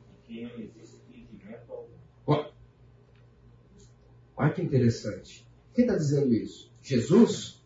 em 0.10 0.28
quem 0.28 0.44
não 0.44 0.60
existe 0.60 0.98
impedimento 1.10 1.72
algum. 1.72 2.52
Olha 4.38 4.54
que 4.54 4.62
interessante. 4.62 5.48
Quem 5.74 5.86
está 5.86 5.96
dizendo 5.96 6.34
isso? 6.34 6.72
Jesus? 6.82 7.62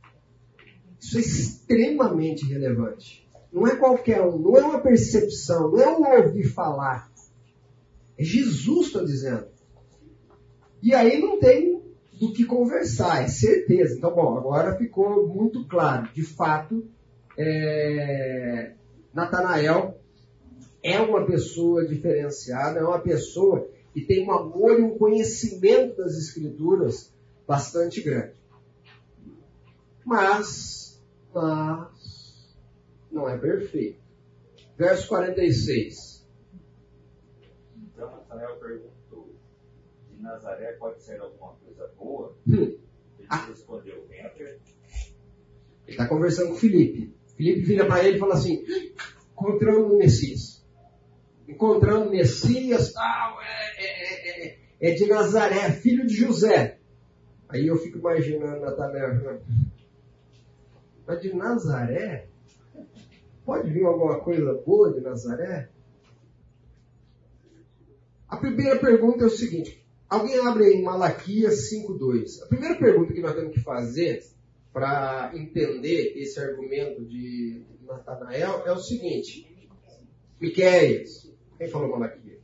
Isso 0.99 1.17
é 1.17 1.21
extremamente 1.21 2.45
relevante. 2.45 3.24
Não 3.55 3.65
é 3.65 3.73
qualquer 3.73 4.21
um, 4.21 4.37
não 4.37 4.57
é 4.57 4.61
uma 4.61 4.81
percepção, 4.81 5.71
não 5.71 5.79
é 5.79 5.87
um 5.87 6.25
ouvir 6.25 6.43
falar. 6.43 7.09
É 8.17 8.23
Jesus 8.25 8.87
está 8.87 9.01
dizendo. 9.01 9.47
E 10.83 10.93
aí 10.93 11.21
não 11.21 11.39
tem 11.39 11.81
do 12.19 12.33
que 12.33 12.43
conversar, 12.43 13.23
é 13.23 13.29
certeza. 13.29 13.95
Então, 13.95 14.13
bom, 14.13 14.37
agora 14.37 14.77
ficou 14.77 15.25
muito 15.29 15.65
claro. 15.69 16.09
De 16.13 16.21
fato, 16.21 16.85
é... 17.37 18.73
Natanael 19.13 20.01
é 20.83 20.99
uma 20.99 21.25
pessoa 21.25 21.87
diferenciada, 21.87 22.81
é 22.81 22.83
uma 22.83 22.99
pessoa 22.99 23.69
que 23.93 24.01
tem 24.01 24.27
um 24.27 24.33
amor 24.33 24.77
e 24.77 24.83
um 24.83 24.97
conhecimento 24.97 25.95
das 25.95 26.17
Escrituras 26.17 27.09
bastante 27.47 28.01
grande. 28.01 28.33
Mas, 30.03 31.01
mas, 31.33 31.94
não 33.15 33.29
é 33.29 33.37
perfeito. 33.37 34.03
Verso 34.77 35.07
46. 35.07 36.27
Então 37.77 38.11
Natanael 38.11 38.57
perguntou: 38.57 39.33
de 40.11 40.21
Nazaré 40.21 40.73
pode 40.73 41.01
ser 41.01 41.19
alguma 41.21 41.53
coisa 41.53 41.87
boa? 41.97 42.35
Hum. 42.45 42.53
Ele 43.17 43.27
Ah. 43.29 43.45
respondeu: 43.45 44.05
Entra. 44.11 44.49
Ele 44.49 44.59
está 45.87 46.07
conversando 46.07 46.49
com 46.49 46.55
Felipe. 46.55 47.15
Felipe 47.37 47.61
vira 47.61 47.85
para 47.85 48.03
ele 48.03 48.17
e 48.17 48.19
fala 48.19 48.33
assim: 48.33 48.63
encontrando 49.31 49.93
o 49.93 49.97
Messias. 49.97 50.65
Encontrando 51.47 52.07
o 52.07 52.11
Messias, 52.11 52.91
tal, 52.91 53.41
é, 53.41 53.75
é, 53.77 54.47
é, 54.47 54.57
é 54.81 54.93
de 54.93 55.07
Nazaré, 55.07 55.71
filho 55.71 56.05
de 56.05 56.15
José. 56.15 56.79
Aí 57.47 57.67
eu 57.67 57.77
fico 57.77 57.99
imaginando 57.99 58.59
Natanael. 58.61 59.41
Mas 61.07 61.21
de 61.21 61.33
Nazaré? 61.33 62.27
Pode 63.45 63.69
vir 63.69 63.85
alguma 63.85 64.19
coisa 64.19 64.53
boa 64.65 64.91
de 64.91 65.01
Nazaré? 65.01 65.69
A 68.27 68.37
primeira 68.37 68.79
pergunta 68.79 69.23
é 69.23 69.27
o 69.27 69.29
seguinte: 69.29 69.85
alguém 70.09 70.39
abre 70.39 70.73
em 70.73 70.81
Malaquias 70.81 71.71
5,2. 71.71 72.43
A 72.43 72.47
primeira 72.47 72.75
pergunta 72.75 73.13
que 73.13 73.21
nós 73.21 73.35
temos 73.35 73.53
que 73.53 73.61
fazer 73.61 74.23
para 74.73 75.31
entender 75.35 76.13
esse 76.17 76.39
argumento 76.39 77.05
de 77.05 77.63
Natanael 77.83 78.63
é 78.65 78.71
o 78.71 78.79
seguinte: 78.79 79.47
Miquéias. 80.41 81.31
Quem 81.57 81.69
falou 81.69 81.91
Malaquias? 81.91 82.39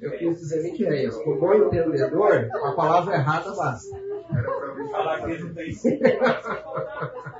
Eu 0.00 0.10
quis 0.18 0.40
dizer 0.40 0.64
Miquéias. 0.64 1.14
Como 1.18 1.38
bom 1.38 1.54
entendedor, 1.54 2.50
a 2.52 2.72
palavra 2.72 3.14
errada 3.14 3.54
basta. 3.54 3.96
Era 3.96 4.42
pra 4.42 4.74
mim 4.74 4.90
Falar 4.90 5.24
que 5.24 5.38
não 5.38 5.54
tem 5.54 5.70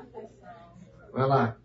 Vai 1.18 1.26
lá. 1.26 1.60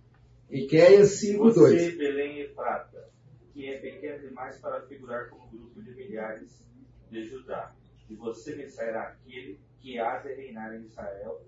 Miquéias 0.50 1.22
5,2. 1.22 1.54
Você, 1.54 1.92
Belém 1.92 2.42
e 2.42 2.48
Prata, 2.48 3.08
que 3.54 3.68
é 3.68 3.78
pequeno 3.78 4.28
demais 4.28 4.58
para 4.58 4.82
figurar 4.88 5.30
como 5.30 5.48
grupo 5.48 5.80
de 5.80 5.94
milhares 5.94 6.68
de 7.12 7.24
Judá. 7.24 7.72
E 8.10 8.16
você 8.16 8.56
me 8.56 8.68
sairá 8.68 9.04
aquele 9.04 9.60
que 9.80 10.00
há 10.00 10.18
de 10.18 10.34
reinar 10.34 10.74
em 10.76 10.86
Israel 10.86 11.46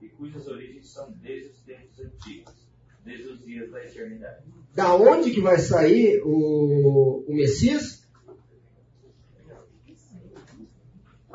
e 0.00 0.08
cujas 0.08 0.46
origens 0.46 0.88
são 0.88 1.10
desde 1.10 1.48
os 1.48 1.60
tempos 1.62 1.98
antigos, 1.98 2.54
desde 3.04 3.26
os 3.26 3.44
dias 3.44 3.68
da 3.72 3.84
eternidade. 3.84 4.44
Da 4.72 4.94
onde 4.94 5.32
que 5.32 5.40
vai 5.40 5.58
sair 5.58 6.22
o, 6.24 7.24
o 7.26 7.34
Messias? 7.34 8.08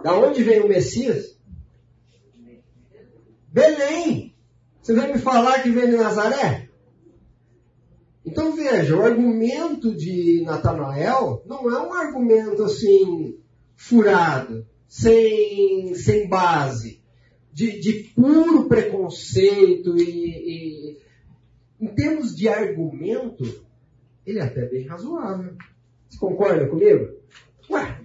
Da 0.02 0.18
onde 0.18 0.42
vem 0.42 0.62
o 0.62 0.70
Messias? 0.70 1.38
Belém! 3.50 4.33
Você 4.84 4.94
vai 4.94 5.14
me 5.14 5.18
falar 5.18 5.64
que 5.64 5.70
vem 5.70 5.92
de 5.92 5.96
Nazaré? 5.96 6.68
Então 8.26 8.54
veja, 8.54 8.98
o 8.98 9.02
argumento 9.02 9.96
de 9.96 10.42
Natanael 10.46 11.42
não 11.46 11.74
é 11.74 11.82
um 11.82 11.94
argumento 11.94 12.64
assim 12.64 13.40
furado, 13.78 14.68
sem, 14.86 15.96
sem 15.96 16.28
base, 16.28 17.02
de, 17.54 17.80
de 17.80 18.12
puro 18.14 18.68
preconceito 18.68 19.96
e, 19.96 20.92
e 20.92 21.02
em 21.80 21.88
termos 21.96 22.36
de 22.36 22.50
argumento, 22.50 23.66
ele 24.26 24.40
é 24.40 24.44
até 24.44 24.66
bem 24.66 24.86
razoável. 24.86 25.56
Você 26.10 26.20
concorda 26.20 26.68
comigo? 26.68 27.08
Ué, 27.70 28.02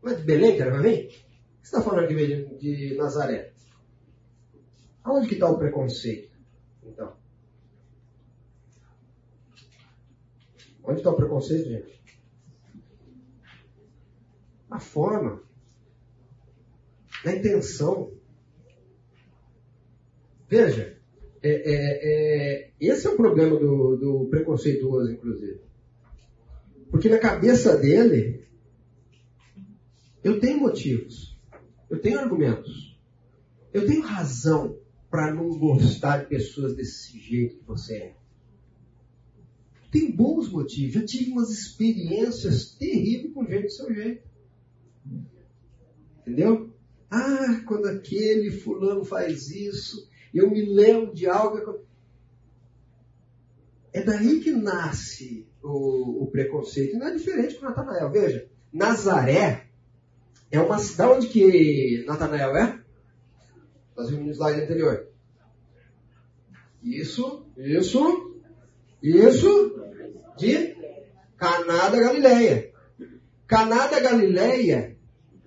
mas 0.00 0.18
de 0.18 0.22
Belém 0.22 0.54
que 0.54 0.62
era 0.62 0.70
pra 0.70 0.82
mim? 0.82 0.94
O 0.94 1.08
que 1.08 1.18
você 1.62 1.76
está 1.76 1.82
falando 1.82 2.06
que 2.06 2.14
veio 2.14 2.56
de, 2.56 2.90
de 2.90 2.96
Nazaré? 2.96 3.57
Aonde 5.08 5.26
que 5.26 5.34
está 5.34 5.48
o 5.48 5.56
preconceito? 5.56 6.36
Então. 6.84 7.16
Onde 10.84 11.00
está 11.00 11.10
o 11.10 11.16
preconceito, 11.16 11.66
gente? 11.66 12.02
Na 14.68 14.78
forma. 14.78 15.42
Na 17.24 17.34
intenção. 17.34 18.12
Veja, 20.46 21.00
é, 21.42 21.50
é, 21.50 22.66
é, 22.66 22.72
esse 22.78 23.06
é 23.06 23.10
o 23.10 23.16
problema 23.16 23.58
do, 23.58 23.96
do 23.96 24.28
preconceituoso, 24.28 25.10
inclusive. 25.10 25.62
Porque 26.90 27.08
na 27.08 27.18
cabeça 27.18 27.78
dele, 27.78 28.46
eu 30.22 30.38
tenho 30.38 30.60
motivos, 30.60 31.40
eu 31.88 31.98
tenho 31.98 32.18
argumentos, 32.18 33.00
eu 33.72 33.86
tenho 33.86 34.02
razão 34.02 34.78
para 35.10 35.32
não 35.32 35.58
gostar 35.58 36.18
de 36.18 36.26
pessoas 36.26 36.76
desse 36.76 37.18
jeito 37.18 37.56
que 37.58 37.64
você 37.64 37.96
é. 37.96 38.14
Tem 39.90 40.10
bons 40.10 40.50
motivos. 40.50 40.96
Eu 40.96 41.06
tive 41.06 41.30
umas 41.32 41.50
experiências 41.50 42.72
terríveis 42.72 43.32
com 43.32 43.46
gente 43.46 43.64
do 43.64 43.72
seu 43.72 43.94
jeito. 43.94 44.28
Entendeu? 46.20 46.74
Ah, 47.10 47.62
quando 47.66 47.86
aquele 47.86 48.50
fulano 48.50 49.02
faz 49.02 49.50
isso, 49.50 50.08
eu 50.34 50.50
me 50.50 50.62
lembro 50.62 51.14
de 51.14 51.26
algo. 51.26 51.80
É 53.92 54.02
daí 54.02 54.40
que 54.40 54.52
nasce 54.52 55.48
o, 55.62 56.24
o 56.24 56.26
preconceito. 56.26 56.98
Não 56.98 57.08
é 57.08 57.14
diferente 57.14 57.54
com 57.54 57.64
Natanael. 57.64 58.10
Veja, 58.12 58.46
Nazaré 58.70 59.68
é 60.50 60.60
uma 60.60 60.78
cidade 60.78 61.12
onde 61.12 61.28
que 61.28 62.04
Natanael 62.06 62.54
é? 62.56 62.77
Vimos 64.06 64.26
no 64.26 64.32
slide 64.32 64.60
anterior. 64.60 65.08
Isso, 66.82 67.44
isso, 67.56 68.40
isso 69.02 69.82
de 70.36 70.76
Caná 71.36 71.88
da 71.88 72.00
Galileia. 72.00 72.72
Caná 73.46 73.88
da 73.88 73.98
Galileia 73.98 74.96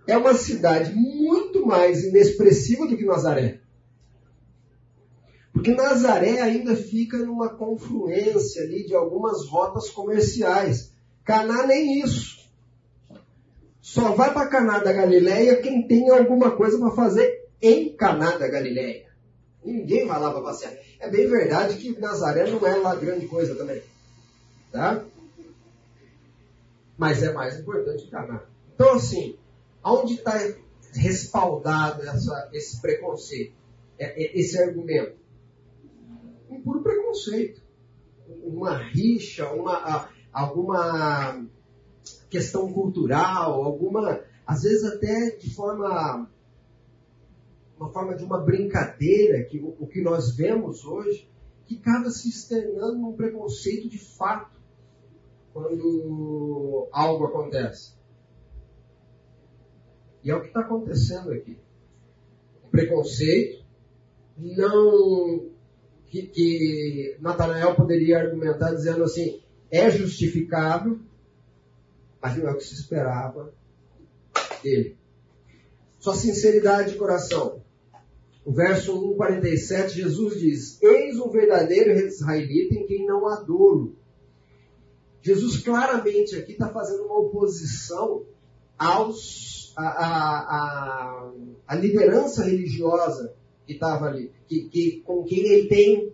é 0.06 0.18
uma 0.18 0.34
cidade 0.34 0.94
muito 0.94 1.66
mais 1.66 2.04
inexpressiva 2.04 2.88
do 2.88 2.98
que 2.98 3.06
Nazaré. 3.06 3.62
Porque 5.54 5.74
Nazaré 5.74 6.42
ainda 6.42 6.76
fica 6.76 7.18
numa 7.20 7.50
confluência 7.50 8.64
ali 8.64 8.86
de 8.86 8.96
algumas 8.96 9.46
rotas 9.46 9.90
comerciais. 9.90 10.94
Caná 11.24 11.66
nem 11.66 12.02
isso. 12.02 12.50
Só 13.80 14.14
vai 14.14 14.34
para 14.34 14.48
Caná 14.48 14.80
da 14.80 14.92
Galileia 14.92 15.62
quem 15.62 15.88
tem 15.88 16.10
alguma 16.10 16.52
coisa 16.52 16.78
para 16.78 16.92
fazer 16.92 17.41
em 17.62 17.96
Caná 17.96 18.38
da 18.38 18.48
Galileia. 18.48 19.06
Ninguém 19.64 20.08
vai 20.08 20.20
lá 20.20 20.32
para 20.32 20.42
passear. 20.42 20.74
É 21.00 21.10
bem 21.10 21.28
verdade 21.28 21.78
que 21.78 22.00
Nazaré 22.00 22.50
não 22.50 22.66
é 22.66 22.76
lá 22.76 22.96
grande 22.96 23.28
coisa 23.28 23.56
também. 23.56 23.82
Tá? 24.72 25.06
Mas 26.98 27.22
é 27.22 27.32
mais 27.32 27.60
importante 27.60 28.10
Caná. 28.10 28.44
Então 28.74 28.94
assim, 28.94 29.38
aonde 29.84 30.16
está 30.16 30.34
respaldado 30.94 32.02
essa, 32.04 32.50
esse 32.54 32.82
preconceito? 32.82 33.54
É- 33.98 34.24
é- 34.24 34.40
esse 34.40 34.58
argumento? 34.60 35.16
Um 36.50 36.62
puro 36.62 36.82
preconceito. 36.82 37.62
Uma 38.44 38.78
rixa, 38.78 39.48
uma, 39.52 40.10
alguma 40.32 41.46
questão 42.30 42.72
cultural, 42.72 43.64
alguma, 43.64 44.22
às 44.48 44.64
vezes 44.64 44.86
até 44.86 45.32
de 45.32 45.54
forma, 45.54 46.30
uma 47.82 47.92
forma 47.92 48.16
de 48.16 48.24
uma 48.24 48.40
brincadeira, 48.40 49.44
que 49.44 49.60
o, 49.60 49.76
o 49.80 49.88
que 49.88 50.02
nós 50.02 50.36
vemos 50.36 50.86
hoje, 50.86 51.28
que 51.66 51.80
acaba 51.80 52.12
se 52.12 52.30
externando 52.30 53.00
num 53.00 53.14
preconceito 53.14 53.90
de 53.90 53.98
fato 53.98 54.62
quando 55.52 56.88
algo 56.92 57.26
acontece. 57.26 57.96
E 60.24 60.30
é 60.30 60.36
o 60.36 60.42
que 60.42 60.48
está 60.48 60.60
acontecendo 60.60 61.32
aqui. 61.32 61.58
O 62.64 62.70
preconceito 62.70 63.66
não 64.38 65.50
que, 66.06 66.28
que 66.28 67.18
Natanael 67.20 67.76
poderia 67.76 68.20
argumentar 68.20 68.74
dizendo 68.74 69.04
assim, 69.04 69.42
é 69.72 69.90
justificável, 69.90 71.00
mas 72.22 72.38
não 72.38 72.48
é 72.48 72.52
o 72.52 72.58
que 72.58 72.64
se 72.64 72.76
esperava 72.76 73.52
dele. 74.62 74.98
Sua 76.00 76.14
sinceridade 76.14 76.92
de 76.92 76.98
coração. 76.98 77.61
O 78.44 78.52
verso 78.52 78.94
1,47, 79.16 79.90
Jesus 79.90 80.40
diz: 80.40 80.82
Eis 80.82 81.20
um 81.20 81.30
verdadeiro 81.30 81.92
israelita 81.92 82.76
em 82.76 82.86
quem 82.86 83.06
não 83.06 83.28
há 83.28 83.42
dolo. 83.42 83.96
Jesus 85.22 85.58
claramente 85.58 86.36
aqui 86.36 86.54
está 86.54 86.70
fazendo 86.70 87.04
uma 87.04 87.20
oposição 87.20 88.26
aos, 88.78 89.74
a, 89.78 89.84
a, 89.84 90.40
a, 90.58 91.32
a 91.68 91.76
liderança 91.76 92.44
religiosa 92.44 93.36
que 93.68 93.74
estava 93.74 94.08
ali, 94.08 94.32
que, 94.48 94.68
que, 94.70 95.02
com 95.02 95.24
quem 95.24 95.46
ele 95.46 95.68
tem 95.68 96.14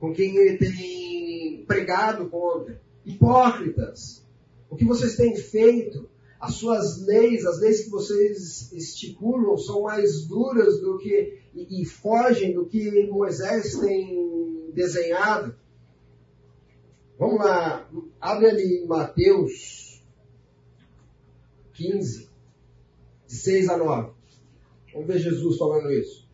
com 0.00 0.14
quem 0.14 0.34
ele 0.36 0.56
tem 0.56 1.64
pregado 1.66 2.28
contra. 2.30 2.80
Hipócritas. 3.04 4.26
O 4.68 4.74
que 4.74 4.84
vocês 4.84 5.14
têm 5.14 5.36
feito? 5.36 6.08
As 6.40 6.54
suas 6.54 7.02
leis, 7.02 7.44
as 7.44 7.60
leis 7.60 7.84
que 7.84 7.90
vocês 7.90 8.72
estipulam, 8.72 9.58
são 9.58 9.82
mais 9.82 10.26
duras 10.26 10.80
do 10.80 10.96
que 10.98 11.38
e, 11.54 11.82
e 11.82 11.84
fogem 11.84 12.54
do 12.54 12.66
que 12.66 13.06
Moisés 13.08 13.78
tem 13.78 14.70
desenhado. 14.72 15.54
Vamos 17.18 17.38
lá, 17.38 17.86
abre 18.18 18.46
ali 18.46 18.86
Mateus 18.86 20.02
15, 21.74 22.30
de 23.26 23.34
6 23.34 23.68
a 23.68 23.76
9. 23.76 24.12
Vamos 24.94 25.06
ver 25.06 25.18
Jesus 25.18 25.58
falando 25.58 25.90
isso. 25.92 26.26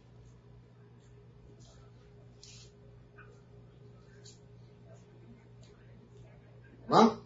Lá? 6.89 7.21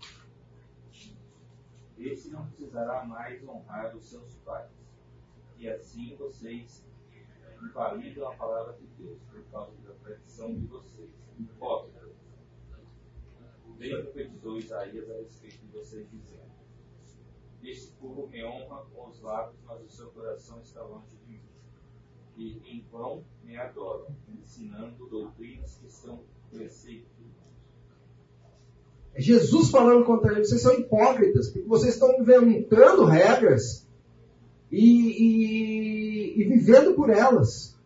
Precisará 2.70 3.04
mais 3.04 3.42
honrar 3.48 3.96
os 3.96 4.08
seus 4.08 4.36
pais. 4.44 4.70
E 5.58 5.68
assim 5.68 6.14
vocês 6.14 6.86
invalidam 7.60 8.28
a 8.28 8.36
palavra 8.36 8.74
de 8.74 8.86
Deus 8.86 9.20
por 9.24 9.42
causa 9.46 9.76
da 9.82 9.92
tradição 9.94 10.54
de 10.54 10.66
vocês. 10.66 11.10
Hipócritas. 11.36 12.12
Bem 13.76 14.00
profetizou 14.02 14.56
Isaías 14.56 15.10
a 15.10 15.14
respeito 15.14 15.58
de 15.58 15.66
vocês, 15.72 16.08
dizendo: 16.12 16.52
Este 17.60 17.90
povo 17.94 18.28
me 18.28 18.44
honra 18.44 18.84
com 18.84 19.08
os 19.08 19.20
lábios, 19.20 19.60
mas 19.64 19.82
o 19.82 19.88
seu 19.88 20.12
coração 20.12 20.60
está 20.60 20.80
longe 20.84 21.16
de 21.16 21.24
mim. 21.26 21.42
E 22.36 22.58
em 22.70 22.82
vão 22.82 23.24
me 23.42 23.56
adoram, 23.56 24.14
ensinando 24.28 25.08
doutrinas 25.08 25.76
que 25.76 25.90
são 25.90 26.22
preceitos 26.48 27.18
Jesus 29.16 29.70
falando 29.70 30.04
contra 30.04 30.32
eles, 30.32 30.48
vocês 30.48 30.62
são 30.62 30.74
hipócritas, 30.74 31.48
porque 31.50 31.68
vocês 31.68 31.94
estão 31.94 32.18
inventando 32.20 33.04
regras 33.04 33.86
e, 34.70 34.80
e, 34.80 36.40
e 36.40 36.44
vivendo 36.44 36.94
por 36.94 37.10
elas. 37.10 37.76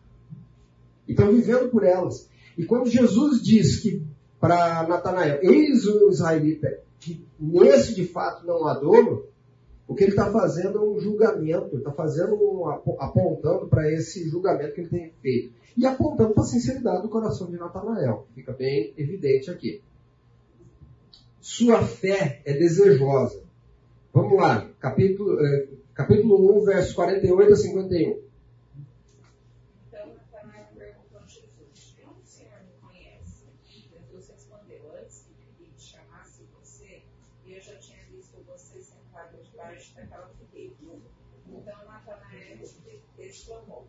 E 1.08 1.12
estão 1.12 1.32
vivendo 1.32 1.70
por 1.70 1.82
elas. 1.84 2.28
E 2.56 2.64
quando 2.64 2.88
Jesus 2.88 3.42
diz 3.42 3.80
que 3.80 4.02
para 4.38 4.86
Natanael, 4.86 5.40
eis 5.42 5.86
o 5.86 6.10
israelita 6.10 6.78
que 7.00 7.26
nesse 7.38 7.94
de 7.94 8.06
fato 8.06 8.46
não 8.46 8.66
há 8.66 8.74
dono, 8.74 9.24
o 9.86 9.94
que 9.94 10.04
ele 10.04 10.12
está 10.12 10.30
fazendo 10.30 10.78
é 10.78 10.80
um 10.80 10.98
julgamento, 10.98 11.68
ele 11.72 11.78
está 11.78 11.92
fazendo 11.92 12.34
um, 12.34 12.68
apontando 12.98 13.66
para 13.68 13.90
esse 13.92 14.28
julgamento 14.28 14.74
que 14.74 14.80
ele 14.80 14.88
tem 14.88 15.12
feito. 15.20 15.52
E 15.76 15.84
apontando 15.84 16.32
para 16.32 16.42
a 16.42 16.46
sinceridade 16.46 17.02
do 17.02 17.08
coração 17.08 17.50
de 17.50 17.56
Natanael. 17.56 18.26
Fica 18.34 18.52
bem 18.52 18.94
evidente 18.96 19.50
aqui. 19.50 19.82
Sua 21.44 21.86
fé 21.86 22.40
é 22.46 22.54
desejosa. 22.54 23.44
Vamos 24.14 24.40
lá, 24.40 24.66
capítulo, 24.80 25.38
eh, 25.44 25.68
capítulo 25.92 26.58
1, 26.62 26.64
verso 26.64 26.94
48 26.94 27.52
a 27.52 27.56
51. 27.56 28.22
Então 29.86 30.14
Natanael 30.14 30.68
perguntou 30.74 31.20
a 31.20 31.26
Jesus: 31.26 31.96
onde 32.02 32.22
o 32.22 32.26
Senhor 32.26 32.60
me 32.64 32.72
conhece? 32.80 33.44
Jesus 33.68 34.28
respondeu: 34.30 34.90
Antes 34.98 35.26
que 35.58 35.66
te 35.66 35.82
chamasse 35.82 36.44
você, 36.58 37.02
eu 37.46 37.60
já 37.60 37.74
tinha 37.76 37.98
visto 38.10 38.42
você 38.46 38.80
sentado 38.80 39.36
debaixo 39.42 39.94
daquela 39.96 40.30
figueira. 40.38 40.74
Então 41.46 41.84
Natanael 41.84 42.58
exclamou: 43.18 43.86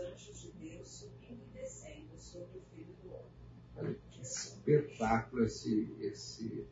anjos 0.00 0.40
de 0.40 0.52
Deus 0.52 0.88
subindo 0.88 1.40
e 1.46 1.58
descendo 1.58 2.16
sobre 2.16 2.58
o 2.58 2.62
Filho 2.74 2.94
do 3.02 3.10
Homem. 3.10 3.30
Olha 3.76 3.96
que 4.10 4.20
espetáculo 4.20 5.44
esse, 5.44 5.94
esse. 6.00 6.66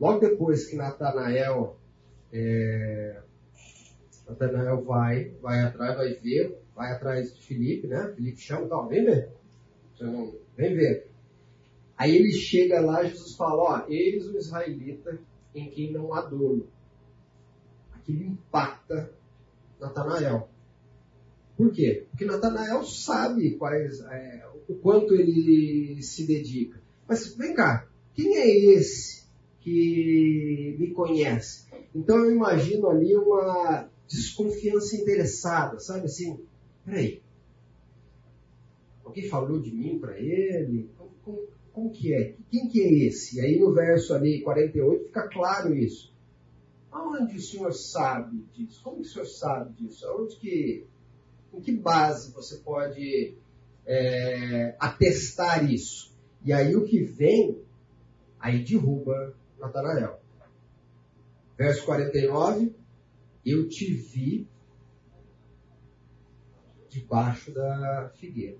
Logo 0.00 0.20
depois 0.20 0.66
que 0.66 0.76
Natanael, 0.76 1.78
é, 2.32 3.22
Natanael 4.28 4.84
vai, 4.84 5.30
vai 5.40 5.60
atrás, 5.60 5.96
vai 5.96 6.14
ver, 6.14 6.62
vai 6.74 6.92
atrás 6.92 7.34
de 7.34 7.46
Felipe, 7.46 7.86
né? 7.86 8.12
Felipe 8.14 8.38
chama, 8.38 8.66
então, 8.66 8.88
vem 8.88 9.04
ver. 9.04 9.32
Vem 10.56 10.74
ver. 10.74 11.10
Aí 11.96 12.14
ele 12.14 12.32
chega 12.32 12.80
lá, 12.80 13.02
Jesus 13.02 13.34
fala, 13.36 13.62
ó, 13.62 13.86
eis 13.88 14.26
o 14.28 14.36
israelita 14.36 15.18
em 15.54 15.70
quem 15.70 15.92
não 15.92 16.12
há 16.12 16.20
dono. 16.20 16.68
Aquilo 17.94 18.24
impacta 18.24 19.10
Natanael. 19.80 20.48
Por 21.56 21.72
quê? 21.72 22.06
Porque 22.10 22.24
Natanael 22.24 22.84
sabe 22.84 23.56
quais, 23.56 24.00
é, 24.00 24.46
o 24.68 24.74
quanto 24.74 25.14
ele 25.14 26.02
se 26.02 26.26
dedica. 26.26 26.80
Mas 27.08 27.34
vem 27.34 27.54
cá, 27.54 27.88
quem 28.14 28.36
é 28.36 28.48
esse 28.48 29.26
que 29.60 30.76
me 30.78 30.90
conhece? 30.92 31.66
Então 31.94 32.18
eu 32.18 32.30
imagino 32.30 32.90
ali 32.90 33.16
uma 33.16 33.88
desconfiança 34.06 34.96
interessada, 34.96 35.78
sabe 35.78 36.06
assim? 36.06 36.38
Peraí, 36.84 37.22
alguém 39.04 39.28
falou 39.28 39.60
de 39.60 39.74
mim 39.74 39.98
para 39.98 40.18
ele? 40.18 40.90
Como, 40.96 41.10
como, 41.24 41.42
como, 41.72 41.90
que 41.90 42.12
é? 42.12 42.34
Quem 42.50 42.68
que 42.68 42.82
é 42.82 43.06
esse? 43.06 43.36
E 43.36 43.40
aí 43.40 43.58
no 43.58 43.72
verso 43.72 44.14
ali 44.14 44.42
48 44.42 45.06
fica 45.06 45.28
claro 45.28 45.74
isso. 45.74 46.14
Aonde 46.90 47.36
o 47.36 47.40
senhor 47.40 47.72
sabe 47.72 48.44
disso? 48.52 48.80
Como 48.82 49.00
o 49.00 49.04
senhor 49.04 49.26
sabe 49.26 49.74
disso? 49.74 50.06
Aonde 50.06 50.36
que, 50.36 50.86
em 51.56 51.60
que 51.60 51.72
base 51.72 52.32
você 52.32 52.56
pode 52.58 53.36
é, 53.86 54.76
atestar 54.78 55.70
isso? 55.70 56.14
E 56.44 56.52
aí 56.52 56.76
o 56.76 56.84
que 56.84 57.02
vem, 57.02 57.60
aí 58.38 58.62
derruba 58.62 59.34
Natanael. 59.58 60.20
Verso 61.56 61.84
49, 61.86 62.74
eu 63.44 63.68
te 63.68 63.92
vi 63.92 64.46
debaixo 66.88 67.52
da 67.52 68.10
figueira. 68.14 68.58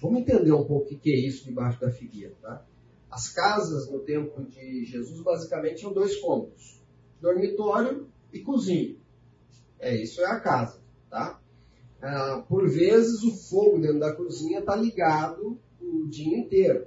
Vamos 0.00 0.20
entender 0.20 0.52
um 0.52 0.64
pouco 0.64 0.94
o 0.94 0.98
que 0.98 1.10
é 1.10 1.16
isso 1.16 1.44
debaixo 1.44 1.80
da 1.80 1.90
figueira, 1.90 2.34
tá? 2.42 2.66
As 3.10 3.28
casas 3.28 3.90
no 3.90 4.00
tempo 4.00 4.42
de 4.44 4.84
Jesus 4.84 5.20
basicamente 5.22 5.76
tinham 5.76 5.92
dois 5.92 6.16
cômodos: 6.16 6.82
dormitório 7.20 8.08
e 8.32 8.40
cozinha. 8.40 8.96
É 9.78 9.94
isso 9.94 10.20
é 10.20 10.26
a 10.26 10.40
casa, 10.40 10.80
tá? 11.08 11.40
Ah, 12.06 12.44
por 12.46 12.68
vezes 12.68 13.22
o 13.22 13.34
fogo 13.34 13.78
dentro 13.78 13.98
da 13.98 14.12
cozinha 14.12 14.58
está 14.58 14.76
ligado 14.76 15.58
o 15.80 16.06
dia 16.06 16.36
inteiro, 16.36 16.86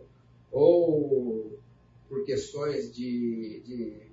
ou 0.51 1.59
por 2.07 2.23
questões 2.23 2.93
de, 2.93 3.63
de 3.65 4.07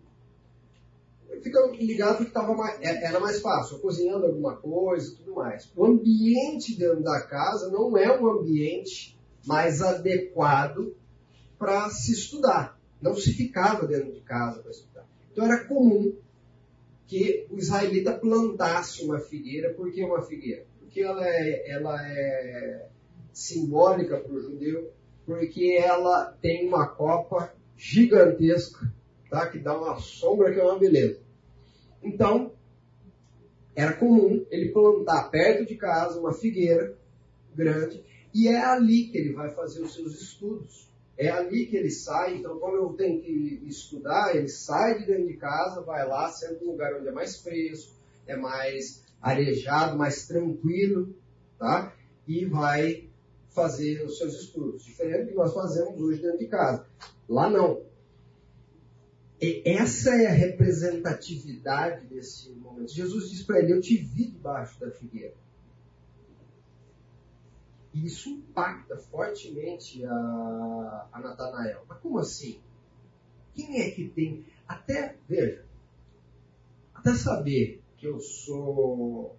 fica 1.43 1.61
ligado 1.79 2.17
porque 2.17 2.33
tava 2.33 2.55
mais, 2.55 2.81
era 2.81 3.21
mais 3.21 3.39
fácil, 3.43 3.81
cozinhando 3.81 4.25
alguma 4.25 4.57
coisa 4.57 5.13
e 5.13 5.17
tudo 5.17 5.35
mais. 5.35 5.71
O 5.77 5.85
ambiente 5.85 6.75
dentro 6.75 7.03
da 7.03 7.21
casa 7.21 7.71
não 7.71 7.99
é 7.99 8.19
um 8.19 8.27
ambiente 8.27 9.15
mais 9.45 9.83
adequado 9.83 10.97
para 11.59 11.91
se 11.91 12.13
estudar. 12.13 12.81
Não 13.03 13.15
se 13.15 13.31
ficava 13.35 13.87
dentro 13.87 14.11
de 14.11 14.21
casa 14.21 14.63
para 14.63 14.71
estudar. 14.71 15.07
Então 15.31 15.45
era 15.45 15.67
comum 15.67 16.15
que 17.07 17.47
o 17.51 17.59
israelita 17.59 18.15
plantasse 18.15 19.05
uma 19.05 19.19
figueira. 19.19 19.75
Por 19.75 19.93
que 19.93 20.03
uma 20.03 20.23
figueira? 20.23 20.65
Porque 20.95 21.09
ela 21.09 21.29
é, 21.29 21.71
ela 21.71 22.09
é 22.09 22.89
simbólica 23.33 24.17
para 24.17 24.33
o 24.33 24.41
judeu, 24.41 24.93
porque 25.27 25.77
ela 25.77 26.27
tem 26.41 26.69
uma 26.69 26.87
copa 26.87 27.53
gigantesca, 27.77 28.95
tá? 29.29 29.49
que 29.49 29.59
dá 29.59 29.77
uma 29.77 29.99
sombra 29.99 30.55
que 30.55 30.61
é 30.61 30.63
uma 30.63 30.79
beleza. 30.79 31.19
Então, 32.01 32.53
era 33.75 33.95
comum 33.95 34.47
ele 34.53 34.71
plantar 34.71 35.31
perto 35.31 35.67
de 35.67 35.75
casa 35.75 36.21
uma 36.21 36.33
figueira 36.33 36.97
grande 37.57 38.05
e 38.33 38.47
é 38.47 38.65
ali 38.65 39.09
que 39.09 39.19
ele 39.19 39.33
vai 39.33 39.51
fazer 39.51 39.83
os 39.83 39.93
seus 39.95 40.15
estudos. 40.15 40.89
É 41.19 41.29
ali 41.29 41.67
que 41.67 41.77
ele 41.77 41.91
sai. 41.91 42.37
Então, 42.37 42.57
quando 42.61 42.77
eu 42.77 42.93
tenho 42.93 43.21
que 43.21 43.65
estudar, 43.67 44.37
ele 44.37 44.49
sai 44.49 45.01
de 45.01 45.07
dentro 45.07 45.27
de 45.27 45.37
casa, 45.39 45.81
vai 45.81 46.07
lá, 46.07 46.29
sempre 46.29 46.65
um 46.65 46.71
lugar 46.71 46.95
onde 46.95 47.09
é 47.09 47.13
mais 47.13 47.41
fresco, 47.41 47.95
é 48.27 48.37
mais 48.37 49.05
arejado, 49.21 49.97
mais 49.97 50.27
tranquilo, 50.27 51.15
tá? 51.59 51.95
E 52.27 52.45
vai 52.45 53.09
fazer 53.49 54.05
os 54.05 54.19
seus 54.19 54.35
estudos. 54.35 54.85
Diferente 54.85 55.25
do 55.25 55.29
que 55.31 55.35
nós 55.35 55.55
fazemos 55.55 56.01
hoje 56.01 56.21
dentro 56.21 56.39
de 56.39 56.47
casa. 56.47 56.87
Lá 57.29 57.49
não. 57.49 57.83
E 59.41 59.63
essa 59.65 60.11
é 60.15 60.27
a 60.27 60.33
representatividade 60.33 62.07
desse 62.07 62.51
momento. 62.51 62.93
Jesus 62.93 63.31
diz 63.31 63.43
para 63.43 63.61
ele: 63.61 63.73
Eu 63.73 63.81
te 63.81 63.97
vi 63.97 64.31
debaixo 64.31 64.79
da 64.81 64.91
figueira. 64.91 65.35
E 67.93 68.07
isso 68.07 68.29
impacta 68.29 68.97
fortemente 68.97 70.05
a, 70.05 71.09
a 71.13 71.21
Natanael. 71.21 71.85
Mas 71.89 72.01
como 72.01 72.19
assim? 72.19 72.61
Quem 73.55 73.81
é 73.81 73.91
que 73.91 74.09
tem. 74.09 74.45
Até, 74.67 75.17
veja, 75.29 75.65
até 76.93 77.15
saber 77.15 77.84
que 78.05 78.09
eu 78.09 78.21
sou 78.21 79.39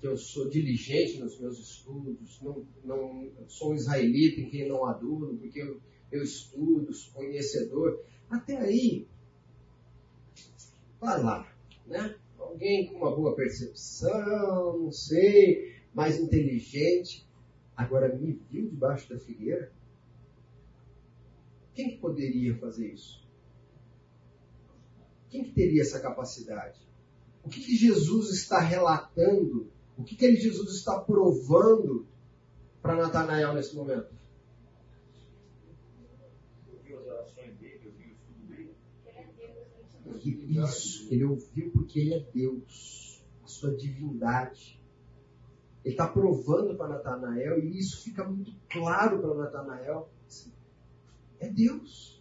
que 0.00 0.08
eu 0.08 0.16
sou 0.16 0.50
diligente 0.50 1.20
nos 1.20 1.38
meus 1.38 1.56
estudos, 1.56 2.40
não, 2.42 2.66
não 2.84 3.48
sou 3.48 3.70
um 3.70 3.74
israelita 3.76 4.40
em 4.40 4.50
quem 4.50 4.68
não 4.68 4.84
aduro, 4.84 5.38
porque 5.38 5.62
eu, 5.62 5.80
eu 6.10 6.22
estudo, 6.22 6.92
sou 6.92 7.14
conhecedor. 7.14 8.04
Até 8.28 8.58
aí, 8.58 9.06
vai 11.00 11.22
lá, 11.22 11.56
né? 11.86 12.18
Alguém 12.36 12.88
com 12.88 12.96
uma 12.96 13.14
boa 13.14 13.36
percepção, 13.36 14.80
não 14.80 14.90
sei, 14.90 15.76
mais 15.94 16.18
inteligente, 16.18 17.26
agora 17.76 18.14
me 18.14 18.32
viu 18.50 18.68
debaixo 18.68 19.08
da 19.08 19.18
figueira? 19.18 19.72
Quem 21.72 21.90
que 21.90 21.98
poderia 21.98 22.58
fazer 22.58 22.92
isso? 22.92 23.24
Quem 25.30 25.44
que 25.44 25.52
teria 25.52 25.82
essa 25.82 26.00
capacidade? 26.00 26.83
O 27.44 27.48
que, 27.48 27.60
que 27.60 27.76
Jesus 27.76 28.30
está 28.30 28.58
relatando? 28.58 29.68
O 29.96 30.02
que, 30.02 30.16
que 30.16 30.36
Jesus 30.36 30.74
está 30.74 30.98
provando 30.98 32.06
para 32.80 32.96
Natanael 32.96 33.54
nesse 33.54 33.76
momento? 33.76 34.14
Isso, 40.24 41.12
ele 41.12 41.24
ouviu 41.24 41.70
porque 41.70 42.00
ele 42.00 42.14
é 42.14 42.20
Deus, 42.20 43.22
a 43.42 43.46
sua 43.46 43.74
divindade. 43.76 44.80
Ele 45.84 45.94
está 45.94 46.08
provando 46.08 46.76
para 46.76 46.94
Natanael, 46.94 47.62
e 47.62 47.78
isso 47.78 48.02
fica 48.02 48.24
muito 48.24 48.54
claro 48.70 49.20
para 49.20 49.34
Natanael. 49.34 50.08
Assim, 50.26 50.52
é 51.38 51.50
Deus. 51.50 52.13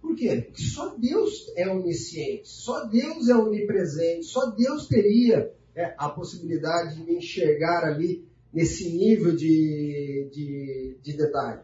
Por 0.00 0.16
quê? 0.16 0.42
Porque 0.42 0.62
só 0.62 0.96
Deus 0.96 1.52
é 1.56 1.68
onisciente, 1.68 2.48
só 2.48 2.86
Deus 2.86 3.28
é 3.28 3.34
onipresente, 3.34 4.24
só 4.24 4.50
Deus 4.50 4.88
teria 4.88 5.52
é, 5.74 5.94
a 5.98 6.08
possibilidade 6.08 6.96
de 6.96 7.04
me 7.04 7.16
enxergar 7.16 7.84
ali 7.84 8.26
nesse 8.52 8.90
nível 8.90 9.34
de, 9.36 10.28
de, 10.32 10.98
de 11.02 11.16
detalhe. 11.16 11.62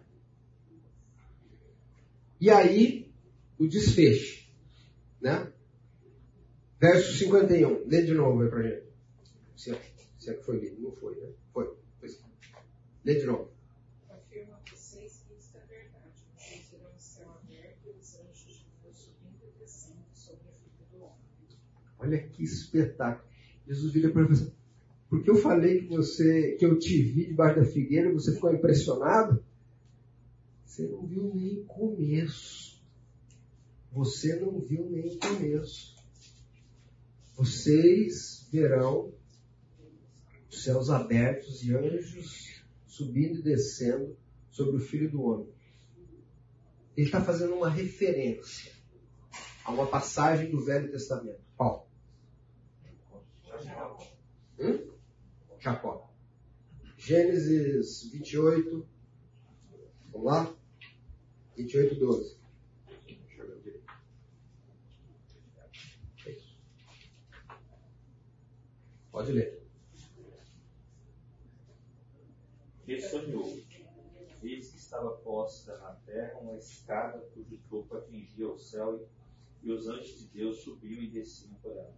E 2.40 2.50
aí, 2.50 3.10
o 3.58 3.66
desfecho. 3.66 4.46
Né? 5.20 5.50
Verso 6.78 7.18
51. 7.18 7.88
Lê 7.88 8.02
de 8.02 8.12
novo 8.12 8.42
aí 8.42 8.50
pra 8.50 8.62
gente. 8.62 8.86
Se 9.56 9.72
é, 9.72 9.80
se 10.18 10.30
é 10.30 10.34
que 10.34 10.44
foi 10.44 10.58
lido. 10.58 10.80
Não 10.82 10.92
foi, 10.92 11.16
né? 11.16 11.32
Foi. 11.52 11.74
Lê 13.04 13.14
de 13.14 13.24
novo. 13.24 13.50
Afirmo 14.10 14.54
a 14.54 14.60
vocês 14.70 15.22
que 15.26 15.34
isto 15.38 15.56
é 15.56 15.60
verdade. 15.60 16.12
Vocês 16.36 16.68
verão 16.70 16.90
o 16.94 16.98
céu 16.98 17.30
aberto 17.30 17.86
e 17.86 17.90
os 17.90 18.14
anjos 18.16 18.58
de 18.58 18.66
Deus 18.82 18.96
subindo 18.98 19.46
e 19.46 19.58
descendo 19.60 20.04
sobre 20.12 20.48
a 20.48 20.52
vida 20.52 20.84
do 20.90 21.04
homem. 21.04 21.16
Olha 22.06 22.22
que 22.22 22.44
espetáculo. 22.44 23.28
Jesus 23.66 23.92
vira 23.92 24.12
para 24.12 24.26
você. 24.26 24.52
Porque 25.08 25.28
eu 25.28 25.36
falei 25.36 25.80
que 25.80 25.88
você, 25.88 26.52
que 26.52 26.64
eu 26.64 26.78
te 26.78 27.02
vi 27.02 27.26
debaixo 27.26 27.60
da 27.60 27.66
figueira, 27.66 28.12
você 28.12 28.32
ficou 28.32 28.52
impressionado? 28.54 29.44
Você 30.64 30.86
não 30.86 31.04
viu 31.04 31.34
nem 31.34 31.64
começo. 31.64 32.80
Você 33.92 34.36
não 34.36 34.60
viu 34.60 34.88
nem 34.88 35.18
começo. 35.18 35.96
Vocês 37.36 38.46
verão 38.52 39.12
os 40.48 40.62
céus 40.62 40.88
abertos 40.88 41.64
e 41.64 41.74
anjos 41.74 42.62
subindo 42.86 43.40
e 43.40 43.42
descendo 43.42 44.16
sobre 44.50 44.76
o 44.76 44.80
Filho 44.80 45.10
do 45.10 45.22
Homem. 45.22 45.48
Ele 46.96 47.06
está 47.06 47.20
fazendo 47.20 47.54
uma 47.54 47.68
referência 47.68 48.72
a 49.64 49.72
uma 49.72 49.86
passagem 49.86 50.50
do 50.50 50.64
Velho 50.64 50.90
Testamento. 50.90 51.40
Qual? 51.56 51.85
Hum? 54.58 54.92
Jacó. 55.58 56.10
Gênesis 56.96 58.10
28. 58.10 58.88
Vamos 60.12 60.26
lá? 60.26 60.56
28, 61.56 61.94
12. 61.94 62.38
Deixa 63.06 63.42
eu 63.42 63.60
ver. 63.60 63.82
É. 66.26 66.36
Pode 69.10 69.32
ler. 69.32 69.62
Ele 72.86 73.00
sonhou. 73.00 73.66
Eis 74.42 74.70
que 74.70 74.76
estava 74.76 75.10
posta 75.16 75.76
na 75.78 75.92
terra 76.06 76.38
uma 76.38 76.56
escada 76.56 77.18
cujo 77.34 77.58
topo 77.68 77.96
atingia 77.96 78.48
o 78.48 78.56
céu 78.56 79.08
e 79.62 79.72
os 79.72 79.88
anjos 79.88 80.20
de 80.20 80.26
Deus 80.28 80.60
subiam 80.60 81.02
e 81.02 81.08
desciam 81.08 81.54
por 81.54 81.72
ela. 81.72 81.92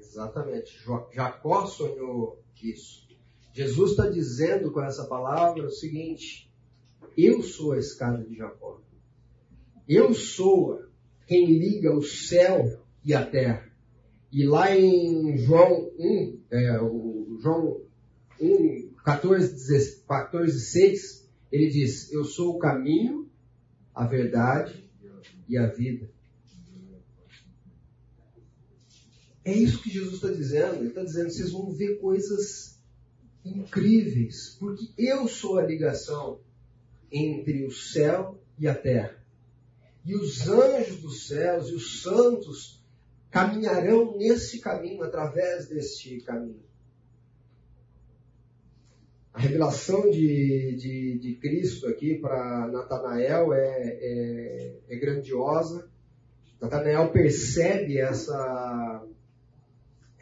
Exatamente. 0.00 0.78
Jacó 1.12 1.66
sonhou 1.66 2.42
isso. 2.62 3.08
Jesus 3.52 3.92
está 3.92 4.08
dizendo 4.08 4.72
com 4.72 4.82
essa 4.82 5.04
palavra 5.04 5.66
o 5.66 5.70
seguinte: 5.70 6.50
Eu 7.16 7.42
sou 7.42 7.72
a 7.72 7.78
escada 7.78 8.24
de 8.24 8.34
Jacó. 8.36 8.80
Eu 9.88 10.14
sou 10.14 10.82
quem 11.26 11.46
liga 11.46 11.94
o 11.94 12.02
céu 12.02 12.82
e 13.04 13.14
a 13.14 13.24
terra. 13.24 13.70
E 14.32 14.46
lá 14.46 14.76
em 14.76 15.36
João 15.38 15.90
1, 15.98 16.40
é, 16.50 16.80
o 16.80 17.38
João 17.40 17.82
1, 18.40 18.94
14, 19.04 19.52
16 19.52 20.04
14, 20.06 20.60
6, 20.60 21.30
ele 21.50 21.68
diz: 21.68 22.12
Eu 22.12 22.24
sou 22.24 22.54
o 22.54 22.58
caminho, 22.58 23.28
a 23.94 24.06
verdade 24.06 24.88
e 25.48 25.58
a 25.58 25.66
vida. 25.66 26.08
É 29.44 29.52
isso 29.52 29.82
que 29.82 29.90
Jesus 29.90 30.14
está 30.14 30.28
dizendo. 30.28 30.76
Ele 30.76 30.88
está 30.88 31.02
dizendo: 31.02 31.30
vocês 31.30 31.50
vão 31.50 31.72
ver 31.72 31.98
coisas 32.00 32.78
incríveis, 33.44 34.56
porque 34.58 34.90
eu 34.98 35.26
sou 35.26 35.58
a 35.58 35.66
ligação 35.66 36.40
entre 37.10 37.64
o 37.64 37.70
céu 37.70 38.38
e 38.58 38.68
a 38.68 38.74
terra. 38.74 39.18
E 40.04 40.14
os 40.14 40.48
anjos 40.48 41.00
dos 41.00 41.26
céus 41.26 41.68
e 41.68 41.74
os 41.74 42.02
santos 42.02 42.82
caminharão 43.30 44.16
nesse 44.16 44.60
caminho, 44.60 45.02
através 45.02 45.68
deste 45.68 46.20
caminho. 46.20 46.62
A 49.32 49.38
revelação 49.40 50.10
de, 50.10 50.74
de, 50.76 51.18
de 51.18 51.34
Cristo 51.36 51.86
aqui 51.86 52.16
para 52.16 52.66
Natanael 52.66 53.52
é, 53.52 53.98
é, 54.00 54.76
é 54.88 54.96
grandiosa. 54.96 55.88
Natanael 56.60 57.10
percebe 57.12 57.98
essa, 57.98 59.06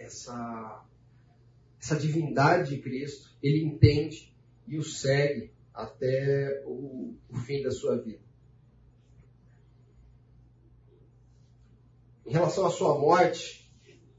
essa, 0.09 0.85
essa 1.81 1.97
divindade 1.97 2.75
de 2.75 2.83
Cristo, 2.83 3.31
ele 3.43 3.65
entende 3.65 4.35
e 4.67 4.77
o 4.77 4.83
segue 4.83 5.53
até 5.73 6.63
o, 6.67 7.15
o 7.29 7.37
fim 7.37 7.63
da 7.63 7.71
sua 7.71 7.97
vida. 8.03 8.27
Em 12.27 12.33
relação 12.33 12.67
à 12.67 12.71
sua 12.71 12.99
morte, 12.99 13.71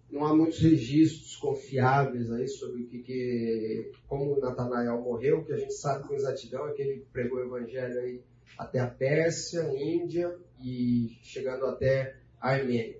não 0.09 0.25
há 0.25 0.35
muitos 0.35 0.59
registros 0.59 1.35
confiáveis 1.35 2.31
aí 2.31 2.47
sobre 2.47 2.81
o 2.81 2.87
que, 2.87 2.99
que 2.99 3.91
como 4.07 4.39
Natanael 4.39 5.01
morreu. 5.01 5.39
O 5.39 5.45
que 5.45 5.53
a 5.53 5.57
gente 5.57 5.73
sabe 5.73 6.07
com 6.07 6.15
exatidão 6.15 6.67
é 6.67 6.73
que 6.73 6.81
ele 6.81 7.05
pregou 7.11 7.37
o 7.37 7.43
evangelho 7.43 7.99
aí 7.99 8.23
até 8.57 8.79
a 8.79 8.87
Pérsia, 8.87 9.71
Índia 9.77 10.35
e 10.59 11.19
chegando 11.21 11.65
até 11.65 12.15
a 12.41 12.49
Armênia. 12.49 12.98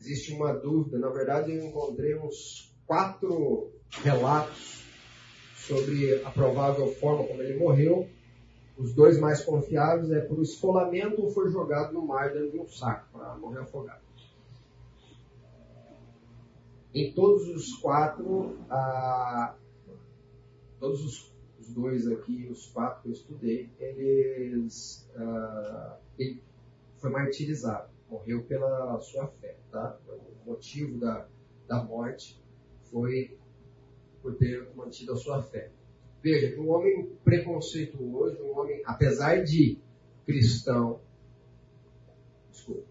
Existe 0.00 0.32
uma 0.32 0.54
dúvida, 0.54 0.98
na 0.98 1.10
verdade 1.10 1.52
eu 1.52 1.66
encontrei 1.66 2.16
uns 2.16 2.74
quatro 2.86 3.70
relatos 4.02 4.82
sobre 5.54 6.22
a 6.24 6.30
provável 6.30 6.90
forma 6.94 7.24
como 7.24 7.42
ele 7.42 7.58
morreu. 7.58 8.08
Os 8.78 8.94
dois 8.94 9.20
mais 9.20 9.44
confiáveis 9.44 10.10
é 10.10 10.20
por 10.20 10.40
esfolamento 10.40 11.22
ou 11.22 11.30
foi 11.30 11.50
jogado 11.50 11.92
no 11.92 12.06
mar 12.06 12.32
dentro 12.32 12.50
de 12.50 12.58
um 12.58 12.66
saco 12.66 13.12
para 13.12 13.36
morrer 13.36 13.60
afogado. 13.60 14.00
Em 16.94 17.12
todos 17.12 17.46
os 17.48 17.74
quatro, 17.74 18.56
ah, 18.70 19.54
todos 20.80 21.04
os, 21.04 21.32
os, 21.60 21.68
dois 21.74 22.08
aqui, 22.08 22.48
os 22.50 22.66
quatro 22.68 23.02
que 23.02 23.08
eu 23.08 23.12
estudei, 23.12 23.70
eles, 23.78 25.06
ah, 25.14 25.98
ele 26.18 26.42
foi 26.96 27.10
martirizado, 27.10 27.89
morreu 28.10 28.42
pela 28.44 28.98
sua 29.00 29.28
fé, 29.28 29.56
tá? 29.70 29.98
O 30.44 30.50
motivo 30.50 30.98
da, 30.98 31.28
da 31.68 31.82
morte 31.84 32.42
foi 32.90 33.38
por 34.20 34.34
ter 34.34 34.68
mantido 34.74 35.12
a 35.12 35.16
sua 35.16 35.42
fé. 35.42 35.70
Veja 36.22 36.60
um 36.60 36.68
homem 36.70 37.16
preconceituoso, 37.24 38.42
um 38.42 38.58
homem, 38.58 38.82
apesar 38.84 39.42
de 39.42 39.78
cristão, 40.26 41.00
desculpa, 42.50 42.86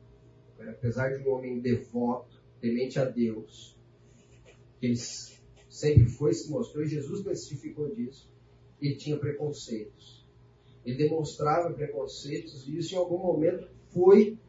apesar 0.67 1.09
de 1.09 1.27
um 1.27 1.33
homem 1.33 1.59
devoto, 1.59 2.41
temente 2.59 2.97
a 2.97 3.05
Deus, 3.05 3.77
que 4.79 4.87
ele 4.87 4.97
sempre 5.69 6.07
foi, 6.07 6.33
se 6.33 6.49
mostrou, 6.49 6.83
e 6.83 6.87
Jesus 6.87 7.23
testificou 7.23 7.93
disso. 7.93 8.31
Ele 8.81 8.95
tinha 8.95 9.17
preconceitos. 9.17 10.27
Ele 10.85 10.97
demonstrava 10.97 11.73
preconceitos 11.73 12.67
e 12.67 12.77
isso 12.77 12.95
em 12.95 12.97
algum 12.97 13.17
momento 13.17 13.69
foi 13.89 14.39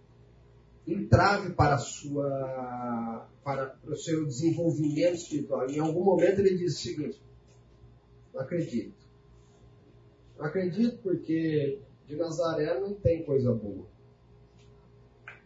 entrave 0.87 1.53
para, 1.55 1.79
sua, 1.79 3.29
para, 3.45 3.67
para 3.67 3.93
o 3.93 3.97
seu 3.97 4.25
desenvolvimento 4.25 5.15
espiritual. 5.15 5.69
Em 5.69 5.79
algum 5.79 6.05
momento 6.05 6.41
ele 6.41 6.57
disse 6.57 6.77
o 6.77 6.97
seguinte: 6.97 7.23
Não 8.33 8.41
acredito. 8.41 8.95
Não 10.39 10.47
acredito 10.47 10.99
porque 11.03 11.81
de 12.07 12.17
Nazaré 12.17 12.81
não 12.81 12.95
tem 12.95 13.25
coisa 13.25 13.53
boa. 13.53 13.87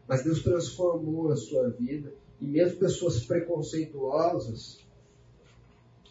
Mas 0.07 0.23
Deus 0.23 0.43
transformou 0.43 1.31
a 1.31 1.37
sua 1.37 1.71
vida 1.71 2.13
e 2.41 2.47
mesmo 2.47 2.79
pessoas 2.79 3.25
preconceituosas 3.25 4.85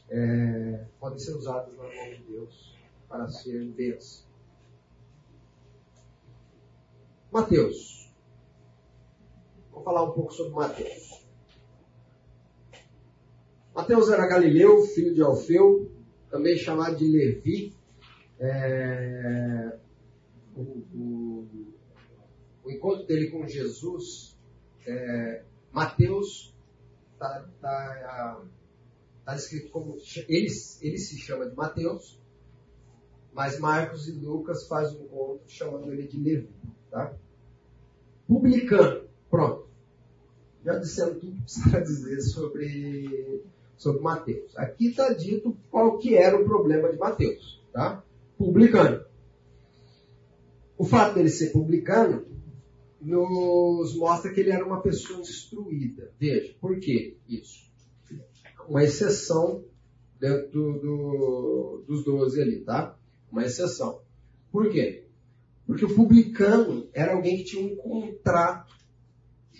é, 0.10 0.86
podem 1.00 1.20
ser 1.20 1.36
usadas 1.36 1.76
na 1.76 1.84
mão 1.84 2.10
de 2.10 2.24
Deus 2.28 2.76
para 3.08 3.28
ser 3.28 3.66
bênção. 3.70 4.26
Mateus. 7.32 8.03
Vamos 9.74 9.86
falar 9.86 10.04
um 10.04 10.12
pouco 10.12 10.32
sobre 10.32 10.54
Mateus. 10.54 11.26
Mateus 13.74 14.10
era 14.12 14.28
galileu, 14.28 14.84
filho 14.84 15.16
de 15.16 15.22
Alfeu, 15.22 15.92
também 16.30 16.56
chamado 16.56 16.96
de 16.96 17.08
Levi. 17.08 17.76
É, 18.40 19.80
o, 20.56 20.62
o, 20.62 21.48
o, 22.64 22.72
encontro 22.72 23.08
dele 23.08 23.32
com 23.32 23.48
Jesus, 23.48 24.38
é, 24.86 25.44
Mateus 25.72 26.56
está 27.14 27.50
tá, 27.60 28.44
tá 29.26 29.36
escrito 29.36 29.72
como. 29.72 29.98
Ele, 30.30 30.48
ele 30.82 30.98
se 31.00 31.18
chama 31.18 31.50
de 31.50 31.56
Mateus, 31.56 32.22
mas 33.34 33.58
Marcos 33.58 34.08
e 34.08 34.12
Lucas 34.12 34.68
fazem 34.68 35.00
um 35.00 35.06
encontro 35.06 35.50
chamando 35.50 35.92
ele 35.92 36.08
de 36.08 36.20
Levi. 36.20 36.50
Tá? 36.92 37.18
Publicano. 38.28 39.13
Pronto. 39.34 39.68
Já 40.64 40.78
dissemos 40.78 41.20
tudo 41.20 41.32
que 41.32 41.42
precisa 41.42 41.82
dizer 41.82 42.22
sobre, 42.22 43.44
sobre 43.76 44.00
Mateus. 44.00 44.56
Aqui 44.56 44.90
está 44.90 45.12
dito 45.12 45.58
qual 45.72 45.98
que 45.98 46.16
era 46.16 46.40
o 46.40 46.46
problema 46.46 46.92
de 46.92 47.00
Mateus. 47.00 47.60
Tá? 47.74 48.04
Publicano. 48.38 49.04
O 50.78 50.86
fato 50.86 51.16
dele 51.16 51.30
ser 51.30 51.52
publicano 51.52 52.28
nos 53.02 53.96
mostra 53.96 54.32
que 54.32 54.40
ele 54.40 54.52
era 54.52 54.64
uma 54.64 54.84
pessoa 54.84 55.20
instruída. 55.22 56.12
Veja, 56.20 56.54
por 56.62 56.80
que 56.80 57.18
isso? 57.28 57.72
Uma 58.70 58.84
exceção 58.84 59.66
dentro 60.20 60.80
do, 60.80 61.84
dos 61.88 62.06
12 62.06 62.40
ali, 62.40 62.60
tá? 62.60 62.96
Uma 63.32 63.44
exceção. 63.44 64.00
Por 64.52 64.70
quê? 64.70 65.08
Porque 65.66 65.86
o 65.86 65.96
publicano 65.96 66.88
era 66.94 67.16
alguém 67.16 67.38
que 67.38 67.46
tinha 67.46 67.66
um 67.66 67.76
contrato 67.76 68.83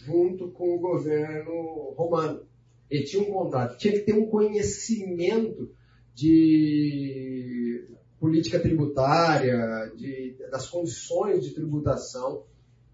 junto 0.06 0.50
com 0.52 0.76
o 0.76 0.80
governo 0.80 1.94
romano. 1.96 2.46
Ele 2.90 3.04
tinha 3.04 3.24
um 3.24 3.32
contrato, 3.32 3.78
tinha 3.78 3.94
que 3.94 4.02
ter 4.02 4.14
um 4.14 4.28
conhecimento 4.28 5.72
de 6.14 7.88
política 8.20 8.60
tributária, 8.60 9.92
de, 9.96 10.38
das 10.52 10.70
condições 10.70 11.44
de 11.44 11.54
tributação, 11.54 12.46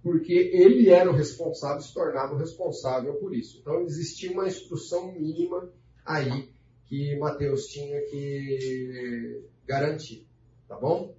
porque 0.01 0.33
ele 0.33 0.89
era 0.89 1.11
o 1.11 1.15
responsável, 1.15 1.81
se 1.81 1.93
tornava 1.93 2.33
o 2.33 2.37
responsável 2.37 3.15
por 3.15 3.35
isso. 3.35 3.59
Então 3.59 3.81
existia 3.81 4.31
uma 4.31 4.47
instrução 4.47 5.11
mínima 5.11 5.69
aí 6.05 6.49
que 6.85 7.15
Mateus 7.19 7.67
tinha 7.67 8.01
que 8.09 9.43
garantir, 9.67 10.25
tá 10.67 10.77
bom? 10.77 11.13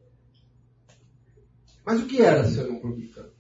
Mas 1.85 2.01
o 2.01 2.07
que 2.07 2.21
era 2.21 2.45
ser 2.45 2.69
um 2.69 2.81
publicano? 2.81 3.31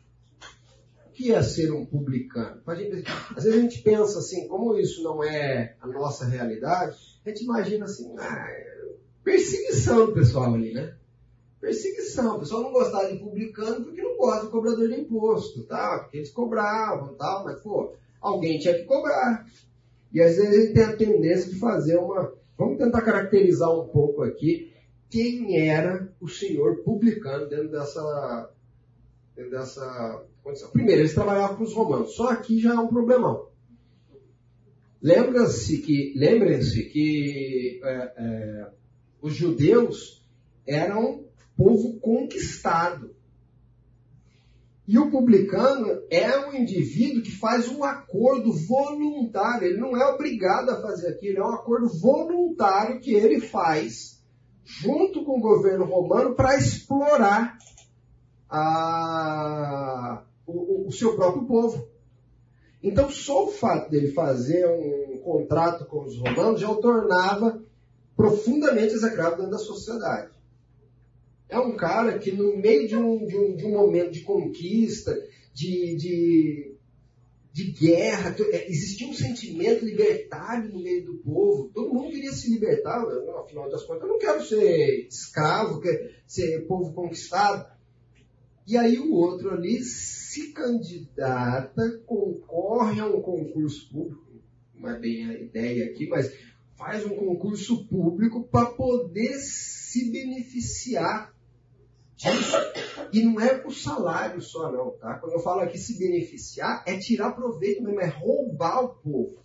Que 1.20 1.32
é 1.32 1.42
ser 1.42 1.70
um 1.70 1.84
publicano? 1.84 2.62
Gente, 2.74 3.04
às 3.36 3.44
vezes 3.44 3.58
a 3.58 3.60
gente 3.60 3.82
pensa 3.82 4.18
assim, 4.20 4.48
como 4.48 4.78
isso 4.78 5.02
não 5.02 5.22
é 5.22 5.76
a 5.78 5.86
nossa 5.86 6.24
realidade, 6.24 6.96
a 7.22 7.28
gente 7.28 7.44
imagina 7.44 7.84
assim, 7.84 8.16
ah, 8.18 8.48
perseguição 9.22 10.06
do 10.06 10.14
pessoal 10.14 10.54
ali, 10.54 10.72
né? 10.72 10.94
Perseguição. 11.60 12.36
O 12.36 12.38
pessoal 12.38 12.62
não 12.62 12.72
gostava 12.72 13.12
de 13.12 13.18
publicano 13.18 13.84
porque 13.84 14.00
não 14.00 14.16
gosta 14.16 14.46
de 14.46 14.50
cobrador 14.50 14.88
de 14.88 14.98
imposto, 14.98 15.62
tá? 15.64 15.98
Porque 15.98 16.16
eles 16.16 16.30
cobravam, 16.30 17.14
tal, 17.16 17.44
mas 17.44 17.60
pô, 17.60 17.92
alguém 18.18 18.58
tinha 18.58 18.72
que 18.72 18.84
cobrar. 18.84 19.44
E 20.10 20.22
às 20.22 20.36
vezes 20.36 20.54
ele 20.54 20.72
tem 20.72 20.84
a 20.84 20.96
tendência 20.96 21.52
de 21.52 21.58
fazer 21.58 21.98
uma. 21.98 22.32
Vamos 22.56 22.78
tentar 22.78 23.02
caracterizar 23.02 23.70
um 23.70 23.88
pouco 23.88 24.22
aqui 24.22 24.72
quem 25.10 25.68
era 25.68 26.10
o 26.18 26.28
senhor 26.28 26.82
publicano 26.82 27.46
dentro 27.46 27.70
dessa, 27.70 28.50
dentro 29.36 29.50
dessa 29.50 30.24
condição. 30.42 30.70
Primeiro, 30.70 31.00
eles 31.00 31.14
trabalhavam 31.14 31.56
com 31.56 31.64
os 31.64 31.72
romanos. 31.74 32.14
Só 32.14 32.30
aqui 32.30 32.60
já 32.60 32.74
é 32.74 32.78
um 32.78 32.88
problemão. 32.88 33.48
Lembra-se 35.02 35.78
que, 35.78 36.12
lembrem-se 36.16 36.84
que 36.90 37.80
é, 37.82 38.12
é, 38.16 38.70
os 39.22 39.34
judeus 39.34 40.22
eram 40.66 41.24
povo 41.56 41.98
conquistado. 42.00 43.14
E 44.86 44.98
o 44.98 45.10
publicano 45.10 46.02
é 46.10 46.36
um 46.46 46.52
indivíduo 46.52 47.22
que 47.22 47.30
faz 47.30 47.68
um 47.68 47.84
acordo 47.84 48.52
voluntário. 48.52 49.68
Ele 49.68 49.78
não 49.78 49.96
é 49.96 50.04
obrigado 50.12 50.70
a 50.70 50.82
fazer 50.82 51.08
aquilo, 51.08 51.38
é 51.38 51.46
um 51.46 51.54
acordo 51.54 51.88
voluntário 52.00 52.98
que 53.00 53.14
ele 53.14 53.40
faz 53.40 54.20
junto 54.64 55.24
com 55.24 55.38
o 55.38 55.40
governo 55.40 55.84
romano 55.84 56.34
para 56.34 56.56
explorar 56.56 57.56
a, 58.48 60.22
o, 60.50 60.88
o 60.88 60.92
seu 60.92 61.14
próprio 61.14 61.46
povo. 61.46 61.88
Então, 62.82 63.10
só 63.10 63.46
o 63.46 63.50
fato 63.50 63.90
dele 63.90 64.12
fazer 64.12 64.66
um 64.66 65.18
contrato 65.18 65.84
com 65.84 66.04
os 66.04 66.16
romanos 66.16 66.60
já 66.60 66.70
o 66.70 66.80
tornava 66.80 67.62
profundamente 68.16 68.94
execrado 68.94 69.36
dentro 69.36 69.50
da 69.50 69.58
sociedade. 69.58 70.30
É 71.48 71.58
um 71.58 71.76
cara 71.76 72.18
que, 72.18 72.30
no 72.30 72.56
meio 72.56 72.86
de 72.86 72.96
um, 72.96 73.26
de 73.26 73.36
um, 73.36 73.56
de 73.56 73.66
um 73.66 73.72
momento 73.72 74.12
de 74.12 74.20
conquista, 74.20 75.12
de, 75.52 75.96
de, 75.96 76.76
de 77.52 77.72
guerra, 77.72 78.34
é, 78.52 78.70
existia 78.70 79.08
um 79.08 79.14
sentimento 79.14 79.84
libertário 79.84 80.72
no 80.72 80.80
meio 80.80 81.04
do 81.04 81.14
povo. 81.18 81.70
Todo 81.74 81.92
mundo 81.92 82.10
queria 82.10 82.32
se 82.32 82.50
libertar, 82.50 83.02
não, 83.02 83.38
afinal 83.38 83.68
das 83.68 83.82
contas, 83.84 84.02
eu 84.02 84.08
não 84.08 84.18
quero 84.18 84.42
ser 84.44 85.06
escravo, 85.08 85.80
quero 85.80 86.10
ser 86.26 86.66
povo 86.66 86.92
conquistado. 86.92 87.79
E 88.66 88.76
aí 88.76 88.98
o 88.98 89.12
outro 89.12 89.50
ali 89.50 89.82
se 89.82 90.52
candidata, 90.52 92.00
concorre 92.06 93.00
a 93.00 93.06
um 93.06 93.20
concurso 93.20 93.90
público, 93.90 94.30
não 94.74 94.90
é 94.90 94.98
bem 94.98 95.28
a 95.28 95.34
ideia 95.34 95.86
aqui, 95.86 96.08
mas 96.08 96.32
faz 96.76 97.04
um 97.04 97.16
concurso 97.16 97.86
público 97.86 98.44
para 98.44 98.66
poder 98.66 99.38
se 99.38 100.10
beneficiar 100.10 101.34
disso. 102.16 102.56
E 103.12 103.22
não 103.22 103.40
é 103.40 103.58
por 103.58 103.74
salário 103.74 104.40
só, 104.40 104.70
não, 104.70 104.90
tá? 104.92 105.18
Quando 105.18 105.32
eu 105.32 105.40
falo 105.40 105.60
aqui 105.60 105.78
se 105.78 105.98
beneficiar, 105.98 106.82
é 106.86 106.96
tirar 106.98 107.32
proveito 107.32 107.82
mesmo, 107.82 108.00
é 108.00 108.06
roubar 108.06 108.84
o 108.84 108.88
povo. 108.94 109.40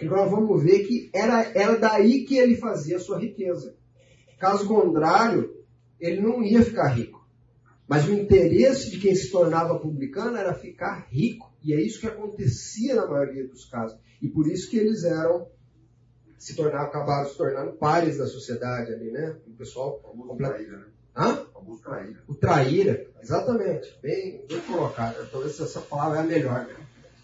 Agora 0.00 0.26
vamos 0.26 0.62
ver 0.62 0.86
que 0.86 1.10
era, 1.14 1.42
era 1.54 1.78
daí 1.78 2.24
que 2.24 2.36
ele 2.36 2.56
fazia 2.56 2.96
a 2.96 3.00
sua 3.00 3.18
riqueza. 3.18 3.76
Caso 4.38 4.66
contrário, 4.66 5.64
ele 5.98 6.20
não 6.20 6.42
ia 6.42 6.62
ficar 6.62 6.88
rico. 6.88 7.13
Mas 7.94 8.08
o 8.08 8.12
interesse 8.12 8.90
de 8.90 8.98
quem 8.98 9.14
se 9.14 9.30
tornava 9.30 9.78
publicano 9.78 10.36
era 10.36 10.52
ficar 10.52 11.06
rico. 11.12 11.54
E 11.62 11.72
é 11.72 11.80
isso 11.80 12.00
que 12.00 12.08
acontecia 12.08 12.96
na 12.96 13.06
maioria 13.06 13.46
dos 13.46 13.66
casos. 13.66 13.96
E 14.20 14.28
por 14.28 14.48
isso 14.48 14.68
que 14.68 14.76
eles 14.76 15.04
eram 15.04 15.46
se 16.36 16.56
tornaram, 16.56 16.86
acabaram 16.86 17.28
se 17.28 17.36
tornando 17.36 17.74
pares 17.74 18.18
da 18.18 18.26
sociedade 18.26 18.92
ali, 18.92 19.12
né? 19.12 19.36
O 19.46 19.52
pessoal. 19.52 20.00
O 20.12 20.34
traíra, 20.34 20.76
né? 20.76 20.86
Hã? 21.16 21.46
O 21.54 21.76
traíra. 21.76 22.22
O 22.26 22.34
traíra, 22.34 23.06
exatamente. 23.22 23.96
Bem, 24.02 24.44
bem 24.48 24.60
colocado. 24.62 25.30
Talvez 25.30 25.60
essa 25.60 25.80
palavra 25.80 26.18
é 26.18 26.22
a 26.22 26.24
melhor, 26.24 26.66
né? 26.66 26.74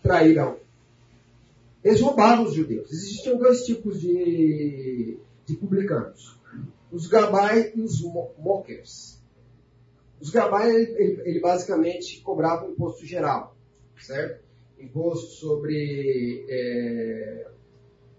Traíram. 0.00 0.56
Eles 1.82 2.00
roubavam 2.00 2.44
os 2.44 2.54
judeus. 2.54 2.92
Existiam 2.92 3.36
dois 3.36 3.64
tipos 3.64 4.00
de, 4.00 5.18
de 5.44 5.56
publicanos. 5.56 6.38
Os 6.92 7.08
gabai 7.08 7.72
e 7.74 7.82
os 7.82 8.00
mockers. 8.38 9.19
Os 10.20 10.30
gabai, 10.30 10.70
ele, 10.70 11.22
ele 11.24 11.40
basicamente 11.40 12.20
cobrava 12.20 12.66
um 12.66 12.72
imposto 12.72 13.06
geral, 13.06 13.56
certo? 13.98 14.44
Imposto 14.78 15.30
sobre 15.30 16.44
é, 16.48 17.48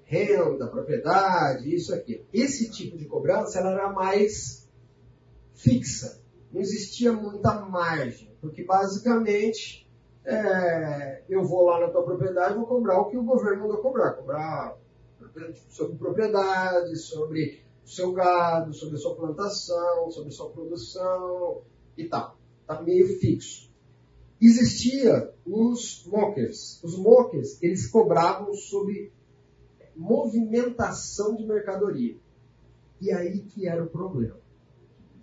renda, 0.04 0.68
propriedade, 0.68 1.74
isso 1.74 1.94
aqui. 1.94 2.26
Esse 2.34 2.72
tipo 2.72 2.98
de 2.98 3.06
cobrança 3.06 3.60
ela 3.60 3.72
era 3.72 3.92
mais 3.92 4.68
fixa. 5.54 6.20
Não 6.52 6.60
existia 6.60 7.14
muita 7.14 7.62
margem, 7.62 8.36
porque 8.42 8.64
basicamente 8.64 9.88
é, 10.26 11.24
eu 11.30 11.44
vou 11.44 11.66
lá 11.66 11.82
na 11.82 11.90
tua 11.90 12.04
propriedade 12.04 12.54
e 12.54 12.58
vou 12.58 12.66
cobrar 12.66 13.00
o 13.00 13.10
que 13.10 13.18
o 13.18 13.24
governo 13.24 13.62
mandou 13.62 13.78
cobrar, 13.78 14.14
cobrar 14.14 14.76
sobre 15.70 15.98
propriedade, 15.98 16.98
sobre 16.98 17.64
o 17.86 17.88
seu 17.88 18.12
gado, 18.12 18.74
sobre 18.74 18.96
a 18.96 19.00
sua 19.00 19.16
plantação, 19.16 20.10
sobre 20.10 20.30
a 20.30 20.32
sua 20.32 20.50
produção 20.50 21.62
e 21.98 22.06
tal. 22.06 22.38
Está 22.62 22.82
meio 22.82 23.08
fixo. 23.20 23.72
Existia 24.42 25.32
os 25.46 26.04
mokers. 26.08 26.82
Os 26.84 26.98
mokers, 26.98 27.62
eles 27.62 27.88
cobravam 27.88 28.54
sobre 28.54 29.12
movimentação 29.96 31.36
de 31.36 31.46
mercadoria. 31.46 32.16
E 33.00 33.12
aí 33.12 33.40
que 33.42 33.68
era 33.68 33.84
o 33.84 33.88
problema. 33.88 34.40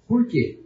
Por 0.06 0.26
quê? 0.26 0.62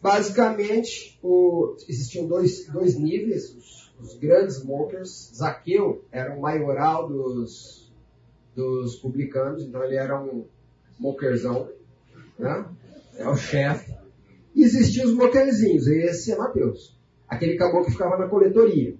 Basicamente, 0.00 1.18
o, 1.22 1.76
existiam 1.88 2.26
dois, 2.26 2.66
dois 2.66 2.96
níveis, 2.98 3.54
os, 3.54 3.92
os 4.00 4.14
grandes 4.16 4.56
smokers. 4.56 5.32
Zaqueu 5.34 6.04
era 6.10 6.34
o 6.34 6.40
maioral 6.40 7.08
dos, 7.08 7.92
dos 8.54 8.96
publicanos, 8.96 9.62
então 9.62 9.82
ele 9.84 9.96
era 9.96 10.20
um 10.20 10.46
smokerzão, 10.96 11.68
né? 12.38 12.66
é 13.16 13.28
o 13.28 13.36
chefe. 13.36 13.92
E 14.58 14.64
existiam 14.64 15.04
os 15.04 15.12
smokerzinhos, 15.12 15.86
esse 15.86 16.32
é 16.32 16.36
Mateus, 16.36 16.98
aquele 17.28 17.56
caboclo 17.56 17.84
que 17.84 17.92
ficava 17.92 18.18
na 18.18 18.26
coletoria. 18.26 18.96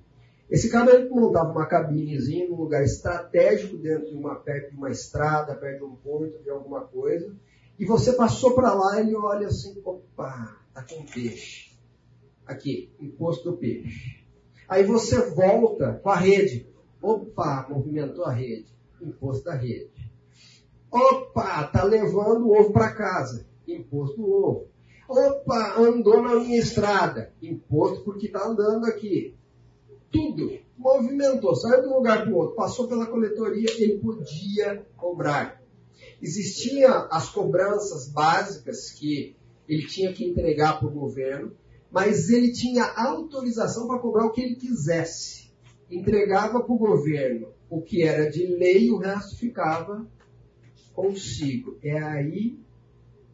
Esse 0.49 0.71
cara 0.71 0.95
ele 0.95 1.09
montava 1.09 1.51
uma 1.51 1.67
cabinezinha 1.67 2.49
num 2.49 2.55
lugar 2.55 2.85
estratégico 2.85 3.77
dentro 3.77 4.09
de 4.09 4.15
uma 4.15 4.37
perto 4.37 4.71
de 4.71 4.77
uma 4.77 4.89
estrada, 4.89 5.57
perto 5.57 5.79
de 5.79 5.85
um 5.85 5.97
porto, 5.97 6.41
de 6.45 6.49
alguma 6.49 6.83
coisa. 6.83 7.35
E 7.77 7.85
você 7.85 8.13
passou 8.13 8.55
para 8.55 8.73
lá, 8.73 9.01
ele 9.01 9.17
olha 9.17 9.49
assim, 9.49 9.83
opa, 9.85 10.63
tá 10.73 10.85
com 10.85 11.05
peixe. 11.05 11.77
Aqui, 12.47 12.93
imposto 13.01 13.51
do 13.51 13.57
peixe. 13.57 14.25
Aí 14.69 14.85
você 14.85 15.21
volta 15.31 15.95
com 15.95 16.09
a 16.09 16.17
rede. 16.17 16.69
Opa, 17.03 17.67
movimentou 17.69 18.25
a 18.25 18.33
rede. 18.33 18.73
Imposto 19.03 19.47
da 19.47 19.57
rede. 19.57 19.91
Opa, 20.89 21.65
tá 21.65 21.83
levando 21.83 22.47
o 22.47 22.57
ovo 22.57 22.73
para 22.73 22.95
casa. 22.95 23.45
Imposto 23.67 24.19
do 24.19 24.31
ovo. 24.31 24.78
Opa, 25.09 25.79
andou 25.79 26.23
na 26.23 26.37
minha 26.37 26.59
estrada. 26.59 27.33
Imposto 27.43 28.05
porque 28.05 28.27
está 28.27 28.47
andando 28.47 28.85
aqui 28.85 29.35
tudo, 30.11 30.59
movimentou, 30.77 31.55
saiu 31.55 31.83
de 31.83 31.89
um 31.89 31.95
lugar 31.95 32.23
para 32.23 32.33
o 32.33 32.37
outro, 32.37 32.57
passou 32.57 32.89
pela 32.89 33.07
coletoria, 33.07 33.71
ele 33.79 33.99
podia 33.99 34.87
cobrar. 34.97 35.63
Existiam 36.21 37.09
as 37.11 37.29
cobranças 37.29 38.09
básicas 38.09 38.91
que 38.91 39.37
ele 39.69 39.87
tinha 39.87 40.13
que 40.13 40.25
entregar 40.25 40.79
para 40.79 40.89
o 40.89 40.93
governo, 40.93 41.53
mas 41.91 42.31
ele 42.31 42.53
tinha 42.53 42.85
autorização 42.85 43.87
para 43.87 43.99
cobrar 43.99 44.27
o 44.27 44.33
que 44.33 44.41
ele 44.41 44.57
quisesse. 44.57 45.51
Entregava 45.91 46.61
para 46.63 46.73
o 46.73 46.79
governo 46.79 47.49
o 47.71 47.81
que 47.81 48.03
era 48.03 48.31
de 48.31 48.47
lei, 48.47 48.91
o 48.91 48.99
resto 48.99 49.37
ficava 49.37 50.07
consigo. 50.95 51.79
É 51.83 51.99
aí 51.99 52.59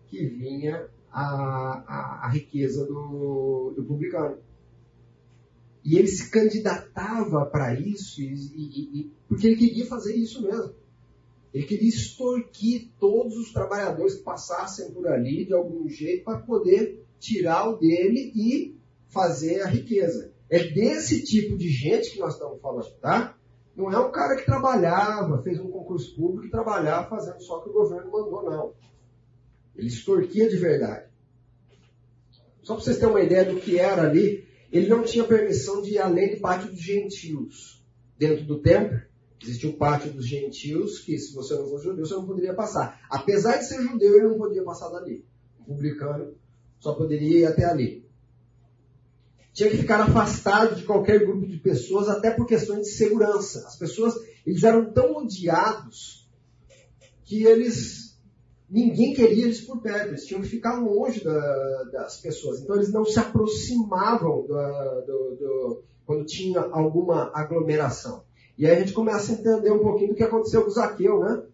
que 0.06 0.24
vinha 0.26 0.88
a, 1.14 1.84
a, 1.86 2.26
a 2.26 2.28
riqueza 2.28 2.84
do, 2.84 3.72
do 3.76 3.84
publicano. 3.84 4.38
E 5.84 5.96
ele 5.96 6.08
se 6.08 6.30
candidatava 6.30 7.46
para 7.46 7.78
isso, 7.78 8.20
e, 8.20 8.34
e, 8.34 9.00
e, 9.00 9.12
porque 9.28 9.46
ele 9.46 9.56
queria 9.56 9.86
fazer 9.86 10.16
isso 10.16 10.42
mesmo. 10.42 10.74
Ele 11.52 11.66
queria 11.66 11.88
extorquir 11.88 12.90
todos 12.98 13.36
os 13.36 13.52
trabalhadores 13.52 14.14
que 14.14 14.24
passassem 14.24 14.90
por 14.90 15.06
ali 15.06 15.44
de 15.44 15.54
algum 15.54 15.88
jeito 15.88 16.24
para 16.24 16.40
poder 16.40 17.06
tirar 17.20 17.68
o 17.68 17.76
dele 17.76 18.32
e 18.34 18.76
fazer 19.08 19.62
a 19.62 19.68
riqueza. 19.68 20.32
É 20.50 20.64
desse 20.64 21.22
tipo 21.22 21.56
de 21.56 21.68
gente 21.68 22.10
que 22.10 22.18
nós 22.18 22.34
estamos 22.34 22.60
falando, 22.60 22.90
tá? 23.00 23.36
Não 23.76 23.92
é 23.92 23.98
um 23.98 24.10
cara 24.10 24.36
que 24.36 24.44
trabalhava, 24.44 25.42
fez 25.42 25.60
um 25.60 25.70
concurso 25.70 26.14
público 26.16 26.46
e 26.46 26.50
trabalhava 26.50 27.08
fazendo 27.08 27.40
só 27.40 27.58
o 27.58 27.62
que 27.62 27.70
o 27.70 27.72
governo 27.72 28.10
mandou, 28.10 28.42
não. 28.42 28.72
Ele 29.76 29.88
extorquia 29.88 30.48
de 30.48 30.56
verdade. 30.56 31.06
Só 32.62 32.74
para 32.74 32.84
vocês 32.84 32.96
terem 32.96 33.10
uma 33.10 33.22
ideia 33.22 33.44
do 33.44 33.60
que 33.60 33.78
era 33.78 34.02
ali, 34.02 34.46
ele 34.72 34.88
não 34.88 35.02
tinha 35.02 35.24
permissão 35.24 35.82
de 35.82 35.92
ir 35.92 35.98
além 35.98 36.34
do 36.34 36.40
pátio 36.40 36.70
dos 36.70 36.80
gentios. 36.80 37.84
Dentro 38.18 38.44
do 38.44 38.60
templo, 38.60 39.00
existia 39.42 39.70
o 39.70 39.76
pátio 39.76 40.12
dos 40.12 40.26
gentios, 40.26 40.98
que 41.00 41.18
se 41.18 41.34
você 41.34 41.54
não 41.54 41.68
fosse 41.68 41.84
judeu, 41.84 42.06
você 42.06 42.14
não 42.14 42.26
poderia 42.26 42.54
passar. 42.54 43.00
Apesar 43.10 43.58
de 43.58 43.66
ser 43.66 43.82
judeu, 43.82 44.16
ele 44.16 44.28
não 44.28 44.38
podia 44.38 44.62
passar 44.62 44.88
dali. 44.88 45.24
O 45.60 45.64
publicano 45.64 46.34
só 46.78 46.94
poderia 46.94 47.40
ir 47.40 47.44
até 47.44 47.64
ali. 47.64 48.04
Tinha 49.52 49.70
que 49.70 49.76
ficar 49.76 50.00
afastado 50.00 50.74
de 50.74 50.82
qualquer 50.82 51.20
grupo 51.20 51.46
de 51.46 51.58
pessoas, 51.58 52.08
até 52.08 52.30
por 52.30 52.46
questões 52.46 52.82
de 52.82 52.92
segurança. 52.94 53.60
As 53.66 53.76
pessoas, 53.76 54.14
eles 54.44 54.64
eram 54.64 54.92
tão 54.92 55.14
odiados 55.16 56.28
que 57.24 57.44
eles 57.44 58.03
ninguém 58.74 59.14
queria 59.14 59.44
eles 59.44 59.60
por 59.60 59.80
perto, 59.80 60.08
eles 60.08 60.26
tinham 60.26 60.42
que 60.42 60.48
ficar 60.48 60.80
longe 60.80 61.22
da, 61.22 61.84
das 61.92 62.20
pessoas. 62.20 62.60
Então 62.60 62.74
eles 62.74 62.92
não 62.92 63.04
se 63.04 63.20
aproximavam 63.20 64.42
do, 64.42 65.00
do, 65.06 65.36
do, 65.36 65.82
quando 66.04 66.26
tinha 66.26 66.58
alguma 66.58 67.30
aglomeração. 67.32 68.24
E 68.58 68.66
aí 68.66 68.74
a 68.74 68.80
gente 68.80 68.92
começa 68.92 69.30
a 69.30 69.34
entender 69.36 69.70
um 69.70 69.78
pouquinho 69.78 70.10
do 70.10 70.16
que 70.16 70.24
aconteceu 70.24 70.62
com 70.62 70.68
o 70.68 70.72
Zaqueu, 70.72 71.20
né? 71.20 71.44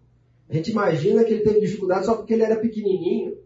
A 0.48 0.54
gente 0.54 0.70
imagina 0.70 1.22
que 1.22 1.34
ele 1.34 1.44
teve 1.44 1.60
dificuldade 1.60 2.06
só 2.06 2.16
porque 2.16 2.32
ele 2.32 2.42
era 2.42 2.56
pequenininho. 2.56 3.36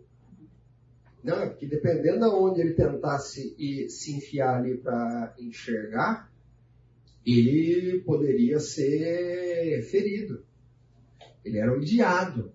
Não, 1.22 1.48
porque 1.48 1.66
dependendo 1.66 2.20
de 2.20 2.36
onde 2.36 2.60
ele 2.60 2.74
tentasse 2.74 3.56
ir, 3.58 3.88
se 3.88 4.14
enfiar 4.14 4.58
ali 4.58 4.76
para 4.76 5.34
enxergar, 5.38 6.30
ele 7.26 8.00
poderia 8.06 8.60
ser 8.60 9.82
ferido. 9.90 10.44
Ele 11.44 11.58
era 11.58 11.72
odiado 11.72 12.53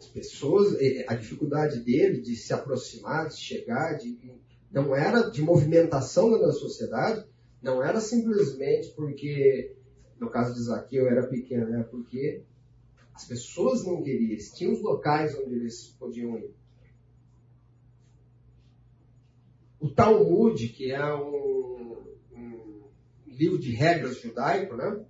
as 0.00 0.06
pessoas, 0.06 0.74
é, 0.80 1.04
a 1.06 1.14
dificuldade 1.14 1.80
dele 1.80 2.22
de 2.22 2.34
se 2.34 2.54
aproximar, 2.54 3.28
de 3.28 3.36
chegar, 3.36 3.98
de, 3.98 4.18
não 4.72 4.96
era 4.96 5.28
de 5.28 5.42
movimentação 5.42 6.30
da 6.40 6.50
sociedade, 6.52 7.26
não 7.62 7.82
era 7.82 8.00
simplesmente 8.00 8.88
porque, 8.96 9.76
no 10.18 10.30
caso 10.30 10.54
de 10.54 10.62
Zaqueu, 10.62 11.06
era 11.06 11.28
pequeno, 11.28 11.74
era 11.74 11.84
porque 11.84 12.42
as 13.12 13.26
pessoas 13.26 13.84
não 13.84 14.02
queriam, 14.02 14.38
tinham 14.54 14.72
os 14.72 14.80
locais 14.80 15.34
onde 15.34 15.54
eles 15.54 15.94
podiam 15.98 16.38
ir. 16.38 16.54
O 19.78 19.90
Talmud, 19.90 20.68
que 20.68 20.90
é 20.92 21.14
um, 21.14 22.02
um 22.32 22.82
livro 23.26 23.58
de 23.58 23.72
regras 23.72 24.18
judaico, 24.18 24.76
né? 24.76 25.04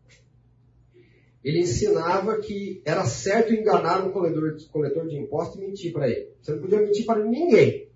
Ele 1.43 1.61
ensinava 1.61 2.39
que 2.39 2.83
era 2.85 3.05
certo 3.05 3.53
enganar 3.53 4.05
um 4.05 4.12
coletor, 4.12 4.57
coletor 4.71 5.09
de 5.09 5.17
impostos 5.17 5.57
e 5.57 5.67
mentir 5.67 5.93
para 5.93 6.09
ele. 6.09 6.31
Você 6.41 6.53
não 6.53 6.61
podia 6.61 6.81
mentir 6.81 7.07
para 7.07 7.25
ninguém, 7.25 7.89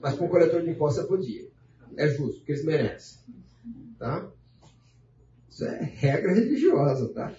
mas 0.00 0.14
para 0.14 0.26
um 0.26 0.28
coletor 0.28 0.62
de 0.62 0.70
impostos 0.70 1.02
você 1.02 1.08
podia. 1.08 1.48
É 1.96 2.08
justo, 2.08 2.38
porque 2.38 2.52
eles 2.52 2.64
merecem. 2.64 3.18
Tá? 3.98 4.30
Isso 5.48 5.64
é 5.64 5.82
regra 5.82 6.32
religiosa, 6.34 7.08
tá? 7.08 7.34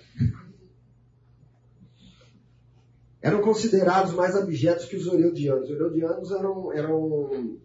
Eram 3.21 3.41
considerados 3.41 4.13
mais 4.13 4.35
abjetos 4.35 4.85
que 4.85 4.97
os 4.97 5.07
Herodianos. 5.07 5.69
Os 5.69 5.75
Herodianos 5.75 6.31
eram, 6.31 6.73
eram 6.73 7.57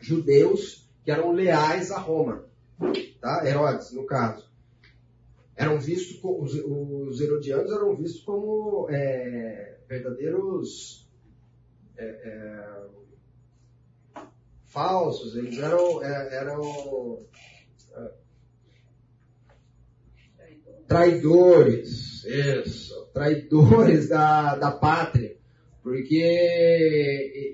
judeus 0.00 0.88
que 1.04 1.10
eram 1.10 1.32
leais 1.32 1.90
a 1.90 1.98
Roma. 1.98 2.44
Tá? 3.20 3.46
Herodes, 3.46 3.92
no 3.92 4.06
caso 4.06 4.53
eram 5.56 5.78
vistos 5.78 6.18
os, 6.22 6.54
os 6.54 7.20
herodianos 7.20 7.70
eram 7.70 7.96
vistos 7.96 8.22
como 8.22 8.88
é, 8.90 9.78
verdadeiros 9.88 11.08
é, 11.96 12.04
é, 12.04 12.84
falsos, 14.66 15.36
eles 15.36 15.58
eram, 15.58 16.02
é, 16.02 16.34
eram 16.34 17.24
é, 17.92 18.12
traidores, 20.88 22.24
isso, 22.24 23.10
traidores 23.14 24.08
da, 24.08 24.56
da 24.56 24.72
pátria, 24.72 25.36
porque 25.82 26.16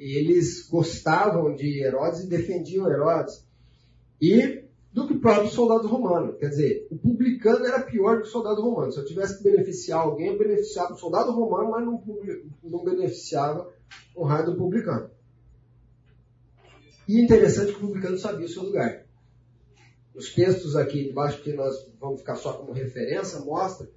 eles 0.01 0.67
gostavam 0.69 1.55
de 1.55 1.83
Herodes 1.83 2.21
e 2.21 2.29
defendiam 2.29 2.91
Herodes. 2.91 3.45
E 4.23 4.71
do 4.93 5.07
que 5.07 5.15
próprio 5.15 5.51
soldado 5.51 5.89
romano. 5.89 6.35
Quer 6.35 6.49
dizer, 6.49 6.89
publicano 7.11 7.67
era 7.67 7.83
pior 7.83 8.17
do 8.17 8.23
que 8.23 8.29
o 8.29 8.31
soldado 8.31 8.63
romano. 8.63 8.93
Se 8.93 8.99
eu 8.99 9.05
tivesse 9.05 9.39
que 9.39 9.45
beneficiar 9.45 10.01
alguém, 10.01 10.29
eu 10.29 10.39
beneficiava 10.39 10.93
o 10.93 10.99
soldado 10.99 11.33
romano, 11.33 11.71
mas 11.71 11.85
não, 11.85 12.03
não 12.63 12.85
beneficiava 12.85 13.73
o 14.15 14.25
raio 14.25 14.47
do 14.47 14.57
publicano. 14.57 15.11
E 17.09 17.21
interessante 17.21 17.73
que 17.73 17.79
o 17.79 17.89
publicano 17.89 18.19
sabia 18.19 18.47
o 18.47 18.49
seu 18.49 18.63
lugar. 18.63 19.05
Os 20.15 20.33
textos 20.33 20.77
aqui 20.77 21.11
embaixo, 21.11 21.43
que 21.43 21.53
nós 21.53 21.75
vamos 21.99 22.21
ficar 22.21 22.37
só 22.37 22.53
como 22.53 22.73
referência, 22.73 23.41
mostra 23.41 23.89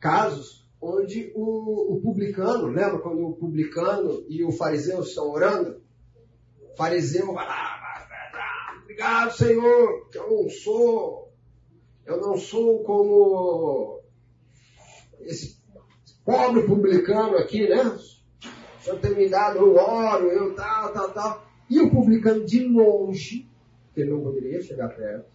casos 0.00 0.66
onde 0.80 1.32
o, 1.34 1.94
o 1.94 2.00
publicano, 2.00 2.68
lembra 2.68 2.98
quando 2.98 3.26
o 3.26 3.36
publicano 3.36 4.24
e 4.28 4.44
o 4.44 4.52
fariseu 4.52 5.00
estão 5.00 5.30
orando? 5.30 5.82
O 6.72 6.76
fariseu 6.76 7.32
vai 7.32 7.46
lá, 7.46 7.76
Obrigado, 8.82 9.36
Senhor, 9.36 10.08
que 10.10 10.16
eu 10.16 10.30
não 10.30 10.48
sou, 10.48 11.15
eu 12.06 12.20
não 12.20 12.36
sou 12.36 12.82
como 12.84 14.00
esse 15.20 15.58
pobre 16.24 16.62
publicano 16.62 17.36
aqui, 17.36 17.68
né? 17.68 17.82
O 17.82 18.82
senhor 18.82 19.00
tem 19.00 19.14
me 19.14 19.28
dado, 19.28 19.58
eu 19.58 19.74
oro, 19.74 20.26
eu 20.26 20.54
tal, 20.54 20.92
tal, 20.92 21.12
tal. 21.12 21.46
E 21.68 21.80
o 21.80 21.90
publicano 21.90 22.44
de 22.44 22.64
longe, 22.64 23.50
que 23.92 24.00
ele 24.00 24.10
não 24.10 24.22
poderia 24.22 24.62
chegar 24.62 24.88
perto, 24.90 25.28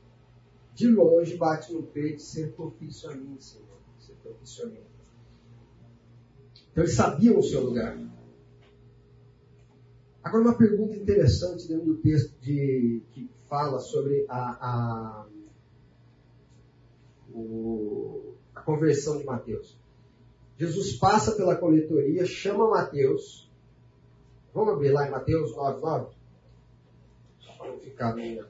de 0.73 0.87
longe 0.87 1.35
bate 1.35 1.73
no 1.73 1.83
peito 1.83 2.21
ser 2.21 2.53
propício 2.53 3.09
a 3.09 3.15
mim, 3.15 3.35
Senhor. 3.39 3.67
Ser 3.99 4.13
propício 4.23 4.65
a 4.65 4.69
mim. 4.69 4.79
Então 6.71 6.83
eles 6.83 6.95
sabiam 6.95 7.37
o 7.37 7.43
seu 7.43 7.61
lugar. 7.61 7.97
Agora 10.23 10.43
uma 10.43 10.57
pergunta 10.57 10.95
interessante 10.95 11.67
dentro 11.67 11.85
do 11.85 11.97
texto 11.97 12.39
de, 12.39 13.01
que 13.11 13.29
fala 13.49 13.79
sobre 13.79 14.25
a, 14.29 14.37
a, 14.37 15.27
o, 17.33 18.35
a 18.53 18.61
conversão 18.61 19.17
de 19.17 19.23
Mateus. 19.23 19.77
Jesus 20.57 20.97
passa 20.97 21.35
pela 21.35 21.55
coletoria, 21.55 22.25
chama 22.25 22.69
Mateus. 22.69 23.49
Vamos 24.53 24.79
ver 24.79 24.91
lá 24.91 25.07
em 25.07 25.11
Mateus 25.11 25.55
9, 25.55 25.81
9? 25.81 26.15
Só 27.39 27.53
para 27.53 27.71
não 27.71 27.79
ficar 27.79 28.13
meio 28.13 28.45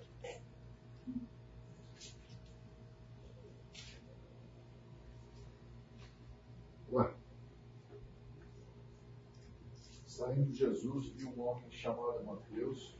Saindo 10.22 10.54
Jesus, 10.54 11.08
viu 11.16 11.30
um 11.30 11.42
homem 11.42 11.72
chamado 11.72 12.24
Mateus, 12.24 12.96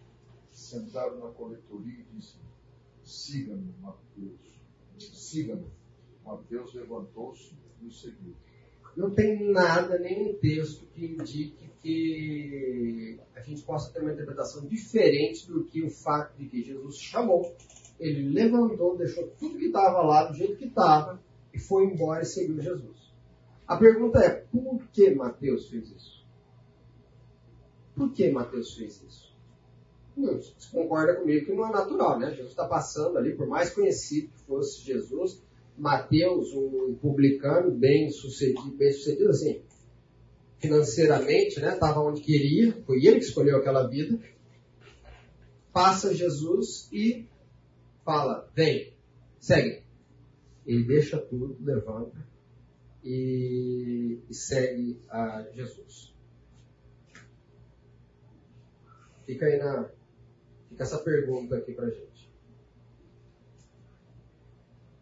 sentado 0.52 1.20
na 1.20 1.30
coletoria 1.30 2.00
e 2.00 2.16
disse: 2.16 2.38
Siga-me, 3.04 3.76
Mateus. 3.80 4.61
Siga-me. 5.08 5.68
Mateus 6.26 6.74
levantou-se 6.74 7.54
e 7.82 7.92
seguiu. 7.92 8.36
Não 8.96 9.12
tem 9.12 9.52
nada, 9.52 9.98
nenhum 9.98 10.34
texto 10.36 10.86
que 10.88 11.06
indique 11.06 11.72
que 11.82 13.20
a 13.36 13.42
gente 13.42 13.64
possa 13.64 13.92
ter 13.92 14.02
uma 14.02 14.14
interpretação 14.14 14.68
diferente 14.68 15.48
do 15.48 15.64
que 15.64 15.84
o 15.84 15.90
fato 15.90 16.38
de 16.38 16.48
que 16.48 16.62
Jesus 16.62 16.98
chamou, 16.98 17.56
ele 18.00 18.30
levantou, 18.30 18.98
deixou 18.98 19.28
tudo 19.40 19.58
que 19.58 19.66
estava 19.66 20.02
lá 20.02 20.26
do 20.26 20.36
jeito 20.36 20.58
que 20.58 20.66
estava 20.66 21.22
e 21.54 21.60
foi 21.60 21.86
embora 21.86 22.22
e 22.22 22.26
seguiu 22.26 22.62
Jesus. 22.62 23.12
A 23.68 23.78
pergunta 23.78 24.20
é: 24.20 24.30
por 24.30 24.86
que 24.90 25.16
Mateus 25.16 25.70
fez 25.70 25.90
isso? 25.92 26.26
Por 27.96 28.12
que 28.12 28.30
Mateus 28.30 28.76
fez 28.76 29.02
isso? 29.02 29.31
Você 30.16 30.54
concorda 30.72 31.16
comigo 31.16 31.46
que 31.46 31.54
não 31.54 31.68
é 31.68 31.72
natural, 31.72 32.20
né? 32.20 32.32
Jesus 32.32 32.50
está 32.50 32.68
passando 32.68 33.18
ali, 33.18 33.36
por 33.36 33.48
mais 33.48 33.70
conhecido 33.70 34.30
que 34.34 34.44
fosse 34.46 34.82
Jesus, 34.82 35.42
Mateus, 35.78 36.54
um 36.54 36.96
publicano 36.96 37.72
bem 37.72 38.10
sucedido, 38.10 38.76
bem 38.76 38.92
sucedido 38.92 39.30
assim, 39.30 39.62
financeiramente, 40.60 41.60
né? 41.60 41.74
Estava 41.74 42.02
onde 42.02 42.22
queria, 42.22 42.74
foi 42.86 43.06
ele 43.06 43.20
que 43.20 43.26
escolheu 43.26 43.58
aquela 43.58 43.88
vida. 43.88 44.20
Passa 45.72 46.14
Jesus 46.14 46.90
e 46.92 47.26
fala: 48.04 48.50
vem, 48.54 48.94
segue. 49.40 49.84
Ele 50.66 50.84
deixa 50.84 51.18
tudo, 51.18 51.58
levanta 51.62 52.32
e, 53.04 54.20
e 54.30 54.34
segue 54.34 55.00
a 55.10 55.44
Jesus. 55.54 56.14
Fica 59.26 59.46
aí 59.46 59.58
na. 59.58 59.90
Fica 60.72 60.84
essa 60.84 60.98
pergunta 61.00 61.58
aqui 61.58 61.74
pra 61.74 61.90
gente. 61.90 62.32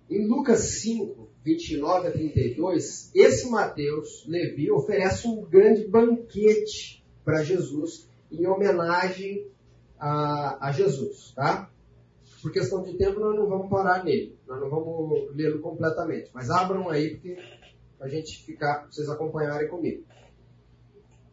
Em 0.09 0.27
Lucas 0.27 0.61
5, 0.81 1.29
29 1.43 2.07
a 2.07 2.11
32, 2.11 3.11
esse 3.13 3.47
Mateus, 3.49 4.25
Levi, 4.27 4.71
oferece 4.71 5.27
um 5.27 5.43
grande 5.43 5.87
banquete 5.87 7.05
para 7.23 7.43
Jesus 7.43 8.09
em 8.31 8.47
homenagem 8.47 9.47
a, 9.99 10.69
a, 10.69 10.71
Jesus, 10.71 11.31
tá? 11.35 11.69
Por 12.41 12.51
questão 12.51 12.81
de 12.81 12.97
tempo, 12.97 13.19
nós 13.19 13.35
não 13.35 13.47
vamos 13.47 13.69
parar 13.69 14.03
nele, 14.03 14.35
nós 14.47 14.59
não 14.59 14.69
vamos 14.69 15.35
lê-lo 15.35 15.61
completamente, 15.61 16.31
mas 16.33 16.49
abram 16.49 16.89
aí 16.89 17.11
porque 17.11 17.37
a 17.99 18.07
gente 18.07 18.43
ficar, 18.43 18.87
vocês 18.89 19.07
acompanharem 19.09 19.67
comigo. 19.67 20.03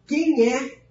Quem 0.06 0.52
é 0.52 0.82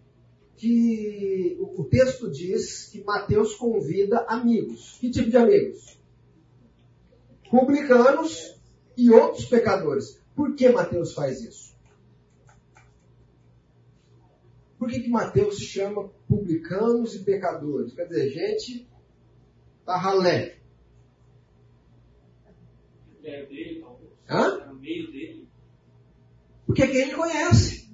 que 0.58 1.58
o 1.60 1.84
texto 1.84 2.32
diz 2.32 2.86
que 2.86 3.04
Mateus 3.04 3.56
convida 3.56 4.20
amigos. 4.28 4.98
Que 5.00 5.10
tipo 5.10 5.30
de 5.30 5.38
amigos? 5.38 6.00
Publicanos 7.50 8.58
e 8.98 9.12
outros 9.12 9.46
pecadores. 9.46 10.22
Por 10.36 10.56
que 10.56 10.70
Mateus 10.70 11.14
faz 11.14 11.42
isso? 11.42 11.76
Por 14.78 14.90
que, 14.90 15.00
que 15.00 15.10
Mateus 15.10 15.58
chama 15.58 16.10
publicanos 16.28 17.16
e 17.16 17.24
pecadores? 17.24 17.94
Quer 17.94 18.08
dizer, 18.08 18.30
gente 18.30 18.88
da 19.86 19.98
ralé. 19.98 20.58
É 23.24 23.46
dele. 23.46 23.84
Hã? 24.30 24.68
No 24.68 24.76
meio 24.76 25.12
dele. 25.12 25.48
Porque 26.66 26.84
é 26.84 26.88
quem 26.88 27.02
ele 27.02 27.16
conhece. 27.16 27.85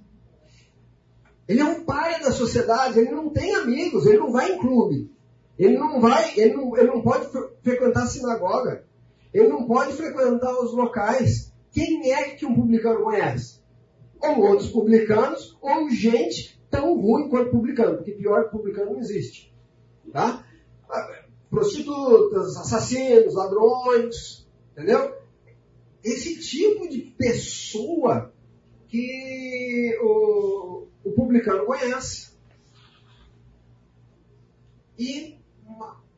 Ele 1.52 1.60
é 1.60 1.65
um 1.65 1.84
pai 1.84 2.22
da 2.22 2.32
sociedade, 2.32 2.98
ele 2.98 3.11
não 3.11 3.30
tem 3.30 3.53
amigos, 3.56 4.06
ele 4.06 4.19
não 4.19 4.32
vai 4.32 4.53
em 4.53 4.57
clube. 4.57 5.11
Ele 5.60 5.78
não 5.78 5.99
vai, 5.99 6.32
ele 6.40 6.53
não, 6.53 6.78
ele 6.78 6.88
não 6.88 7.02
pode 7.02 7.28
frequentar 7.61 8.03
a 8.03 8.07
sinagoga. 8.07 8.86
Ele 9.34 9.49
não 9.49 9.68
pode 9.68 9.91
frequentar 9.91 10.57
os 10.61 10.72
locais. 10.73 11.52
Quem 11.73 12.10
é 12.10 12.30
que 12.30 12.45
um 12.45 12.56
publicano 12.56 13.03
conhece? 13.03 13.60
Ou 14.22 14.40
outros 14.45 14.69
publicanos, 14.69 15.57
ou 15.61 15.90
gente 15.90 16.57
tão 16.69 16.98
ruim 16.98 17.28
quanto 17.28 17.52
publicano, 17.52 17.98
porque 17.98 18.14
pior 18.14 18.45
que 18.45 18.52
publicano 18.52 18.91
não 18.91 18.99
existe. 18.99 19.53
Tá? 20.10 20.45
Prostitutas, 21.49 22.56
assassinos, 22.56 23.36
ladrões, 23.36 24.48
entendeu? 24.72 25.18
Esse 26.02 26.40
tipo 26.40 26.88
de 26.88 26.99
pessoa 27.18 28.32
que 28.88 29.98
o, 30.02 30.70
o 31.03 31.11
publicano 31.11 31.65
conhece. 31.65 32.32
E 34.98 35.40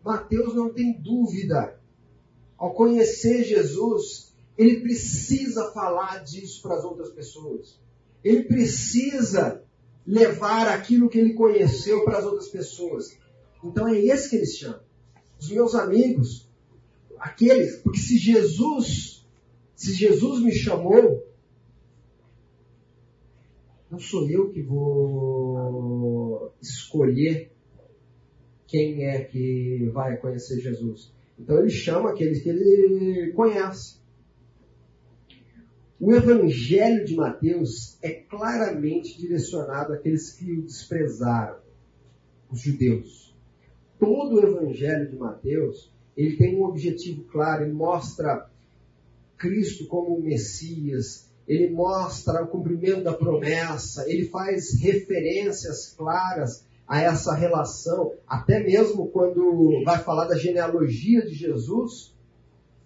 Mateus 0.03 0.53
não 0.53 0.73
tem 0.73 0.93
dúvida. 0.93 1.79
Ao 2.57 2.73
conhecer 2.73 3.43
Jesus, 3.43 4.33
ele 4.57 4.81
precisa 4.81 5.71
falar 5.71 6.23
disso 6.23 6.61
para 6.61 6.75
as 6.75 6.83
outras 6.83 7.09
pessoas. 7.11 7.79
Ele 8.23 8.43
precisa 8.43 9.63
levar 10.05 10.67
aquilo 10.67 11.09
que 11.09 11.17
ele 11.17 11.33
conheceu 11.33 12.03
para 12.03 12.17
as 12.17 12.25
outras 12.25 12.49
pessoas. 12.49 13.17
Então 13.63 13.87
é 13.87 13.97
esse 13.97 14.29
que 14.29 14.35
ele 14.35 14.45
chama. 14.45 14.83
Os 15.39 15.49
meus 15.49 15.75
amigos, 15.75 16.49
aqueles, 17.17 17.77
porque 17.77 17.99
se 17.99 18.17
Jesus, 18.17 19.25
se 19.75 19.93
Jesus 19.93 20.41
me 20.41 20.53
chamou, 20.53 21.22
não 23.93 23.99
sou 23.99 24.27
eu 24.27 24.49
que 24.49 24.63
vou 24.63 26.51
escolher 26.59 27.51
quem 28.65 29.05
é 29.05 29.23
que 29.23 29.87
vai 29.93 30.17
conhecer 30.17 30.59
Jesus. 30.59 31.13
Então 31.37 31.59
ele 31.59 31.69
chama 31.69 32.09
aqueles 32.09 32.41
que 32.41 32.49
ele 32.49 33.31
conhece. 33.33 34.01
O 35.99 36.11
Evangelho 36.11 37.05
de 37.05 37.15
Mateus 37.15 37.99
é 38.01 38.09
claramente 38.09 39.15
direcionado 39.15 39.93
àqueles 39.93 40.31
que 40.31 40.51
o 40.51 40.63
desprezaram, 40.63 41.59
os 42.49 42.61
judeus. 42.61 43.37
Todo 43.99 44.37
o 44.37 44.43
Evangelho 44.43 45.07
de 45.07 45.17
Mateus 45.17 45.93
ele 46.17 46.35
tem 46.35 46.57
um 46.57 46.63
objetivo 46.63 47.25
claro, 47.25 47.63
ele 47.63 47.73
mostra 47.73 48.49
Cristo 49.37 49.85
como 49.85 50.15
o 50.15 50.23
Messias, 50.23 51.31
ele 51.47 51.69
mostra 51.69 52.43
o 52.43 52.47
cumprimento 52.47 53.03
da 53.03 53.13
promessa, 53.13 54.09
ele 54.09 54.27
faz 54.29 54.79
referências 54.79 55.93
claras 55.97 56.65
a 56.87 57.01
essa 57.01 57.33
relação, 57.33 58.13
até 58.27 58.61
mesmo 58.61 59.07
quando 59.07 59.83
vai 59.85 59.99
falar 59.99 60.25
da 60.25 60.37
genealogia 60.37 61.25
de 61.25 61.33
Jesus, 61.33 62.13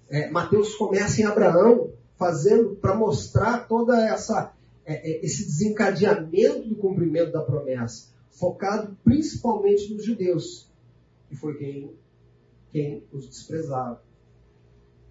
é, 0.10 0.30
Mateus 0.30 0.76
começa 0.76 1.22
em 1.22 1.26
Abraão, 1.26 1.92
fazendo 2.16 2.76
para 2.76 2.96
mostrar 2.96 3.68
toda 3.68 4.00
essa 4.08 4.54
é, 4.86 4.94
é, 4.94 5.26
esse 5.26 5.46
desencadeamento 5.46 6.70
do 6.70 6.76
cumprimento 6.76 7.34
da 7.34 7.42
promessa, 7.42 8.08
focado 8.32 8.98
principalmente 9.04 9.94
nos 9.94 10.06
judeus, 10.06 10.72
que 11.28 11.36
foi 11.36 11.58
quem, 11.58 11.92
quem 12.72 13.04
os 13.12 13.28
desprezava. 13.28 14.02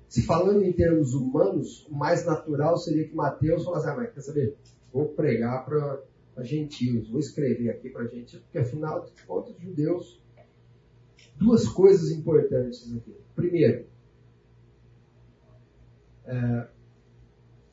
Se 0.09 0.23
falando 0.23 0.63
em 0.63 0.73
termos 0.73 1.15
humanos, 1.15 1.87
o 1.91 1.95
mais 1.95 2.25
natural 2.25 2.77
seria 2.77 3.09
que 3.09 3.15
Mateus 3.15 3.65
falasse, 3.65 3.89
ah, 3.89 3.97
mas 3.97 4.13
quer 4.13 4.21
saber? 4.21 4.57
Vou 4.93 5.09
pregar 5.09 5.65
para 5.65 6.45
gentios, 6.45 7.09
vou 7.11 7.19
escrever 7.19 7.71
aqui 7.71 7.91
para 7.91 8.07
gentios, 8.07 8.43
porque 8.43 8.59
afinal 8.59 9.05
de 9.05 9.11
contas, 9.25 9.57
judeus. 9.59 10.23
Duas 11.37 11.69
coisas 11.69 12.11
importantes 12.11 12.95
aqui. 12.97 13.15
Primeiro, 13.35 13.87
é, 16.25 16.69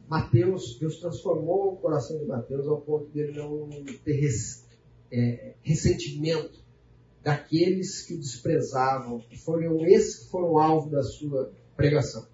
Mateus, 0.08 0.78
Deus 0.80 1.00
transformou 1.00 1.74
o 1.74 1.78
coração 1.78 2.20
de 2.20 2.26
Mateus 2.26 2.68
ao 2.68 2.82
ponto 2.82 3.10
de 3.10 3.20
ele 3.20 3.38
não 3.38 3.70
ter 4.04 4.14
res, 4.14 4.68
é, 5.12 5.56
ressentimento 5.62 6.62
daqueles 7.24 8.02
que 8.02 8.16
o 8.16 8.20
desprezavam, 8.20 9.20
que 9.20 9.38
foram 9.38 9.86
esses 9.86 10.26
que 10.26 10.32
foram 10.32 10.60
alvo 10.60 10.90
da 10.90 11.02
sua 11.02 11.54
pregação. 11.76 12.28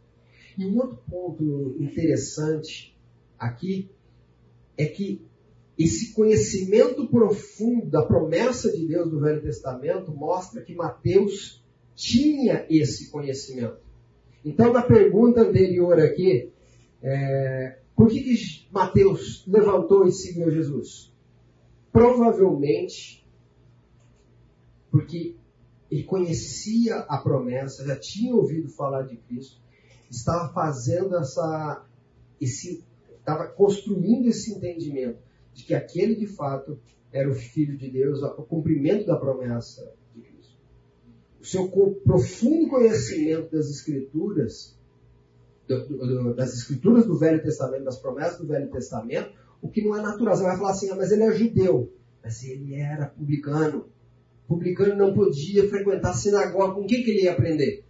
E 0.57 0.65
um 0.65 0.77
outro 0.77 0.99
ponto 1.09 1.75
interessante 1.79 2.95
aqui 3.37 3.89
é 4.77 4.85
que 4.85 5.25
esse 5.77 6.13
conhecimento 6.13 7.07
profundo 7.07 7.85
da 7.85 8.05
promessa 8.05 8.69
de 8.71 8.85
Deus 8.85 9.09
do 9.09 9.21
Velho 9.21 9.41
Testamento 9.41 10.13
mostra 10.13 10.61
que 10.61 10.75
Mateus 10.75 11.63
tinha 11.95 12.65
esse 12.69 13.09
conhecimento. 13.09 13.77
Então, 14.43 14.73
na 14.73 14.81
pergunta 14.81 15.41
anterior 15.41 15.99
aqui, 15.99 16.51
é, 17.01 17.79
por 17.95 18.09
que, 18.09 18.21
que 18.21 18.67
Mateus 18.71 19.45
levantou 19.47 20.05
e 20.05 20.11
seguiu 20.11 20.51
Jesus? 20.51 21.13
Provavelmente 21.91 23.19
porque 24.91 25.35
ele 25.89 26.03
conhecia 26.03 26.97
a 26.99 27.17
promessa, 27.17 27.85
já 27.85 27.95
tinha 27.95 28.35
ouvido 28.35 28.69
falar 28.69 29.03
de 29.03 29.17
Cristo, 29.17 29.59
estava 30.09 30.53
fazendo 30.53 31.15
essa, 31.15 31.85
esse, 32.39 32.83
estava 33.17 33.47
construindo 33.47 34.27
esse 34.27 34.51
entendimento 34.51 35.19
de 35.53 35.63
que 35.63 35.73
aquele 35.73 36.15
de 36.15 36.27
fato 36.27 36.79
era 37.11 37.29
o 37.29 37.33
Filho 37.33 37.77
de 37.77 37.89
Deus, 37.89 38.21
o 38.21 38.43
cumprimento 38.43 39.05
da 39.05 39.15
promessa 39.15 39.91
de 40.15 40.21
Cristo. 40.21 40.57
O 41.39 41.45
seu 41.45 41.67
profundo 42.03 42.69
conhecimento 42.69 43.51
das 43.51 43.69
Escrituras, 43.69 44.77
das 46.35 46.53
Escrituras 46.53 47.05
do 47.05 47.17
Velho 47.17 47.41
Testamento, 47.41 47.83
das 47.83 47.99
promessas 47.99 48.37
do 48.39 48.47
Velho 48.47 48.69
Testamento, 48.69 49.31
o 49.61 49.69
que 49.69 49.83
não 49.83 49.95
é 49.95 50.01
natural. 50.01 50.35
Você 50.35 50.43
vai 50.43 50.57
falar 50.57 50.71
assim, 50.71 50.89
ah, 50.89 50.95
mas 50.95 51.11
ele 51.11 51.23
é 51.23 51.31
judeu. 51.31 51.91
Mas 52.23 52.43
ele 52.43 52.75
era 52.75 53.07
publicano. 53.07 53.87
Publicano 54.49 54.97
não 54.97 55.13
podia 55.13 55.69
frequentar 55.69 56.13
sinagoga. 56.13 56.73
Com 56.73 56.85
quem 56.85 57.01
que 57.01 57.11
ele 57.11 57.23
ia 57.23 57.31
aprender? 57.31 57.85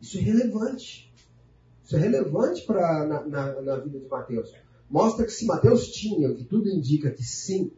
Isso 0.00 0.18
é 0.18 0.20
relevante. 0.20 1.12
Isso 1.82 1.96
é 1.96 1.98
relevante 1.98 2.64
pra, 2.64 3.04
na, 3.04 3.26
na, 3.26 3.62
na 3.62 3.76
vida 3.78 3.98
de 3.98 4.06
Mateus 4.06 4.52
mostra 4.94 5.24
que 5.24 5.32
se 5.32 5.44
Mateus 5.44 5.88
tinha, 5.88 6.30
o 6.30 6.36
que 6.36 6.44
tudo 6.44 6.68
indica 6.68 7.10
que 7.10 7.24
sim, 7.24 7.72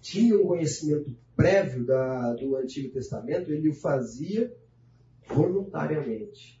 tinha 0.00 0.36
um 0.38 0.46
conhecimento 0.46 1.14
prévio 1.36 1.84
da, 1.84 2.32
do 2.32 2.56
Antigo 2.56 2.92
Testamento, 2.92 3.52
ele 3.52 3.68
o 3.68 3.74
fazia 3.74 4.50
voluntariamente, 5.28 6.60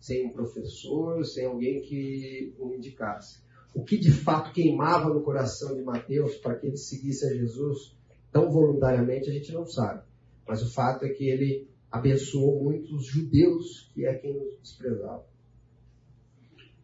sem 0.00 0.26
um 0.26 0.30
professor, 0.30 1.24
sem 1.24 1.44
alguém 1.44 1.82
que 1.82 2.54
o 2.58 2.72
indicasse. 2.74 3.42
O 3.74 3.84
que 3.84 3.98
de 3.98 4.12
fato 4.12 4.52
queimava 4.52 5.12
no 5.12 5.22
coração 5.22 5.74
de 5.74 5.82
Mateus 5.82 6.36
para 6.36 6.54
que 6.56 6.66
ele 6.66 6.76
seguisse 6.76 7.26
a 7.26 7.34
Jesus 7.34 7.94
tão 8.34 8.50
voluntariamente, 8.50 9.30
a 9.30 9.32
gente 9.32 9.52
não 9.52 9.64
sabe. 9.64 10.02
Mas 10.44 10.60
o 10.60 10.74
fato 10.74 11.04
é 11.04 11.08
que 11.10 11.28
ele 11.28 11.68
abençoou 11.88 12.64
muitos 12.64 13.06
judeus, 13.06 13.88
que 13.94 14.04
é 14.04 14.12
quem 14.14 14.36
os 14.36 14.58
desprezava. 14.60 15.24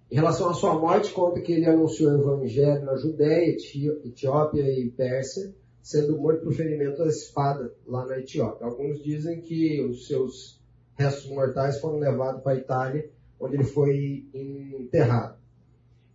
Em 0.09 0.15
relação 0.15 0.49
à 0.49 0.55
sua 0.55 0.79
morte, 0.79 1.13
conta 1.13 1.41
que 1.41 1.53
ele 1.53 1.67
anunciou 1.67 2.13
o 2.13 2.21
evangelho 2.21 2.85
na 2.85 2.95
Judéia, 2.95 3.57
Etiópia 4.05 4.63
e 4.63 4.91
Pérsia, 4.93 5.53
sendo 5.83 6.17
morto 6.17 6.45
por 6.45 6.53
ferimento 6.53 6.99
da 6.99 7.09
espada 7.09 7.75
lá 7.85 8.07
na 8.07 8.21
Etiópia. 8.21 8.67
Alguns 8.67 9.03
dizem 9.03 9.41
que 9.41 9.83
os 9.83 10.07
seus 10.07 10.63
restos 10.95 11.29
mortais 11.31 11.81
foram 11.81 11.99
levados 11.99 12.43
para 12.43 12.53
a 12.53 12.59
Itália, 12.61 13.11
onde 13.41 13.57
ele 13.57 13.65
foi 13.65 14.25
enterrado. 14.33 15.37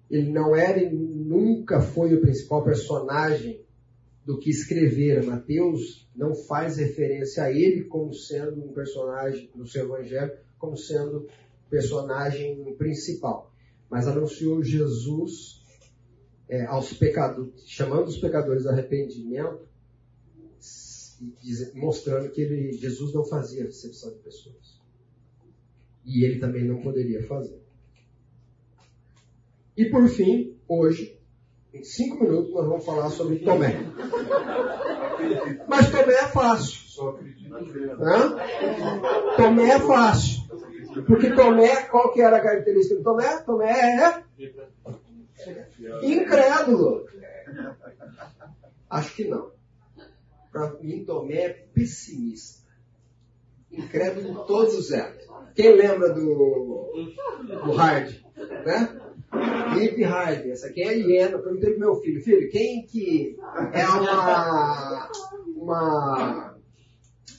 Ele 0.10 0.32
não 0.32 0.56
era 0.56 0.82
e 0.82 0.90
nunca 0.90 1.82
foi 1.82 2.14
o 2.14 2.22
principal 2.22 2.64
personagem 2.64 3.65
do 4.26 4.40
que 4.40 4.50
escrever. 4.50 5.24
Mateus 5.24 6.10
não 6.16 6.34
faz 6.34 6.78
referência 6.78 7.44
a 7.44 7.52
ele 7.52 7.84
como 7.84 8.14
sendo 8.14 8.64
um 8.64 8.74
personagem 8.74 9.50
no 9.56 9.68
seu 9.68 9.86
evangelho, 9.86 10.34
como 10.58 10.76
sendo 10.76 11.28
personagem 11.70 12.76
principal 12.76 13.56
mas 13.90 14.08
anunciou 14.08 14.64
Jesus 14.64 15.64
é, 16.50 16.66
aos 16.66 16.94
pecadores, 16.94 17.68
chamando 17.68 18.08
os 18.08 18.18
pecadores 18.18 18.66
a 18.66 18.72
arrependimento, 18.72 19.68
mostrando 21.76 22.30
que 22.32 22.42
ele, 22.42 22.74
Jesus 22.74 23.14
não 23.14 23.24
fazia 23.26 23.64
recepção 23.64 24.12
de 24.12 24.20
pessoas. 24.20 24.82
E 26.04 26.24
ele 26.24 26.40
também 26.40 26.66
não 26.66 26.82
poderia 26.82 27.24
fazer. 27.24 27.64
E 29.78 29.86
por 29.90 30.08
fim, 30.08 30.58
hoje, 30.68 31.15
em 31.76 31.84
cinco 31.84 32.24
minutos, 32.24 32.54
nós 32.54 32.66
vamos 32.68 32.86
falar 32.86 33.10
sobre 33.10 33.40
Tomé. 33.40 33.76
Mas 35.68 35.92
Tomé 35.92 36.14
é 36.14 36.28
fácil. 36.28 37.14
Hã? 38.00 38.36
Tomé 39.36 39.70
é 39.70 39.80
fácil. 39.80 40.44
Porque 41.06 41.32
Tomé, 41.32 41.84
qual 41.88 42.14
que 42.14 42.22
era 42.22 42.38
a 42.38 42.42
característica 42.42 42.96
de 42.96 43.04
Tomé? 43.04 43.38
Tomé 43.42 43.72
é 43.72 44.24
incrédulo. 46.02 47.06
Acho 48.90 49.16
que 49.16 49.28
não. 49.28 49.52
Para 50.52 50.72
mim, 50.82 51.04
Tomé 51.04 51.36
é 51.36 51.50
pessimista. 51.50 52.65
Incrédulo 53.78 54.46
todos 54.46 54.92
eram. 54.92 55.16
Quem 55.56 55.76
lembra 55.76 56.10
do, 56.10 56.92
do 57.66 57.72
Hard? 57.72 58.14
Né? 58.38 59.02
Lip 59.76 60.04
Hard. 60.04 60.46
Essa 60.48 60.68
aqui 60.68 60.82
é 60.82 60.90
a 60.90 60.92
hiena. 60.92 61.40
Perguntei 61.40 61.72
pro 61.72 61.80
meu 61.80 61.96
filho, 61.96 62.24
filho, 62.24 62.50
quem 62.50 62.86
que 62.86 63.38
é 63.74 63.86
uma, 63.88 65.10
uma 65.56 66.56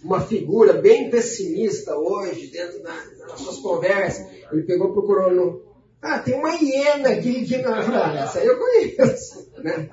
uma 0.07 0.21
figura 0.21 0.75
bem 0.75 1.11
pessimista 1.11 1.97
hoje 1.97 2.47
dentro 2.49 2.83
da, 2.83 2.95
das 3.27 3.41
suas 3.41 3.59
conversas. 3.59 4.27
Ele 4.53 4.63
pegou 4.63 4.93
procurou 4.93 5.33
no. 5.33 5.67
Ah, 6.01 6.19
tem 6.21 6.35
uma 6.35 6.55
hiena 6.55 7.11
aqui 7.11 7.45
que 7.45 7.59
não. 7.59 7.75
Essa 7.75 8.39
aí 8.39 8.47
eu 8.47 8.59
conheço. 8.59 9.51
Né? 9.59 9.89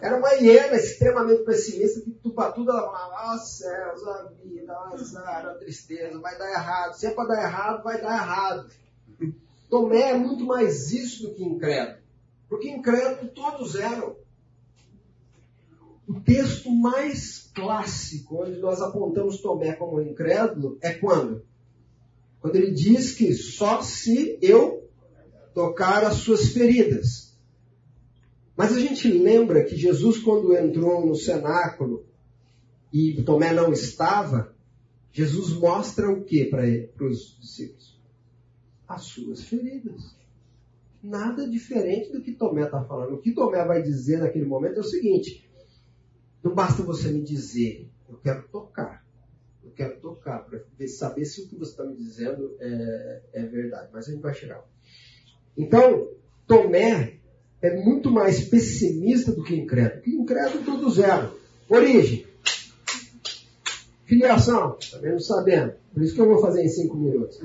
Era 0.00 0.16
uma 0.16 0.32
hiena 0.32 0.76
extremamente 0.76 1.44
pessimista 1.44 2.00
que 2.00 2.10
tu 2.10 2.32
para 2.32 2.52
tudo 2.52 2.70
ela 2.70 2.82
falava, 2.82 3.32
ó 3.32 3.34
oh, 3.34 3.38
céus, 3.38 4.06
a 4.06 4.32
vida, 4.42 4.72
azar, 4.72 5.46
a 5.46 5.54
tristeza, 5.54 6.18
vai 6.18 6.38
dar 6.38 6.50
errado. 6.50 6.94
Se 6.94 7.06
é 7.06 7.10
para 7.10 7.28
dar 7.28 7.42
errado, 7.42 7.84
vai 7.84 8.00
dar 8.00 8.14
errado. 8.14 8.70
Tomé 9.68 10.10
é 10.10 10.16
muito 10.16 10.44
mais 10.44 10.90
isso 10.90 11.24
do 11.24 11.34
que 11.34 11.44
incrédulo. 11.44 11.98
Porque 12.48 12.68
incrédulo 12.68 13.30
todos 13.30 13.76
eram. 13.76 14.16
O 16.08 16.20
texto 16.20 16.70
mais 16.72 17.50
clássico, 17.54 18.42
onde 18.42 18.58
nós 18.58 18.80
apontamos 18.80 19.40
Tomé 19.40 19.74
como 19.74 20.00
incrédulo, 20.00 20.78
é 20.80 20.94
quando? 20.94 21.44
Quando 22.40 22.56
ele 22.56 22.72
diz 22.72 23.12
que 23.12 23.32
só 23.34 23.82
se 23.82 24.38
eu 24.40 24.88
tocar 25.54 26.04
as 26.04 26.14
suas 26.14 26.48
feridas. 26.48 27.29
Mas 28.60 28.76
a 28.76 28.78
gente 28.78 29.10
lembra 29.10 29.64
que 29.64 29.74
Jesus, 29.74 30.18
quando 30.18 30.54
entrou 30.54 31.06
no 31.06 31.14
cenáculo 31.14 32.04
e 32.92 33.22
Tomé 33.22 33.54
não 33.54 33.72
estava, 33.72 34.54
Jesus 35.10 35.54
mostra 35.54 36.10
o 36.10 36.22
que 36.24 36.44
para 36.44 36.66
os 37.06 37.38
discípulos? 37.40 37.98
As 38.86 39.04
suas 39.04 39.44
feridas. 39.44 40.14
Nada 41.02 41.48
diferente 41.48 42.12
do 42.12 42.20
que 42.20 42.34
Tomé 42.34 42.64
está 42.64 42.84
falando. 42.84 43.14
O 43.14 43.18
que 43.22 43.32
Tomé 43.32 43.64
vai 43.64 43.82
dizer 43.82 44.18
naquele 44.18 44.44
momento 44.44 44.76
é 44.76 44.80
o 44.80 44.84
seguinte: 44.84 45.48
não 46.44 46.54
basta 46.54 46.82
você 46.82 47.10
me 47.10 47.22
dizer, 47.22 47.88
eu 48.10 48.18
quero 48.18 48.46
tocar. 48.48 49.02
Eu 49.64 49.70
quero 49.70 49.98
tocar 50.00 50.40
para 50.44 50.60
saber 50.86 51.24
se 51.24 51.40
o 51.40 51.48
que 51.48 51.56
você 51.56 51.70
está 51.70 51.86
me 51.86 51.96
dizendo 51.96 52.54
é, 52.60 53.22
é 53.32 53.42
verdade. 53.42 53.88
Mas 53.90 54.06
a 54.06 54.12
gente 54.12 54.20
vai 54.20 54.34
chegar. 54.34 54.62
Então, 55.56 56.10
Tomé 56.46 57.19
é 57.62 57.76
muito 57.76 58.10
mais 58.10 58.44
pessimista 58.44 59.32
do 59.32 59.44
que 59.44 59.54
incrédulo. 59.54 60.02
Que 60.02 60.10
incrédulo 60.10 60.64
todos 60.64 60.98
eram. 60.98 61.32
Origem. 61.68 62.26
Filiação, 64.04 64.76
também 64.90 65.12
não 65.12 65.20
sabendo. 65.20 65.74
Por 65.92 66.02
isso 66.02 66.14
que 66.14 66.20
eu 66.20 66.26
vou 66.26 66.40
fazer 66.40 66.64
em 66.64 66.68
cinco 66.68 66.96
minutos. 66.96 67.40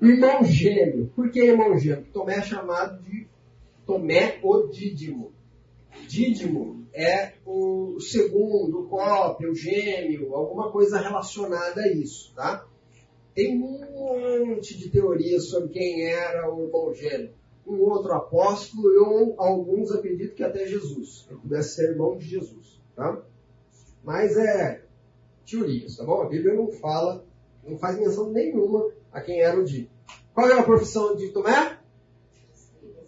Irmão 0.00 0.44
gêmeo. 0.44 1.10
Por 1.14 1.30
que 1.30 1.40
irmão 1.40 1.76
gêmeo? 1.78 2.06
Tomé 2.12 2.36
é 2.36 2.42
chamado 2.42 3.02
de 3.02 3.26
Tomé 3.84 4.38
o 4.42 4.68
Dídimo. 4.68 5.32
Dídimo 6.08 6.86
é 6.92 7.32
o 7.44 7.98
segundo, 8.00 8.80
o 8.80 8.88
cópia, 8.88 9.50
o 9.50 9.54
gêmeo, 9.54 10.34
alguma 10.34 10.70
coisa 10.70 10.98
relacionada 10.98 11.82
a 11.82 11.92
isso, 11.92 12.32
tá? 12.34 12.66
Tem 13.34 13.54
um 13.62 14.46
monte 14.54 14.78
de 14.78 14.88
teorias 14.88 15.48
sobre 15.48 15.68
quem 15.70 16.06
era 16.06 16.50
o 16.50 16.64
irmão 16.64 16.94
gêmeo. 16.94 17.30
Um 17.66 17.80
outro 17.80 18.12
apóstolo 18.12 18.92
e 18.92 19.34
alguns 19.38 19.90
acreditam 19.90 20.36
que 20.36 20.44
até 20.44 20.66
Jesus. 20.66 21.26
Ele 21.28 21.40
pudesse 21.40 21.74
ser 21.74 21.90
irmão 21.90 22.16
de 22.16 22.24
Jesus, 22.24 22.80
tá? 22.94 23.20
Mas 24.04 24.36
é 24.36 24.84
teorias, 25.44 25.96
tá 25.96 26.04
bom? 26.04 26.22
A 26.22 26.28
Bíblia 26.28 26.54
não 26.54 26.70
fala, 26.70 27.24
não 27.66 27.76
faz 27.76 27.98
menção 27.98 28.30
nenhuma 28.30 28.88
a 29.12 29.20
quem 29.20 29.40
era 29.40 29.58
o 29.58 29.64
Dídimo. 29.64 29.90
Qual 30.32 30.48
é 30.48 30.58
a 30.58 30.62
profissão 30.62 31.16
de 31.16 31.28
Tomé? 31.30 31.78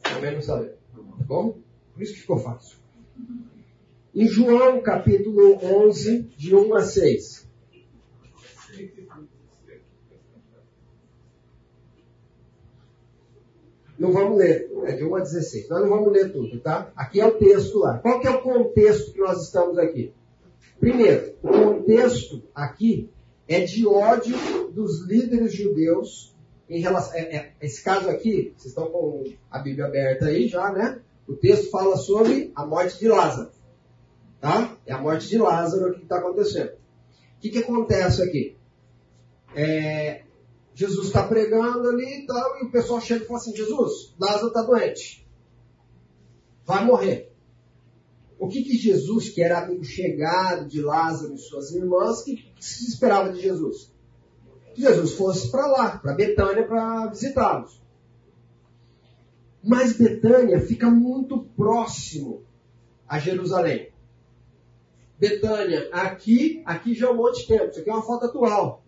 Também 0.02 0.34
não 0.34 0.42
sabemos. 0.42 0.78
Tá 0.92 1.24
bom? 1.24 1.58
Por 1.92 2.02
isso 2.02 2.14
que 2.14 2.20
ficou 2.20 2.38
fácil. 2.38 2.78
Em 4.14 4.26
João, 4.26 4.80
capítulo 4.80 5.58
11, 5.62 6.22
de 6.36 6.54
1 6.56 6.74
a 6.74 6.82
6. 6.82 7.47
Não 13.98 14.12
vamos 14.12 14.38
ler, 14.38 14.70
é 14.84 14.92
de 14.92 15.04
1 15.04 15.14
a 15.16 15.20
16. 15.20 15.68
Nós 15.68 15.82
não 15.82 15.88
vamos 15.88 16.12
ler 16.12 16.32
tudo, 16.32 16.60
tá? 16.60 16.92
Aqui 16.94 17.20
é 17.20 17.26
o 17.26 17.36
texto 17.36 17.78
lá. 17.78 17.98
Qual 17.98 18.20
que 18.20 18.28
é 18.28 18.30
o 18.30 18.40
contexto 18.40 19.12
que 19.12 19.18
nós 19.18 19.42
estamos 19.42 19.76
aqui? 19.76 20.12
Primeiro, 20.78 21.34
o 21.42 21.48
contexto 21.48 22.42
aqui 22.54 23.10
é 23.48 23.60
de 23.60 23.86
ódio 23.86 24.36
dos 24.72 25.04
líderes 25.08 25.52
judeus 25.52 26.36
em 26.70 26.80
relação. 26.80 27.18
É, 27.18 27.36
é, 27.36 27.52
esse 27.60 27.82
caso 27.82 28.08
aqui, 28.08 28.54
vocês 28.56 28.66
estão 28.66 28.86
com 28.86 29.24
a 29.50 29.58
Bíblia 29.58 29.86
aberta 29.86 30.26
aí 30.26 30.46
já, 30.46 30.70
né? 30.70 31.00
O 31.26 31.34
texto 31.34 31.70
fala 31.70 31.96
sobre 31.96 32.52
a 32.54 32.64
morte 32.64 32.98
de 33.00 33.08
Lázaro. 33.08 33.50
Tá? 34.40 34.76
É 34.86 34.92
a 34.92 34.98
morte 34.98 35.28
de 35.28 35.38
Lázaro 35.38 35.94
que 35.94 36.02
está 36.02 36.18
acontecendo. 36.18 36.70
O 36.70 37.40
que, 37.40 37.50
que 37.50 37.58
acontece 37.58 38.22
aqui? 38.22 38.56
É, 39.56 40.22
Jesus 40.78 41.08
está 41.08 41.26
pregando 41.26 41.88
ali 41.88 42.20
e 42.20 42.24
tal, 42.24 42.56
e 42.60 42.66
o 42.66 42.70
pessoal 42.70 43.00
chega 43.00 43.24
e 43.24 43.26
fala 43.26 43.40
assim: 43.40 43.56
Jesus, 43.56 44.14
Lázaro 44.16 44.46
está 44.46 44.62
doente. 44.62 45.26
Vai 46.64 46.84
morrer. 46.84 47.34
O 48.38 48.46
que, 48.46 48.62
que 48.62 48.76
Jesus, 48.76 49.28
que 49.28 49.42
era 49.42 49.58
amigo 49.58 49.82
chegado 49.82 50.68
de 50.68 50.80
Lázaro 50.80 51.34
e 51.34 51.38
suas 51.38 51.72
irmãs, 51.72 52.22
que, 52.22 52.36
que 52.36 52.64
se 52.64 52.86
esperava 52.86 53.32
de 53.32 53.40
Jesus? 53.40 53.92
Que 54.72 54.82
Jesus 54.82 55.14
fosse 55.14 55.50
para 55.50 55.66
lá, 55.66 55.98
para 55.98 56.14
Betânia, 56.14 56.64
para 56.64 57.08
visitá-los. 57.08 57.82
Mas 59.60 59.94
Betânia 59.94 60.60
fica 60.60 60.88
muito 60.88 61.42
próximo 61.56 62.44
a 63.08 63.18
Jerusalém. 63.18 63.92
Betânia, 65.18 65.88
aqui, 65.90 66.62
aqui 66.64 66.94
já 66.94 67.08
é 67.08 67.10
um 67.10 67.16
monte 67.16 67.40
de 67.40 67.48
tempo. 67.48 67.70
Isso 67.70 67.80
aqui 67.80 67.90
é 67.90 67.92
uma 67.92 68.02
foto 68.02 68.26
atual. 68.26 68.84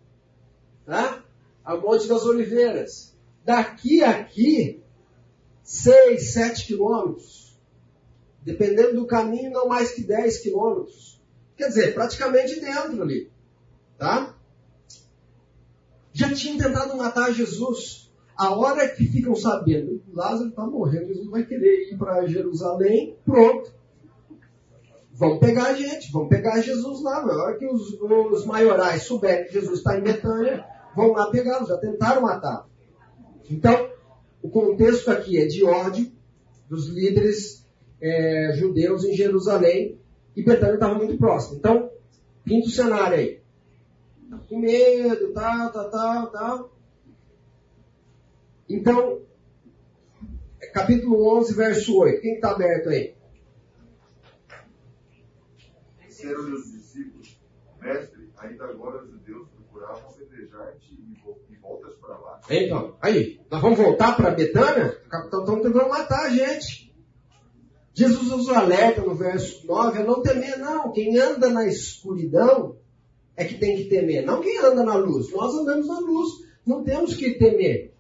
Tá? 0.86 1.19
Ao 1.64 1.80
Monte 1.80 2.08
das 2.08 2.24
Oliveiras. 2.24 3.14
Daqui 3.44 4.02
a 4.02 4.10
aqui, 4.10 4.82
6, 5.62 6.32
7 6.32 6.66
quilômetros. 6.66 7.58
Dependendo 8.42 8.94
do 8.94 9.06
caminho, 9.06 9.50
não 9.50 9.68
mais 9.68 9.92
que 9.92 10.02
10 10.02 10.38
quilômetros. 10.38 11.20
Quer 11.56 11.68
dizer, 11.68 11.94
praticamente 11.94 12.58
dentro 12.58 13.02
ali. 13.02 13.30
Tá? 13.98 14.34
Já 16.12 16.32
tinham 16.34 16.58
tentado 16.58 16.96
matar 16.96 17.32
Jesus. 17.32 18.10
A 18.36 18.54
hora 18.54 18.88
que 18.88 19.04
ficam 19.04 19.34
sabendo, 19.34 20.02
Lázaro 20.14 20.48
está 20.48 20.66
morrendo, 20.66 21.08
Jesus 21.08 21.28
vai 21.28 21.44
querer 21.44 21.92
ir 21.92 21.98
para 21.98 22.26
Jerusalém, 22.26 23.14
pronto. 23.22 23.70
Vão 25.12 25.38
pegar 25.38 25.66
a 25.66 25.74
gente, 25.74 26.10
vão 26.10 26.26
pegar 26.26 26.62
Jesus 26.62 27.02
lá. 27.02 27.24
Na 27.26 27.34
hora 27.34 27.58
que 27.58 27.66
os, 27.66 28.00
os 28.00 28.46
maiorais 28.46 29.02
souberem 29.02 29.44
que 29.44 29.52
Jesus 29.52 29.80
está 29.80 29.98
em 29.98 30.02
Betânia, 30.02 30.64
vão 30.94 31.12
lá 31.12 31.30
pegá-lo, 31.30 31.66
já 31.66 31.76
tentaram 31.78 32.22
matar. 32.22 32.68
Então, 33.50 33.90
o 34.42 34.48
contexto 34.48 35.10
aqui 35.10 35.38
é 35.38 35.46
de 35.46 35.64
ódio 35.64 36.10
dos 36.68 36.88
líderes 36.88 37.66
é, 38.00 38.52
judeus 38.54 39.04
em 39.04 39.14
Jerusalém 39.14 39.98
e 40.36 40.42
Betânia 40.42 40.74
estava 40.74 40.94
muito 40.94 41.16
próximo. 41.18 41.56
Então, 41.58 41.90
pinta 42.44 42.68
o 42.68 42.70
cenário 42.70 43.18
aí. 43.18 43.40
Tá 44.30 44.38
com 44.48 44.58
medo, 44.58 45.32
tal, 45.32 45.72
tal, 45.72 45.90
tal, 45.90 46.26
tal. 46.30 46.76
Então, 48.68 49.22
capítulo 50.72 51.38
11, 51.38 51.54
verso 51.54 51.98
8. 51.98 52.20
Quem 52.20 52.34
está 52.34 52.52
aberto 52.52 52.88
aí? 52.88 53.14
Disseram-lhe 56.06 56.52
os 56.52 56.70
discípulos, 56.70 57.39
mestre, 57.80 58.30
ainda 58.38 58.64
agora 58.64 59.02
os 59.02 59.10
judeus 59.10 59.48
procuravam 59.48 60.10
apedrejar-te 60.10 60.94
e 61.48 61.56
voltas 61.56 61.94
para 61.96 62.18
lá. 62.18 62.40
Então, 62.50 62.96
aí, 63.00 63.40
nós 63.50 63.60
vamos 63.60 63.78
voltar 63.78 64.16
para 64.16 64.30
Betânia? 64.30 64.96
Estão 65.04 65.44
tentando 65.44 65.88
matar 65.88 66.26
a 66.26 66.30
gente. 66.30 66.90
Jesus 67.92 68.28
nos 68.28 68.48
alerta 68.48 69.02
no 69.02 69.14
verso 69.14 69.66
9 69.66 69.98
a 69.98 70.04
não 70.04 70.22
temer, 70.22 70.58
não. 70.58 70.92
Quem 70.92 71.18
anda 71.18 71.50
na 71.50 71.66
escuridão 71.66 72.78
é 73.36 73.44
que 73.44 73.58
tem 73.58 73.76
que 73.76 73.84
temer, 73.84 74.24
não 74.24 74.40
quem 74.40 74.58
anda 74.58 74.84
na 74.84 74.94
luz. 74.94 75.32
Nós 75.32 75.54
andamos 75.54 75.88
na 75.88 75.98
luz, 75.98 76.28
não 76.66 76.84
temos 76.84 77.14
que 77.14 77.34
temer. 77.34 77.94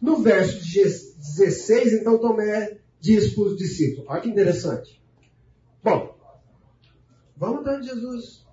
No 0.00 0.16
verso 0.18 0.58
16, 0.58 1.94
então 1.94 2.18
Tomé 2.18 2.78
diz 3.00 3.34
para 3.34 3.44
os 3.44 3.56
discípulos: 3.56 4.06
olha 4.08 4.20
que 4.20 4.28
interessante. 4.28 5.02
Bom, 5.82 6.16
vamos 7.36 7.64
de 7.64 7.86
Jesus. 7.88 8.43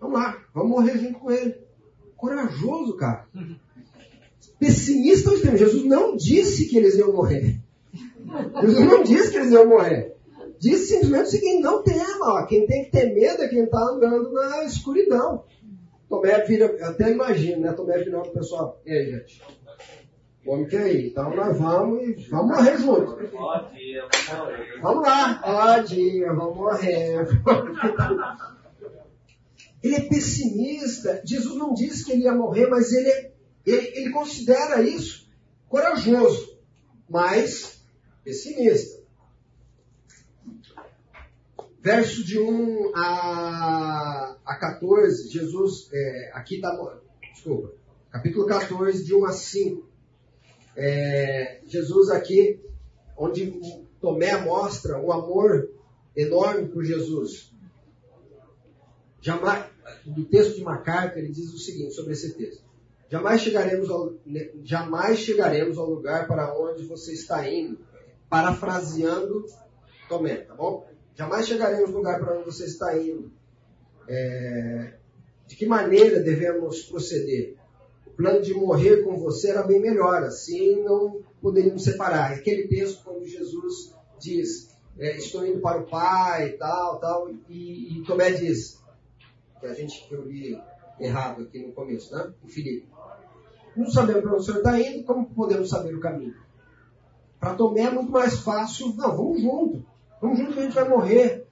Vamos 0.00 0.20
lá, 0.20 0.36
vamos 0.54 0.70
morrer 0.70 0.98
junto 0.98 1.18
com 1.18 1.30
ele. 1.30 1.54
Corajoso, 2.16 2.96
cara. 2.96 3.26
Pessimista 4.58 5.30
ao 5.30 5.36
extremo. 5.36 5.58
Jesus 5.58 5.84
não 5.84 6.16
disse 6.16 6.68
que 6.68 6.76
eles 6.78 6.96
iam 6.96 7.12
morrer. 7.12 7.60
Jesus 8.62 8.86
não 8.86 9.02
disse 9.02 9.30
que 9.30 9.36
eles 9.36 9.52
iam 9.52 9.68
morrer. 9.68 10.16
Disse 10.58 10.94
simplesmente 10.94 11.26
o 11.26 11.30
seguinte: 11.30 11.62
não 11.62 11.82
tema. 11.82 12.40
Ó, 12.40 12.46
quem 12.46 12.66
tem 12.66 12.84
que 12.84 12.90
ter 12.90 13.12
medo 13.12 13.42
é 13.42 13.48
quem 13.48 13.64
está 13.64 13.80
andando 13.80 14.32
na 14.32 14.64
escuridão. 14.64 15.44
Tomé 16.08 16.44
vira, 16.44 16.66
eu 16.66 16.86
até 16.86 17.10
imagino, 17.10 17.62
né? 17.62 17.72
Tomé 17.72 17.98
vira 17.98 18.18
o 18.18 18.30
pessoal. 18.30 18.80
E 18.86 18.92
aí, 18.92 19.10
gente? 19.10 19.42
O 20.46 20.52
homem 20.52 20.66
quer 20.66 20.94
ir. 20.94 21.08
Então 21.08 21.34
nós 21.34 21.58
vamos 21.58 22.02
e 22.02 22.28
vamos 22.30 22.56
morrer. 22.56 22.76
Pode 22.78 23.76
ir, 23.76 24.00
vou 24.00 24.38
morrer. 24.38 24.80
Vamos 24.80 25.06
lá, 25.06 25.34
pode 25.44 26.00
ir, 26.00 26.26
vamos 26.26 26.56
morrer. 26.56 27.26
Ele 29.82 29.94
é 29.94 30.00
pessimista. 30.00 31.22
Jesus 31.24 31.56
não 31.56 31.74
disse 31.74 32.04
que 32.04 32.12
ele 32.12 32.22
ia 32.22 32.34
morrer, 32.34 32.66
mas 32.68 32.92
ele, 32.92 33.30
ele, 33.64 33.86
ele 33.94 34.10
considera 34.10 34.82
isso 34.82 35.26
corajoso, 35.68 36.58
mas 37.08 37.82
pessimista. 38.24 39.04
Verso 41.80 42.24
de 42.24 42.38
1 42.38 42.96
a, 42.96 44.36
a 44.44 44.56
14, 44.56 45.28
Jesus, 45.28 45.88
é, 45.92 46.30
aqui 46.34 46.56
está, 46.56 46.76
desculpa, 47.32 47.74
capítulo 48.10 48.46
14, 48.46 49.04
de 49.04 49.14
1 49.14 49.24
a 49.24 49.32
5. 49.32 49.88
É, 50.76 51.60
Jesus 51.64 52.10
aqui, 52.10 52.60
onde 53.16 53.60
Tomé 54.00 54.36
mostra 54.36 55.00
o 55.00 55.12
amor 55.12 55.70
enorme 56.16 56.68
por 56.68 56.84
Jesus. 56.84 57.54
Jamais, 59.26 59.64
no 60.06 60.24
texto 60.24 60.54
de 60.54 60.62
MacArthur, 60.62 61.18
ele 61.18 61.32
diz 61.32 61.52
o 61.52 61.58
seguinte 61.58 61.94
sobre 61.94 62.12
esse 62.12 62.34
texto. 62.34 62.62
Jamais 63.10 63.40
chegaremos 63.40 63.90
ao, 63.90 64.14
jamais 64.62 65.18
chegaremos 65.18 65.76
ao 65.78 65.90
lugar 65.90 66.28
para 66.28 66.56
onde 66.56 66.84
você 66.84 67.12
está 67.12 67.50
indo. 67.50 67.76
Parafraseando 68.30 69.44
Tomé, 70.08 70.36
tá 70.36 70.54
bom? 70.54 70.88
Jamais 71.16 71.44
chegaremos 71.44 71.90
ao 71.90 71.96
lugar 71.96 72.20
para 72.20 72.38
onde 72.38 72.44
você 72.44 72.66
está 72.66 72.96
indo. 72.96 73.32
É, 74.08 74.94
de 75.48 75.56
que 75.56 75.66
maneira 75.66 76.20
devemos 76.20 76.84
proceder? 76.84 77.56
O 78.06 78.10
plano 78.10 78.40
de 78.40 78.54
morrer 78.54 79.02
com 79.02 79.18
você 79.18 79.50
era 79.50 79.64
bem 79.64 79.80
melhor, 79.80 80.22
assim 80.22 80.84
não 80.84 81.20
poderíamos 81.42 81.82
separar. 81.82 82.32
Aquele 82.32 82.68
texto 82.68 83.02
quando 83.02 83.26
Jesus 83.26 83.92
diz, 84.20 84.70
é, 84.96 85.16
estou 85.16 85.44
indo 85.44 85.58
para 85.58 85.80
o 85.80 85.86
Pai, 85.86 86.52
tal, 86.52 87.00
tal, 87.00 87.28
e, 87.48 87.98
e 87.98 88.04
Tomé 88.04 88.30
diz, 88.30 88.85
a 89.66 89.74
gente 89.74 90.06
que 90.06 90.14
eu 90.14 90.24
li 90.24 90.60
errado 90.98 91.42
aqui 91.42 91.58
no 91.58 91.72
começo, 91.72 92.14
né? 92.14 92.32
O 92.42 92.48
Filipe. 92.48 92.88
Não 93.76 93.90
sabemos 93.90 94.22
para 94.22 94.32
onde 94.32 94.40
o 94.40 94.44
senhor 94.44 94.58
está 94.58 94.80
indo, 94.80 95.04
como 95.04 95.26
podemos 95.26 95.68
saber 95.68 95.94
o 95.94 96.00
caminho? 96.00 96.34
Para 97.38 97.54
Tomé 97.54 97.82
é 97.82 97.90
muito 97.90 98.10
mais 98.10 98.40
fácil, 98.40 98.94
não, 98.96 99.16
vamos 99.16 99.42
junto. 99.42 99.84
Vamos 100.20 100.38
junto 100.38 100.54
que 100.54 100.60
a 100.60 100.62
gente 100.62 100.74
vai 100.74 100.88
morrer. 100.88 101.46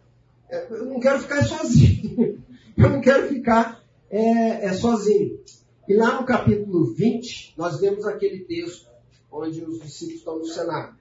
É, 0.48 0.66
eu 0.72 0.86
não 0.86 0.98
quero 0.98 1.20
ficar 1.20 1.44
sozinho. 1.44 2.42
Eu 2.76 2.90
não 2.90 3.00
quero 3.00 3.28
ficar 3.28 3.84
é, 4.10 4.66
é, 4.66 4.72
sozinho. 4.72 5.38
E 5.86 5.94
lá 5.94 6.20
no 6.20 6.26
capítulo 6.26 6.92
20, 6.92 7.54
nós 7.56 7.78
vemos 7.78 8.04
aquele 8.04 8.40
texto 8.40 8.88
onde 9.30 9.62
os 9.62 9.80
discípulos 9.80 10.18
estão 10.18 10.38
no 10.40 10.44
cenário. 10.44 10.96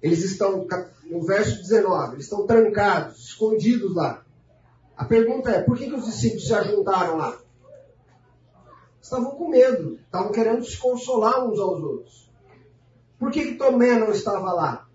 Eles 0.00 0.24
estão, 0.24 0.66
no 1.04 1.20
verso 1.20 1.58
19, 1.60 2.14
eles 2.14 2.24
estão 2.24 2.46
trancados, 2.46 3.28
escondidos 3.28 3.94
lá. 3.94 4.24
A 5.00 5.06
pergunta 5.06 5.50
é, 5.50 5.62
por 5.62 5.78
que, 5.78 5.86
que 5.86 5.94
os 5.94 6.04
discípulos 6.04 6.46
se 6.46 6.52
ajuntaram 6.52 7.16
lá? 7.16 7.40
Estavam 9.00 9.30
com 9.30 9.48
medo, 9.48 9.98
estavam 10.04 10.30
querendo 10.30 10.62
se 10.62 10.76
consolar 10.76 11.42
uns 11.48 11.58
aos 11.58 11.82
outros. 11.82 12.30
Por 13.18 13.30
que, 13.30 13.46
que 13.46 13.54
Tomé 13.54 13.98
não 13.98 14.10
estava 14.10 14.52
lá? 14.52 14.86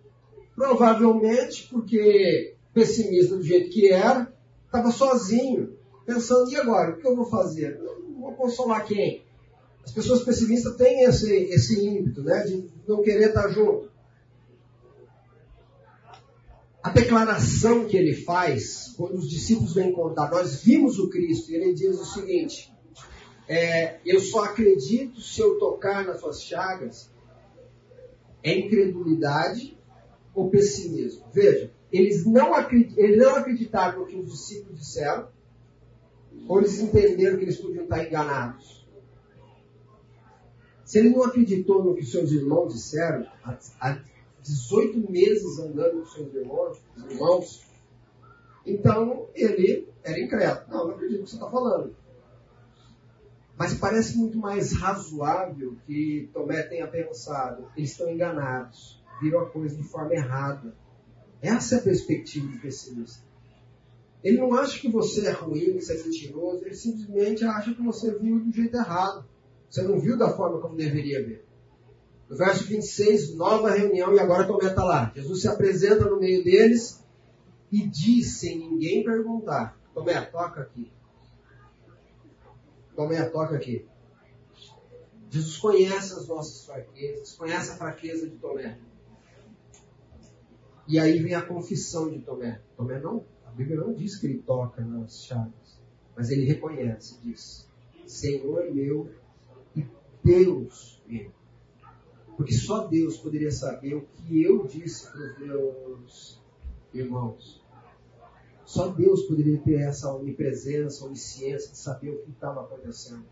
Provavelmente 0.56 1.68
porque, 1.72 2.56
pessimista 2.72 3.36
do 3.36 3.42
jeito 3.42 3.72
que 3.72 3.92
era, 3.92 4.32
estava 4.68 4.92
sozinho, 4.92 5.76
pensando, 6.06 6.52
e 6.52 6.56
agora? 6.56 6.92
O 6.92 6.98
que 6.98 7.08
eu 7.08 7.16
vou 7.16 7.26
fazer? 7.26 7.76
Eu 7.82 8.20
vou 8.20 8.34
consolar 8.34 8.86
quem? 8.86 9.26
As 9.84 9.92
pessoas 9.92 10.24
pessimistas 10.24 10.76
têm 10.76 11.02
esse, 11.02 11.36
esse 11.46 11.84
ímpeto, 11.84 12.22
né, 12.22 12.44
de 12.44 12.70
não 12.88 13.02
querer 13.02 13.30
estar 13.30 13.48
junto. 13.50 13.90
A 16.86 16.92
declaração 16.92 17.88
que 17.88 17.98
ele 17.98 18.14
faz, 18.14 18.94
quando 18.96 19.16
os 19.16 19.28
discípulos 19.28 19.74
vêm 19.74 19.92
contar, 19.92 20.30
nós 20.30 20.62
vimos 20.62 21.00
o 21.00 21.10
Cristo, 21.10 21.52
e 21.52 21.56
ele 21.56 21.74
diz 21.74 22.00
o 22.00 22.06
seguinte: 22.06 22.72
é, 23.50 24.00
eu 24.06 24.20
só 24.20 24.44
acredito 24.44 25.20
se 25.20 25.42
eu 25.42 25.58
tocar 25.58 26.06
nas 26.06 26.20
suas 26.20 26.44
chagas, 26.44 27.12
é 28.44 28.56
incredulidade 28.56 29.76
ou 30.32 30.52
pessimismo. 30.52 31.26
Veja, 31.34 31.74
eles 31.92 32.24
não, 32.24 32.52
eles 32.96 33.18
não 33.18 33.36
acreditaram 33.36 34.02
no 34.02 34.06
que 34.06 34.18
os 34.18 34.32
discípulos 34.32 34.80
disseram, 34.80 35.28
ou 36.48 36.60
eles 36.60 36.80
entenderam 36.80 37.40
que 37.40 37.46
eles 37.46 37.58
podiam 37.58 37.86
estar 37.86 38.06
enganados. 38.06 38.88
Se 40.84 41.00
ele 41.00 41.10
não 41.10 41.24
acreditou 41.24 41.84
no 41.84 41.96
que 41.96 42.06
seus 42.06 42.32
irmãos 42.32 42.76
disseram, 42.76 43.26
há 43.44 44.00
18 44.46 45.12
meses 45.12 45.60
andando 45.60 46.00
com 46.00 46.06
seus 46.06 46.34
irmãos, 46.34 46.78
irmãos 47.10 47.66
então 48.66 49.28
ele 49.36 49.88
era 50.04 50.20
incrédulo. 50.20 50.66
Não, 50.70 50.88
não 50.88 50.96
acredito 50.96 51.20
no 51.20 51.24
que 51.26 51.30
você 51.30 51.36
está 51.36 51.50
falando. 51.50 51.96
Mas 53.58 53.74
parece 53.76 54.18
muito 54.18 54.38
mais 54.38 54.74
razoável 54.74 55.78
que 55.86 56.30
Tomé 56.34 56.64
tenha 56.64 56.88
pensado, 56.88 57.70
eles 57.78 57.92
estão 57.92 58.12
enganados, 58.12 59.02
viram 59.22 59.40
a 59.40 59.50
coisa 59.50 59.76
de 59.78 59.84
forma 59.84 60.14
errada. 60.14 60.76
Essa 61.42 61.76
é 61.76 61.80
a 61.80 61.84
perspectiva 61.84 62.48
do 62.48 62.60
pessimista. 62.60 63.24
Ele 64.22 64.40
não 64.40 64.54
acha 64.56 64.80
que 64.80 64.90
você 64.90 65.28
é 65.28 65.32
ruim, 65.32 65.74
que 65.74 65.86
você 65.86 65.94
é 65.94 66.04
mentiroso, 66.04 66.66
ele 66.66 66.76
simplesmente 66.76 67.46
acha 67.46 67.74
que 67.74 67.82
você 67.82 68.18
viu 68.18 68.40
do 68.40 68.52
jeito 68.52 68.76
errado. 68.76 69.26
Você 69.70 69.84
não 69.84 70.00
viu 70.00 70.18
da 70.18 70.36
forma 70.36 70.60
como 70.60 70.76
deveria 70.76 71.24
ver. 71.24 71.45
Verso 72.30 72.64
26, 72.66 73.36
nova 73.36 73.70
reunião, 73.70 74.14
e 74.14 74.20
agora 74.20 74.48
Tomé 74.48 74.70
está 74.70 74.84
lá. 74.84 75.12
Jesus 75.16 75.42
se 75.42 75.48
apresenta 75.48 76.10
no 76.10 76.20
meio 76.20 76.44
deles 76.44 77.04
e 77.72 77.86
diz, 77.88 78.40
sem 78.40 78.58
ninguém 78.58 79.04
perguntar: 79.04 79.80
Tomé, 79.94 80.20
toca 80.22 80.62
aqui. 80.62 80.92
Tomé, 82.96 83.24
toca 83.30 83.56
aqui. 83.56 83.86
Jesus 85.30 85.58
conhece 85.58 86.14
as 86.14 86.28
nossas 86.28 86.66
fraquezas, 86.66 87.36
conhece 87.36 87.72
a 87.72 87.76
fraqueza 87.76 88.28
de 88.28 88.38
Tomé. 88.38 88.80
E 90.88 91.00
aí 91.00 91.20
vem 91.20 91.34
a 91.36 91.42
confissão 91.42 92.10
de 92.10 92.20
Tomé. 92.20 92.62
Tomé 92.78 93.00
não, 93.00 93.26
a 93.46 93.52
Bíblia 93.52 93.78
não 93.78 93.94
diz 93.94 94.18
que 94.18 94.28
ele 94.28 94.40
toca 94.40 94.84
nas 94.84 95.24
chaves, 95.26 95.80
mas 96.16 96.30
ele 96.30 96.46
reconhece, 96.46 97.20
diz: 97.22 97.68
Senhor 98.08 98.74
meu 98.74 99.12
e 99.76 99.86
Deus 100.24 101.04
meu. 101.06 101.32
Porque 102.36 102.54
só 102.54 102.88
Deus 102.88 103.18
poderia 103.18 103.52
saber 103.52 103.96
o 103.96 104.02
que 104.02 104.44
eu 104.44 104.66
disse 104.68 105.10
para 105.12 105.22
os 105.22 105.40
meus 105.40 106.42
irmãos. 106.94 107.64
Só 108.66 108.88
Deus 108.88 109.24
poderia 109.24 109.60
ter 109.60 109.80
essa 109.82 110.14
onipresença, 110.14 111.06
onisciência 111.06 111.72
de 111.72 111.78
saber 111.78 112.10
o 112.10 112.24
que 112.24 112.32
estava 112.32 112.62
acontecendo. 112.62 113.26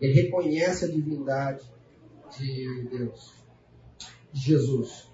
Ele 0.00 0.12
reconhece 0.14 0.86
a 0.86 0.88
divindade 0.88 1.62
de 2.36 2.88
Deus, 2.90 3.34
de 4.32 4.40
Jesus. 4.40 5.08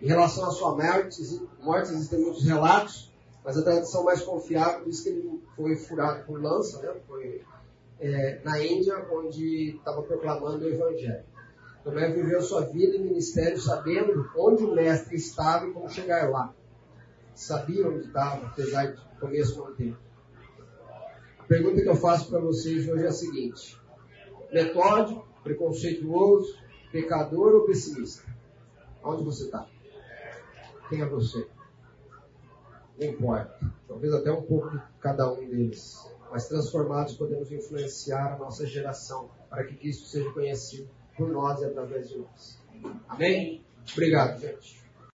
Em 0.00 0.06
relação 0.06 0.46
à 0.46 0.50
sua 0.50 0.76
morte, 0.76 1.20
morte 1.60 1.90
existem 1.90 2.20
muitos 2.20 2.44
relatos, 2.44 3.12
mas 3.44 3.56
a 3.56 3.62
tradição 3.62 4.04
mais 4.04 4.22
confiável 4.22 4.84
diz 4.84 5.00
que 5.00 5.08
ele 5.08 5.42
foi 5.56 5.74
furado 5.74 6.24
por 6.26 6.40
lança, 6.40 6.80
né? 6.82 6.94
foi 7.06 7.42
é, 7.98 8.40
na 8.44 8.62
Índia, 8.64 9.06
onde 9.10 9.76
estava 9.76 10.02
proclamando 10.02 10.64
o 10.64 10.68
Evangelho. 10.68 11.24
Tomé 11.84 12.10
viveu 12.10 12.40
sua 12.42 12.66
vida 12.66 12.96
e 12.96 13.00
ministério 13.00 13.60
sabendo 13.60 14.30
onde 14.36 14.64
o 14.64 14.74
mestre 14.74 15.16
estava 15.16 15.66
e 15.66 15.72
como 15.72 15.88
chegar 15.88 16.30
lá 16.30 16.54
sabia 17.34 17.88
onde 17.88 18.06
estava, 18.06 18.46
apesar 18.46 18.92
de 18.92 19.18
começo 19.18 19.58
não 19.58 19.74
ter. 19.74 19.96
A 21.38 21.44
pergunta 21.44 21.82
que 21.82 21.88
eu 21.88 21.96
faço 21.96 22.28
para 22.28 22.40
vocês 22.40 22.88
hoje 22.88 23.04
é 23.04 23.08
a 23.08 23.12
seguinte: 23.12 23.80
metódico, 24.52 25.26
preconceituoso, 25.42 26.56
pecador 26.90 27.54
ou 27.54 27.66
pessimista? 27.66 28.30
Onde 29.02 29.24
você 29.24 29.44
está? 29.44 29.68
Quem 30.88 31.00
é 31.00 31.06
você? 31.06 31.46
Não 32.98 33.08
importa. 33.08 33.58
Talvez 33.88 34.12
até 34.14 34.30
um 34.30 34.42
pouco 34.42 34.70
de 34.70 34.80
cada 35.00 35.30
um 35.30 35.48
deles. 35.48 36.08
Mas 36.30 36.48
transformados 36.48 37.14
podemos 37.14 37.50
influenciar 37.50 38.34
a 38.34 38.38
nossa 38.38 38.64
geração 38.64 39.30
para 39.50 39.64
que 39.64 39.74
Cristo 39.74 40.06
seja 40.06 40.30
conhecido 40.32 40.88
por 41.16 41.28
nós 41.28 41.60
e 41.60 41.64
através 41.64 42.08
de 42.08 42.18
nós. 42.18 42.58
Amém? 43.08 43.62
Obrigado, 43.92 44.40
gente. 44.40 44.81